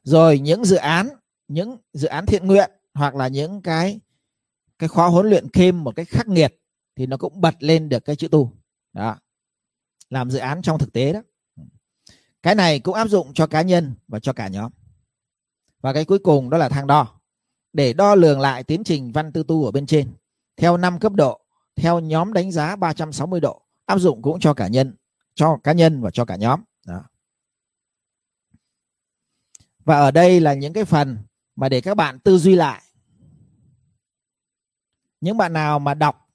Rồi 0.02 0.38
những 0.38 0.64
dự 0.64 0.76
án, 0.76 1.08
những 1.48 1.76
dự 1.92 2.08
án 2.08 2.26
thiện 2.26 2.46
nguyện 2.46 2.70
hoặc 2.94 3.14
là 3.14 3.28
những 3.28 3.62
cái 3.62 4.00
cái 4.78 4.88
khóa 4.88 5.06
huấn 5.06 5.26
luyện 5.26 5.48
thêm 5.52 5.84
một 5.84 5.96
cách 5.96 6.08
khắc 6.08 6.28
nghiệt 6.28 6.60
thì 6.96 7.06
nó 7.06 7.16
cũng 7.16 7.40
bật 7.40 7.54
lên 7.58 7.88
được 7.88 8.04
cái 8.04 8.16
chữ 8.16 8.28
tu. 8.28 8.52
Đó. 8.92 9.16
Làm 10.10 10.30
dự 10.30 10.38
án 10.38 10.62
trong 10.62 10.78
thực 10.78 10.92
tế 10.92 11.12
đó 11.12 11.22
cái 12.46 12.54
này 12.54 12.80
cũng 12.80 12.94
áp 12.94 13.08
dụng 13.08 13.34
cho 13.34 13.46
cá 13.46 13.62
nhân 13.62 13.94
và 14.08 14.20
cho 14.20 14.32
cả 14.32 14.48
nhóm. 14.48 14.72
Và 15.80 15.92
cái 15.92 16.04
cuối 16.04 16.18
cùng 16.18 16.50
đó 16.50 16.58
là 16.58 16.68
thang 16.68 16.86
đo. 16.86 17.20
Để 17.72 17.92
đo 17.92 18.14
lường 18.14 18.40
lại 18.40 18.64
tiến 18.64 18.84
trình 18.84 19.12
văn 19.12 19.32
tư 19.32 19.42
tu 19.48 19.64
ở 19.64 19.70
bên 19.70 19.86
trên, 19.86 20.14
theo 20.56 20.76
5 20.76 20.98
cấp 20.98 21.12
độ, 21.12 21.40
theo 21.76 22.00
nhóm 22.00 22.32
đánh 22.32 22.52
giá 22.52 22.76
360 22.76 23.40
độ, 23.40 23.62
áp 23.86 23.98
dụng 23.98 24.22
cũng 24.22 24.40
cho 24.40 24.54
cả 24.54 24.68
nhân, 24.68 24.96
cho 25.34 25.58
cá 25.64 25.72
nhân 25.72 26.02
và 26.02 26.10
cho 26.10 26.24
cả 26.24 26.36
nhóm. 26.36 26.60
Đó. 26.86 27.02
và 29.84 29.98
ở 29.98 30.10
đây 30.10 30.40
là 30.40 30.54
những 30.54 30.72
cái 30.72 30.84
phần 30.84 31.18
mà 31.56 31.68
để 31.68 31.80
các 31.80 31.94
bạn 31.94 32.18
tư 32.18 32.38
duy 32.38 32.54
lại. 32.54 32.82
Những 35.20 35.36
bạn 35.36 35.52
nào 35.52 35.78
mà 35.78 35.94
đọc 35.94 36.28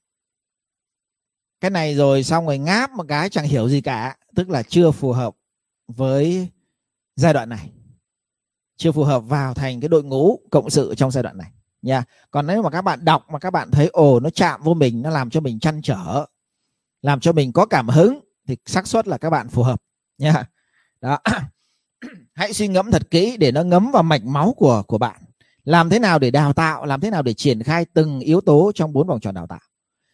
cái 1.62 1.72
này 1.72 1.96
rồi 1.96 2.24
xong 2.24 2.46
rồi 2.46 2.58
ngáp 2.58 2.92
một 2.92 3.06
cái 3.08 3.30
chẳng 3.30 3.46
hiểu 3.46 3.70
gì 3.70 3.82
cả, 3.82 4.18
tức 4.36 4.50
là 4.50 4.64
chưa 4.64 4.92
phù 4.92 5.12
hợp 5.12 5.36
với 5.92 6.50
giai 7.16 7.34
đoạn 7.34 7.50
này. 7.50 7.70
Chưa 8.78 8.92
phù 8.92 9.04
hợp 9.04 9.20
vào 9.20 9.54
thành 9.54 9.82
cái 9.82 9.90
đội 9.90 10.04
ngũ 10.04 10.40
cộng 10.52 10.70
sự 10.70 10.96
trong 10.98 11.12
giai 11.12 11.24
đoạn 11.24 11.38
này, 11.38 11.52
nha. 11.82 12.04
Còn 12.32 12.48
nếu 12.48 12.62
mà 12.62 12.70
các 12.70 12.82
bạn 12.82 13.06
đọc 13.06 13.26
mà 13.32 13.40
các 13.40 13.52
bạn 13.52 13.72
thấy, 13.72 13.88
ồ, 13.88 14.20
nó 14.20 14.30
chạm 14.30 14.62
vô 14.64 14.74
mình, 14.74 15.02
nó 15.02 15.10
làm 15.10 15.30
cho 15.30 15.40
mình 15.40 15.60
chăn 15.60 15.82
trở, 15.82 16.26
làm 17.02 17.20
cho 17.20 17.32
mình 17.32 17.54
có 17.54 17.66
cảm 17.66 17.88
hứng, 17.88 18.20
thì 18.48 18.58
xác 18.66 18.88
suất 18.88 19.08
là 19.08 19.18
các 19.18 19.30
bạn 19.30 19.50
phù 19.50 19.64
hợp, 19.64 19.82
nha. 20.18 20.46
Đó. 21.02 21.20
Hãy 22.34 22.54
suy 22.54 22.68
ngẫm 22.68 22.92
thật 22.92 23.12
kỹ 23.12 23.38
để 23.38 23.52
nó 23.52 23.64
ngấm 23.64 23.92
vào 23.92 24.04
mạch 24.04 24.26
máu 24.26 24.54
của 24.58 24.84
của 24.88 24.98
bạn. 24.98 25.22
Làm 25.64 25.90
thế 25.90 26.00
nào 26.00 26.20
để 26.20 26.32
đào 26.32 26.54
tạo, 26.54 26.86
làm 26.86 27.02
thế 27.02 27.10
nào 27.10 27.22
để 27.22 27.34
triển 27.34 27.64
khai 27.64 27.86
từng 27.94 28.20
yếu 28.20 28.42
tố 28.42 28.72
trong 28.76 28.94
bốn 28.94 29.08
vòng 29.08 29.20
tròn 29.20 29.36
đào 29.36 29.48
tạo? 29.48 29.60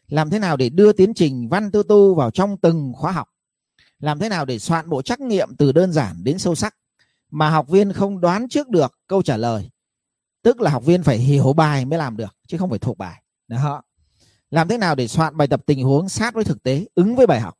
Làm 0.07 0.29
thế 0.29 0.39
nào 0.39 0.57
để 0.57 0.69
đưa 0.69 0.91
tiến 0.91 1.13
trình 1.13 1.49
văn 1.49 1.71
tư 1.71 1.83
tu 1.89 2.15
vào 2.15 2.31
trong 2.31 2.57
từng 2.57 2.93
khóa 2.95 3.11
học? 3.11 3.27
Làm 3.99 4.19
thế 4.19 4.29
nào 4.29 4.45
để 4.45 4.59
soạn 4.59 4.89
bộ 4.89 5.01
trắc 5.01 5.19
nghiệm 5.19 5.55
từ 5.55 5.71
đơn 5.71 5.91
giản 5.91 6.23
đến 6.23 6.37
sâu 6.37 6.55
sắc, 6.55 6.75
mà 7.31 7.49
học 7.49 7.67
viên 7.67 7.93
không 7.93 8.21
đoán 8.21 8.49
trước 8.49 8.69
được 8.69 8.99
câu 9.07 9.21
trả 9.21 9.37
lời? 9.37 9.69
Tức 10.41 10.61
là 10.61 10.71
học 10.71 10.85
viên 10.85 11.03
phải 11.03 11.17
hiểu 11.17 11.53
bài 11.53 11.85
mới 11.85 11.99
làm 11.99 12.17
được, 12.17 12.35
chứ 12.47 12.57
không 12.57 12.69
phải 12.69 12.79
thuộc 12.79 12.97
bài. 12.97 13.23
Đó. 13.47 13.81
Làm 14.49 14.67
thế 14.67 14.77
nào 14.77 14.95
để 14.95 15.07
soạn 15.07 15.37
bài 15.37 15.47
tập 15.47 15.61
tình 15.65 15.83
huống 15.83 16.09
sát 16.09 16.33
với 16.33 16.43
thực 16.43 16.63
tế, 16.63 16.85
ứng 16.95 17.15
với 17.15 17.27
bài 17.27 17.39
học? 17.39 17.57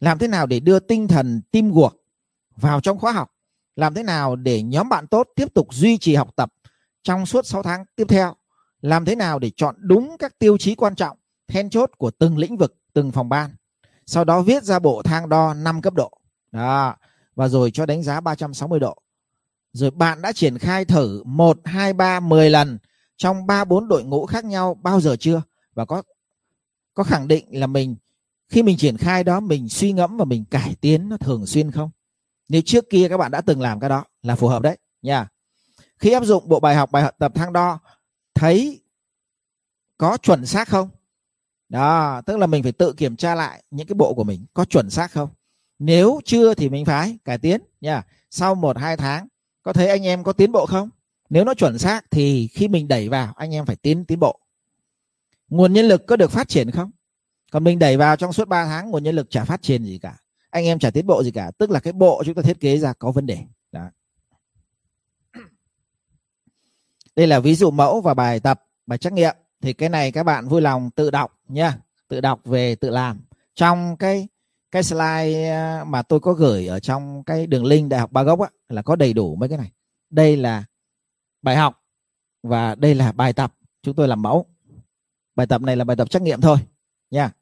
Làm 0.00 0.18
thế 0.18 0.28
nào 0.28 0.46
để 0.46 0.60
đưa 0.60 0.80
tinh 0.80 1.08
thần 1.08 1.42
tim 1.50 1.70
guộc 1.70 1.96
vào 2.56 2.80
trong 2.80 2.98
khóa 2.98 3.12
học? 3.12 3.30
Làm 3.76 3.94
thế 3.94 4.02
nào 4.02 4.36
để 4.36 4.62
nhóm 4.62 4.88
bạn 4.88 5.06
tốt 5.06 5.28
tiếp 5.36 5.54
tục 5.54 5.68
duy 5.70 5.98
trì 5.98 6.14
học 6.14 6.30
tập 6.36 6.52
trong 7.02 7.26
suốt 7.26 7.46
6 7.46 7.62
tháng 7.62 7.84
tiếp 7.96 8.04
theo? 8.08 8.34
Làm 8.80 9.04
thế 9.04 9.16
nào 9.16 9.38
để 9.38 9.50
chọn 9.56 9.74
đúng 9.78 10.16
các 10.18 10.38
tiêu 10.38 10.58
chí 10.58 10.74
quan 10.74 10.94
trọng, 10.94 11.18
then 11.48 11.70
chốt 11.70 11.90
của 11.98 12.10
từng 12.10 12.38
lĩnh 12.38 12.56
vực, 12.56 12.76
từng 12.92 13.12
phòng 13.12 13.28
ban? 13.28 13.50
Sau 14.10 14.24
đó 14.24 14.42
viết 14.42 14.64
ra 14.64 14.78
bộ 14.78 15.02
thang 15.02 15.28
đo 15.28 15.54
5 15.54 15.82
cấp 15.82 15.94
độ. 15.94 16.10
Đó. 16.52 16.96
Và 17.34 17.48
rồi 17.48 17.70
cho 17.70 17.86
đánh 17.86 18.02
giá 18.02 18.20
360 18.20 18.80
độ. 18.80 18.96
Rồi 19.72 19.90
bạn 19.90 20.22
đã 20.22 20.32
triển 20.32 20.58
khai 20.58 20.84
thử 20.84 21.22
1, 21.24 21.58
2, 21.64 21.92
3, 21.92 22.20
10 22.20 22.50
lần 22.50 22.78
trong 23.16 23.46
3, 23.46 23.64
4 23.64 23.88
đội 23.88 24.04
ngũ 24.04 24.26
khác 24.26 24.44
nhau 24.44 24.74
bao 24.82 25.00
giờ 25.00 25.16
chưa? 25.16 25.42
Và 25.74 25.84
có 25.84 26.02
có 26.94 27.02
khẳng 27.02 27.28
định 27.28 27.44
là 27.50 27.66
mình 27.66 27.96
khi 28.48 28.62
mình 28.62 28.76
triển 28.76 28.96
khai 28.96 29.24
đó 29.24 29.40
mình 29.40 29.68
suy 29.68 29.92
ngẫm 29.92 30.16
và 30.16 30.24
mình 30.24 30.44
cải 30.44 30.74
tiến 30.80 31.08
nó 31.08 31.16
thường 31.16 31.46
xuyên 31.46 31.70
không? 31.70 31.90
Nếu 32.48 32.62
trước 32.64 32.84
kia 32.90 33.08
các 33.08 33.16
bạn 33.16 33.30
đã 33.30 33.40
từng 33.40 33.60
làm 33.60 33.80
cái 33.80 33.90
đó 33.90 34.04
là 34.22 34.36
phù 34.36 34.48
hợp 34.48 34.62
đấy 34.62 34.78
nha. 35.02 35.28
Khi 35.98 36.10
áp 36.12 36.24
dụng 36.24 36.48
bộ 36.48 36.60
bài 36.60 36.74
học 36.74 36.90
bài 36.92 37.02
học 37.02 37.14
tập 37.18 37.32
thang 37.34 37.52
đo 37.52 37.78
thấy 38.34 38.80
có 39.98 40.16
chuẩn 40.16 40.46
xác 40.46 40.68
không? 40.68 40.88
Đó, 41.70 42.22
tức 42.26 42.36
là 42.36 42.46
mình 42.46 42.62
phải 42.62 42.72
tự 42.72 42.92
kiểm 42.92 43.16
tra 43.16 43.34
lại 43.34 43.62
những 43.70 43.86
cái 43.86 43.94
bộ 43.94 44.14
của 44.14 44.24
mình 44.24 44.46
có 44.54 44.64
chuẩn 44.64 44.90
xác 44.90 45.12
không? 45.12 45.28
Nếu 45.78 46.20
chưa 46.24 46.54
thì 46.54 46.68
mình 46.68 46.84
phải 46.84 47.18
cải 47.24 47.38
tiến 47.38 47.60
nha 47.80 48.02
sau 48.30 48.54
một, 48.54 48.78
hai 48.78 48.96
tháng, 48.96 49.28
có 49.62 49.72
thấy 49.72 49.88
anh 49.88 50.02
em 50.02 50.24
có 50.24 50.32
tiến 50.32 50.52
bộ 50.52 50.66
không? 50.66 50.90
Nếu 51.30 51.44
nó 51.44 51.54
chuẩn 51.54 51.78
xác 51.78 52.10
thì 52.10 52.48
khi 52.48 52.68
mình 52.68 52.88
đẩy 52.88 53.08
vào, 53.08 53.32
anh 53.36 53.54
em 53.54 53.66
phải 53.66 53.76
tiến 53.76 54.04
tiến 54.04 54.20
bộ. 54.20 54.40
Nguồn 55.48 55.72
nhân 55.72 55.88
lực 55.88 56.06
có 56.06 56.16
được 56.16 56.30
phát 56.30 56.48
triển 56.48 56.70
không? 56.70 56.90
Còn 57.52 57.64
mình 57.64 57.78
đẩy 57.78 57.96
vào 57.96 58.16
trong 58.16 58.32
suốt 58.32 58.48
3 58.48 58.64
tháng, 58.64 58.90
nguồn 58.90 59.02
nhân 59.02 59.14
lực 59.14 59.30
chả 59.30 59.44
phát 59.44 59.62
triển 59.62 59.84
gì 59.84 59.98
cả. 59.98 60.16
Anh 60.50 60.64
em 60.64 60.78
chả 60.78 60.90
tiến 60.90 61.06
bộ 61.06 61.22
gì 61.22 61.30
cả. 61.30 61.50
Tức 61.58 61.70
là 61.70 61.80
cái 61.80 61.92
bộ 61.92 62.22
chúng 62.26 62.34
ta 62.34 62.42
thiết 62.42 62.60
kế 62.60 62.78
ra 62.78 62.92
có 62.92 63.10
vấn 63.10 63.26
đề. 63.26 63.38
Đó. 63.72 63.84
Đây 67.16 67.26
là 67.26 67.40
ví 67.40 67.54
dụ 67.54 67.70
mẫu 67.70 68.00
và 68.00 68.14
bài 68.14 68.40
tập, 68.40 68.64
bài 68.86 68.98
trắc 68.98 69.12
nghiệm. 69.12 69.36
Thì 69.60 69.72
cái 69.72 69.88
này 69.88 70.12
các 70.12 70.22
bạn 70.22 70.48
vui 70.48 70.60
lòng 70.60 70.90
tự 70.90 71.10
đọc 71.10 71.39
nha 71.54 71.78
tự 72.08 72.20
đọc 72.20 72.40
về 72.44 72.74
tự 72.74 72.90
làm. 72.90 73.20
Trong 73.54 73.96
cái 73.96 74.28
cái 74.70 74.82
slide 74.82 75.50
ờ, 75.50 75.84
mà 75.84 76.02
tôi 76.02 76.20
có 76.20 76.32
gửi 76.32 76.66
ở 76.66 76.80
trong 76.80 77.24
cái 77.24 77.46
đường 77.46 77.64
link 77.64 77.90
đại 77.90 78.00
học 78.00 78.12
ba 78.12 78.22
gốc 78.22 78.40
á, 78.40 78.48
là 78.68 78.82
có 78.82 78.96
đầy 78.96 79.12
đủ 79.12 79.36
mấy 79.36 79.48
cái 79.48 79.58
này. 79.58 79.72
Đây 80.10 80.36
là 80.36 80.64
bài 81.42 81.56
học 81.56 81.84
và 82.42 82.74
đây 82.74 82.94
là 82.94 83.12
bài 83.12 83.32
tập. 83.32 83.54
Chúng 83.82 83.94
tôi 83.94 84.08
làm 84.08 84.22
mẫu. 84.22 84.46
Bài 85.34 85.46
tập 85.46 85.62
này 85.62 85.76
là 85.76 85.84
bài 85.84 85.96
tập 85.96 86.10
trắc 86.10 86.22
nghiệm 86.22 86.40
thôi 86.40 86.58
nha. 87.10 87.32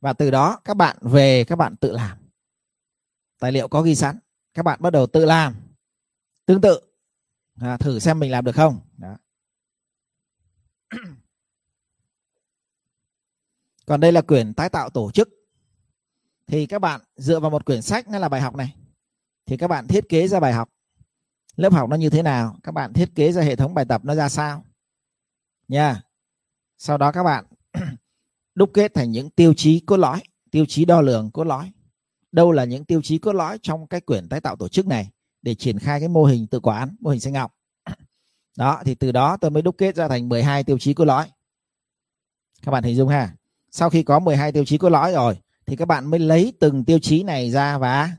Và 0.00 0.12
từ 0.12 0.30
đó 0.30 0.60
các 0.64 0.76
bạn 0.76 0.96
về 1.00 1.44
các 1.44 1.56
bạn 1.56 1.76
tự 1.76 1.92
làm. 1.92 2.18
Tài 3.40 3.52
liệu 3.52 3.68
có 3.68 3.82
ghi 3.82 3.94
sẵn. 3.94 4.18
Các 4.54 4.62
bạn 4.62 4.82
bắt 4.82 4.90
đầu 4.90 5.06
tự 5.06 5.24
làm. 5.24 5.54
Tương 6.46 6.60
tự. 6.60 6.80
À, 7.60 7.76
thử 7.76 7.98
xem 7.98 8.20
mình 8.20 8.30
làm 8.30 8.44
được 8.44 8.52
không? 8.52 8.80
Đó. 8.96 9.16
Còn 13.86 14.00
đây 14.00 14.12
là 14.12 14.20
quyển 14.20 14.54
tái 14.54 14.68
tạo 14.68 14.90
tổ 14.90 15.10
chức. 15.10 15.28
Thì 16.46 16.66
các 16.66 16.78
bạn 16.78 17.00
dựa 17.16 17.40
vào 17.40 17.50
một 17.50 17.64
quyển 17.64 17.82
sách 17.82 18.08
nó 18.08 18.18
là 18.18 18.28
bài 18.28 18.40
học 18.40 18.56
này. 18.56 18.74
Thì 19.46 19.56
các 19.56 19.68
bạn 19.68 19.86
thiết 19.86 20.08
kế 20.08 20.28
ra 20.28 20.40
bài 20.40 20.52
học. 20.52 20.68
Lớp 21.56 21.72
học 21.72 21.90
nó 21.90 21.96
như 21.96 22.10
thế 22.10 22.22
nào? 22.22 22.56
Các 22.62 22.72
bạn 22.72 22.92
thiết 22.92 23.14
kế 23.14 23.32
ra 23.32 23.42
hệ 23.42 23.56
thống 23.56 23.74
bài 23.74 23.84
tập 23.84 24.04
nó 24.04 24.14
ra 24.14 24.28
sao? 24.28 24.64
Nha. 25.68 26.02
Sau 26.78 26.98
đó 26.98 27.12
các 27.12 27.22
bạn 27.22 27.44
đúc 28.54 28.70
kết 28.74 28.94
thành 28.94 29.10
những 29.10 29.30
tiêu 29.30 29.54
chí 29.56 29.80
cốt 29.80 29.96
lõi, 29.96 30.20
tiêu 30.50 30.64
chí 30.68 30.84
đo 30.84 31.00
lường 31.00 31.30
cốt 31.30 31.44
lõi. 31.44 31.72
Đâu 32.32 32.52
là 32.52 32.64
những 32.64 32.84
tiêu 32.84 33.02
chí 33.02 33.18
cốt 33.18 33.32
lõi 33.32 33.58
trong 33.62 33.86
cái 33.86 34.00
quyển 34.00 34.28
tái 34.28 34.40
tạo 34.40 34.56
tổ 34.56 34.68
chức 34.68 34.86
này 34.86 35.10
để 35.42 35.54
triển 35.54 35.78
khai 35.78 36.00
cái 36.00 36.08
mô 36.08 36.24
hình 36.24 36.46
tự 36.46 36.60
quản, 36.60 36.96
mô 37.00 37.10
hình 37.10 37.20
sinh 37.20 37.34
học? 37.34 37.54
Đó, 38.58 38.82
thì 38.84 38.94
từ 38.94 39.12
đó 39.12 39.36
tôi 39.36 39.50
mới 39.50 39.62
đúc 39.62 39.74
kết 39.78 39.96
ra 39.96 40.08
thành 40.08 40.28
12 40.28 40.64
tiêu 40.64 40.78
chí 40.78 40.94
cốt 40.94 41.04
lõi. 41.04 41.26
Các 42.62 42.72
bạn 42.72 42.84
hình 42.84 42.96
dung 42.96 43.08
ha? 43.08 43.34
Sau 43.74 43.90
khi 43.90 44.02
có 44.02 44.18
12 44.18 44.52
tiêu 44.52 44.64
chí 44.64 44.78
cốt 44.78 44.88
lõi 44.88 45.12
rồi, 45.12 45.38
thì 45.66 45.76
các 45.76 45.88
bạn 45.88 46.10
mới 46.10 46.20
lấy 46.20 46.52
từng 46.60 46.84
tiêu 46.84 46.98
chí 46.98 47.22
này 47.22 47.50
ra 47.50 47.78
và 47.78 48.16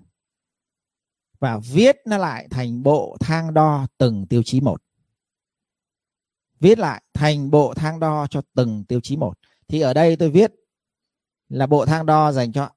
và 1.40 1.58
viết 1.58 1.96
nó 2.06 2.18
lại 2.18 2.48
thành 2.50 2.84
bộ 2.84 3.18
thang 3.20 3.54
đo 3.54 3.88
từng 3.98 4.26
tiêu 4.28 4.44
chí 4.46 4.62
một. 4.62 4.82
Viết 6.60 6.80
lại 6.80 7.04
thành 7.14 7.52
bộ 7.52 7.74
thang 7.74 8.00
đo 8.00 8.28
cho 8.30 8.42
từng 8.54 8.84
tiêu 8.84 9.00
chí 9.04 9.18
một. 9.18 9.40
Thì 9.68 9.80
ở 9.80 9.94
đây 9.94 10.16
tôi 10.16 10.30
viết 10.30 10.54
là 11.50 11.68
bộ 11.68 11.86
thang 11.86 12.06
đo 12.06 12.32
dành 12.32 12.52
cho 12.52 12.70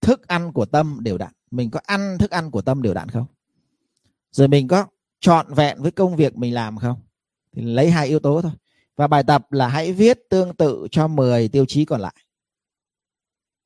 thức 0.00 0.26
ăn 0.26 0.52
của 0.52 0.64
tâm 0.64 0.98
đều 1.00 1.18
đặn. 1.18 1.32
Mình 1.50 1.70
có 1.70 1.80
ăn 1.84 2.18
thức 2.18 2.30
ăn 2.30 2.50
của 2.50 2.62
tâm 2.62 2.82
đều 2.82 2.94
đặn 2.94 3.08
không? 3.08 3.26
Rồi 4.30 4.48
mình 4.48 4.68
có 4.68 4.86
trọn 5.20 5.54
vẹn 5.54 5.82
với 5.82 5.90
công 5.90 6.16
việc 6.16 6.36
mình 6.36 6.54
làm 6.54 6.78
không? 6.78 7.00
Thì 7.52 7.62
lấy 7.62 7.90
hai 7.90 8.08
yếu 8.08 8.18
tố 8.18 8.42
thôi. 8.42 8.52
Và 8.96 9.06
bài 9.06 9.22
tập 9.22 9.52
là 9.52 9.68
hãy 9.68 9.92
viết 9.92 10.18
tương 10.30 10.54
tự 10.54 10.86
cho 10.90 11.08
10 11.08 11.48
tiêu 11.48 11.64
chí 11.68 11.84
còn 11.84 12.00
lại 12.00 12.14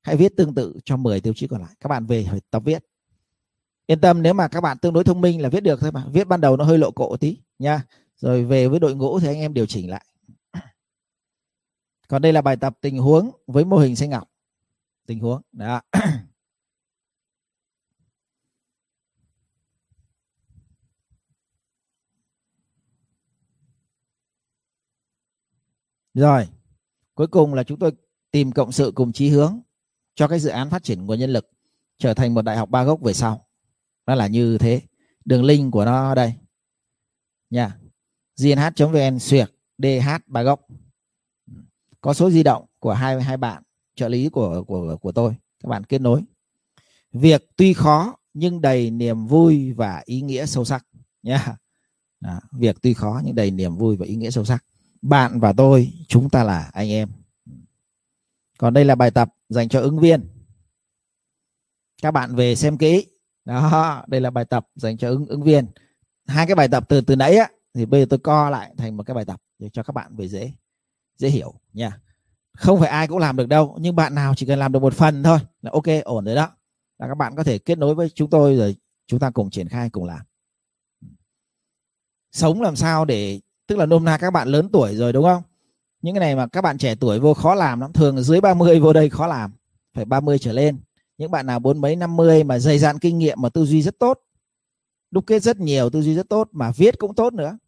hãy 0.08 0.16
viết 0.16 0.36
tương 0.36 0.54
tự 0.54 0.74
cho 0.84 0.96
10 0.96 1.20
tiêu 1.20 1.32
chí 1.36 1.46
còn 1.46 1.60
lại. 1.60 1.74
Các 1.80 1.88
bạn 1.88 2.06
về 2.06 2.26
phải 2.30 2.40
tập 2.50 2.62
viết. 2.64 2.84
Yên 3.86 4.00
tâm, 4.00 4.22
nếu 4.22 4.34
mà 4.34 4.48
các 4.48 4.60
bạn 4.60 4.78
tương 4.78 4.92
đối 4.92 5.04
thông 5.04 5.20
minh 5.20 5.42
là 5.42 5.48
viết 5.48 5.60
được 5.60 5.80
thôi 5.80 5.92
mà. 5.92 6.06
Viết 6.12 6.24
ban 6.24 6.40
đầu 6.40 6.56
nó 6.56 6.64
hơi 6.64 6.78
lộ 6.78 6.90
cộ 6.90 7.16
tí, 7.16 7.38
nha. 7.58 7.84
Rồi 8.16 8.44
về 8.44 8.68
với 8.68 8.80
đội 8.80 8.94
ngũ 8.94 9.20
thì 9.20 9.26
anh 9.26 9.38
em 9.38 9.54
điều 9.54 9.66
chỉnh 9.66 9.90
lại. 9.90 10.04
Còn 12.08 12.22
đây 12.22 12.32
là 12.32 12.42
bài 12.42 12.56
tập 12.56 12.78
tình 12.80 12.98
huống 12.98 13.30
với 13.46 13.64
mô 13.64 13.76
hình 13.76 13.96
sinh 13.96 14.10
ngọc 14.10 14.28
tình 15.06 15.20
huống, 15.20 15.42
đó. 15.52 15.80
Rồi, 26.14 26.48
cuối 27.14 27.26
cùng 27.26 27.54
là 27.54 27.64
chúng 27.64 27.78
tôi 27.78 27.92
tìm 28.30 28.52
cộng 28.52 28.72
sự 28.72 28.92
cùng 28.94 29.12
chí 29.12 29.28
hướng 29.28 29.60
cho 30.18 30.28
cái 30.28 30.40
dự 30.40 30.50
án 30.50 30.70
phát 30.70 30.82
triển 30.82 31.06
nguồn 31.06 31.18
nhân 31.18 31.30
lực 31.30 31.50
trở 31.98 32.14
thành 32.14 32.34
một 32.34 32.42
đại 32.42 32.56
học 32.56 32.70
ba 32.70 32.84
gốc 32.84 33.00
về 33.00 33.12
sau. 33.12 33.46
Nó 34.06 34.14
là 34.14 34.26
như 34.26 34.58
thế. 34.58 34.80
Đường 35.24 35.44
link 35.44 35.72
của 35.72 35.84
nó 35.84 36.14
đây. 36.14 36.34
Nha. 37.50 37.78
Gnh.vn 38.40 39.18
xuyệt 39.18 39.50
dh 39.78 40.08
ba 40.26 40.42
gốc. 40.42 40.60
Có 42.00 42.14
số 42.14 42.30
di 42.30 42.42
động 42.42 42.66
của 42.78 42.92
hai 42.92 43.22
hai 43.22 43.36
bạn 43.36 43.62
trợ 43.94 44.08
lý 44.08 44.28
của 44.28 44.64
của 44.64 44.96
của 44.96 45.12
tôi. 45.12 45.34
Các 45.62 45.68
bạn 45.68 45.84
kết 45.84 46.00
nối. 46.00 46.22
Việc 47.12 47.50
tuy 47.56 47.72
khó 47.72 48.16
nhưng 48.34 48.60
đầy 48.60 48.90
niềm 48.90 49.26
vui 49.26 49.72
và 49.72 50.02
ý 50.04 50.20
nghĩa 50.20 50.46
sâu 50.46 50.64
sắc. 50.64 50.86
Nha. 51.22 51.56
Đó, 52.20 52.40
việc 52.52 52.76
tuy 52.82 52.94
khó 52.94 53.20
nhưng 53.24 53.34
đầy 53.34 53.50
niềm 53.50 53.76
vui 53.76 53.96
và 53.96 54.06
ý 54.06 54.16
nghĩa 54.16 54.30
sâu 54.30 54.44
sắc. 54.44 54.64
Bạn 55.02 55.40
và 55.40 55.52
tôi 55.52 55.92
chúng 56.08 56.30
ta 56.30 56.44
là 56.44 56.70
anh 56.72 56.90
em 56.90 57.08
còn 58.58 58.74
đây 58.74 58.84
là 58.84 58.94
bài 58.94 59.10
tập 59.10 59.34
dành 59.48 59.68
cho 59.68 59.80
ứng 59.80 59.98
viên. 59.98 60.28
Các 62.02 62.10
bạn 62.10 62.34
về 62.34 62.54
xem 62.54 62.78
kỹ. 62.78 63.06
Đó, 63.44 64.04
đây 64.08 64.20
là 64.20 64.30
bài 64.30 64.44
tập 64.44 64.68
dành 64.74 64.96
cho 64.96 65.08
ứng 65.08 65.26
ứng 65.26 65.42
viên. 65.42 65.66
Hai 66.26 66.46
cái 66.46 66.54
bài 66.54 66.68
tập 66.68 66.84
từ 66.88 67.00
từ 67.00 67.16
nãy 67.16 67.36
á, 67.36 67.48
thì 67.74 67.86
bây 67.86 68.00
giờ 68.00 68.06
tôi 68.10 68.18
co 68.18 68.50
lại 68.50 68.74
thành 68.76 68.96
một 68.96 69.02
cái 69.06 69.14
bài 69.14 69.24
tập 69.24 69.42
để 69.58 69.68
cho 69.72 69.82
các 69.82 69.92
bạn 69.92 70.16
về 70.16 70.28
dễ 70.28 70.52
dễ 71.16 71.28
hiểu 71.28 71.54
nha. 71.72 72.00
Không 72.58 72.80
phải 72.80 72.88
ai 72.88 73.08
cũng 73.08 73.18
làm 73.18 73.36
được 73.36 73.48
đâu, 73.48 73.76
nhưng 73.80 73.96
bạn 73.96 74.14
nào 74.14 74.34
chỉ 74.34 74.46
cần 74.46 74.58
làm 74.58 74.72
được 74.72 74.82
một 74.82 74.94
phần 74.94 75.22
thôi 75.22 75.38
là 75.62 75.70
ok, 75.74 75.84
ổn 76.04 76.24
rồi 76.24 76.34
đó. 76.34 76.50
Là 76.98 77.08
các 77.08 77.14
bạn 77.14 77.36
có 77.36 77.44
thể 77.44 77.58
kết 77.58 77.78
nối 77.78 77.94
với 77.94 78.10
chúng 78.10 78.30
tôi 78.30 78.56
rồi 78.56 78.76
chúng 79.06 79.20
ta 79.20 79.30
cùng 79.30 79.50
triển 79.50 79.68
khai, 79.68 79.90
cùng 79.90 80.04
làm. 80.04 80.20
Sống 82.32 82.62
làm 82.62 82.76
sao 82.76 83.04
để, 83.04 83.40
tức 83.66 83.76
là 83.76 83.86
nôm 83.86 84.04
na 84.04 84.18
các 84.18 84.30
bạn 84.30 84.48
lớn 84.48 84.68
tuổi 84.72 84.96
rồi, 84.96 85.12
đúng 85.12 85.24
không? 85.24 85.42
Những 86.02 86.14
cái 86.14 86.20
này 86.20 86.36
mà 86.36 86.46
các 86.46 86.60
bạn 86.60 86.78
trẻ 86.78 86.94
tuổi 86.94 87.20
vô 87.20 87.34
khó 87.34 87.54
làm 87.54 87.80
lắm. 87.80 87.92
Thường 87.92 88.22
dưới 88.22 88.40
30 88.40 88.80
vô 88.80 88.92
đây 88.92 89.10
khó 89.10 89.26
làm. 89.26 89.52
Phải 89.94 90.04
30 90.04 90.38
trở 90.38 90.52
lên. 90.52 90.80
Những 91.18 91.30
bạn 91.30 91.46
nào 91.46 91.58
bốn 91.58 91.80
mấy, 91.80 91.96
năm 91.96 92.16
mươi 92.16 92.44
mà 92.44 92.58
dày 92.58 92.78
dạn 92.78 92.98
kinh 92.98 93.18
nghiệm 93.18 93.42
mà 93.42 93.48
tư 93.48 93.64
duy 93.64 93.82
rất 93.82 93.98
tốt, 93.98 94.20
đúc 95.10 95.24
kết 95.26 95.42
rất 95.42 95.60
nhiều 95.60 95.90
tư 95.90 96.02
duy 96.02 96.14
rất 96.14 96.28
tốt 96.28 96.48
mà 96.52 96.70
viết 96.70 96.98
cũng 96.98 97.14
tốt 97.14 97.32
nữa, 97.32 97.58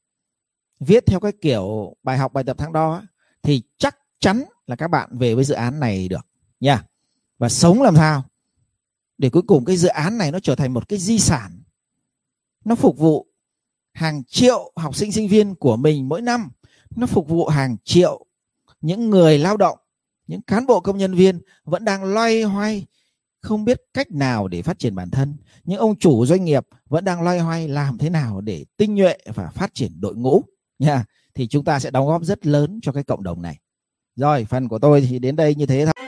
viết 0.80 1.06
theo 1.06 1.20
cái 1.20 1.32
kiểu 1.40 1.96
bài 2.02 2.18
học, 2.18 2.32
bài 2.32 2.44
tập 2.44 2.58
thang 2.58 2.72
đo 2.72 3.02
thì 3.42 3.62
chắc 3.78 3.96
chắn 4.20 4.44
là 4.66 4.76
các 4.76 4.88
bạn 4.88 5.18
về 5.18 5.34
với 5.34 5.44
dự 5.44 5.54
án 5.54 5.80
này 5.80 6.08
được 6.08 6.26
nha. 6.60 6.84
Và 7.38 7.48
sống 7.48 7.82
làm 7.82 7.96
sao 7.96 8.24
để 9.18 9.30
cuối 9.30 9.42
cùng 9.42 9.64
cái 9.64 9.76
dự 9.76 9.88
án 9.88 10.18
này 10.18 10.32
nó 10.32 10.38
trở 10.40 10.54
thành 10.54 10.74
một 10.74 10.88
cái 10.88 10.98
di 10.98 11.18
sản. 11.18 11.62
Nó 12.64 12.74
phục 12.74 12.98
vụ 12.98 13.26
hàng 13.92 14.24
triệu 14.24 14.72
học 14.76 14.96
sinh 14.96 15.12
sinh 15.12 15.28
viên 15.28 15.54
của 15.54 15.76
mình 15.76 16.08
mỗi 16.08 16.22
năm 16.22 16.50
nó 16.96 17.06
phục 17.06 17.28
vụ 17.28 17.46
hàng 17.46 17.76
triệu 17.84 18.26
những 18.80 19.10
người 19.10 19.38
lao 19.38 19.56
động, 19.56 19.78
những 20.26 20.42
cán 20.42 20.66
bộ 20.66 20.80
công 20.80 20.98
nhân 20.98 21.14
viên 21.14 21.40
vẫn 21.64 21.84
đang 21.84 22.04
loay 22.04 22.42
hoay, 22.42 22.86
không 23.40 23.64
biết 23.64 23.80
cách 23.94 24.10
nào 24.10 24.48
để 24.48 24.62
phát 24.62 24.78
triển 24.78 24.94
bản 24.94 25.10
thân. 25.10 25.36
Những 25.64 25.78
ông 25.78 25.98
chủ 25.98 26.26
doanh 26.26 26.44
nghiệp 26.44 26.66
vẫn 26.88 27.04
đang 27.04 27.22
loay 27.22 27.38
hoay 27.38 27.68
làm 27.68 27.98
thế 27.98 28.10
nào 28.10 28.40
để 28.40 28.64
tinh 28.76 28.94
nhuệ 28.94 29.16
và 29.34 29.50
phát 29.50 29.74
triển 29.74 30.00
đội 30.00 30.14
ngũ, 30.16 30.42
nha. 30.78 31.04
Thì 31.34 31.48
chúng 31.48 31.64
ta 31.64 31.78
sẽ 31.78 31.90
đóng 31.90 32.06
góp 32.06 32.24
rất 32.24 32.46
lớn 32.46 32.78
cho 32.82 32.92
cái 32.92 33.04
cộng 33.04 33.22
đồng 33.22 33.42
này. 33.42 33.58
Rồi, 34.16 34.44
phần 34.44 34.68
của 34.68 34.78
tôi 34.78 35.00
thì 35.00 35.18
đến 35.18 35.36
đây 35.36 35.54
như 35.54 35.66
thế 35.66 35.84
thôi. 35.84 35.99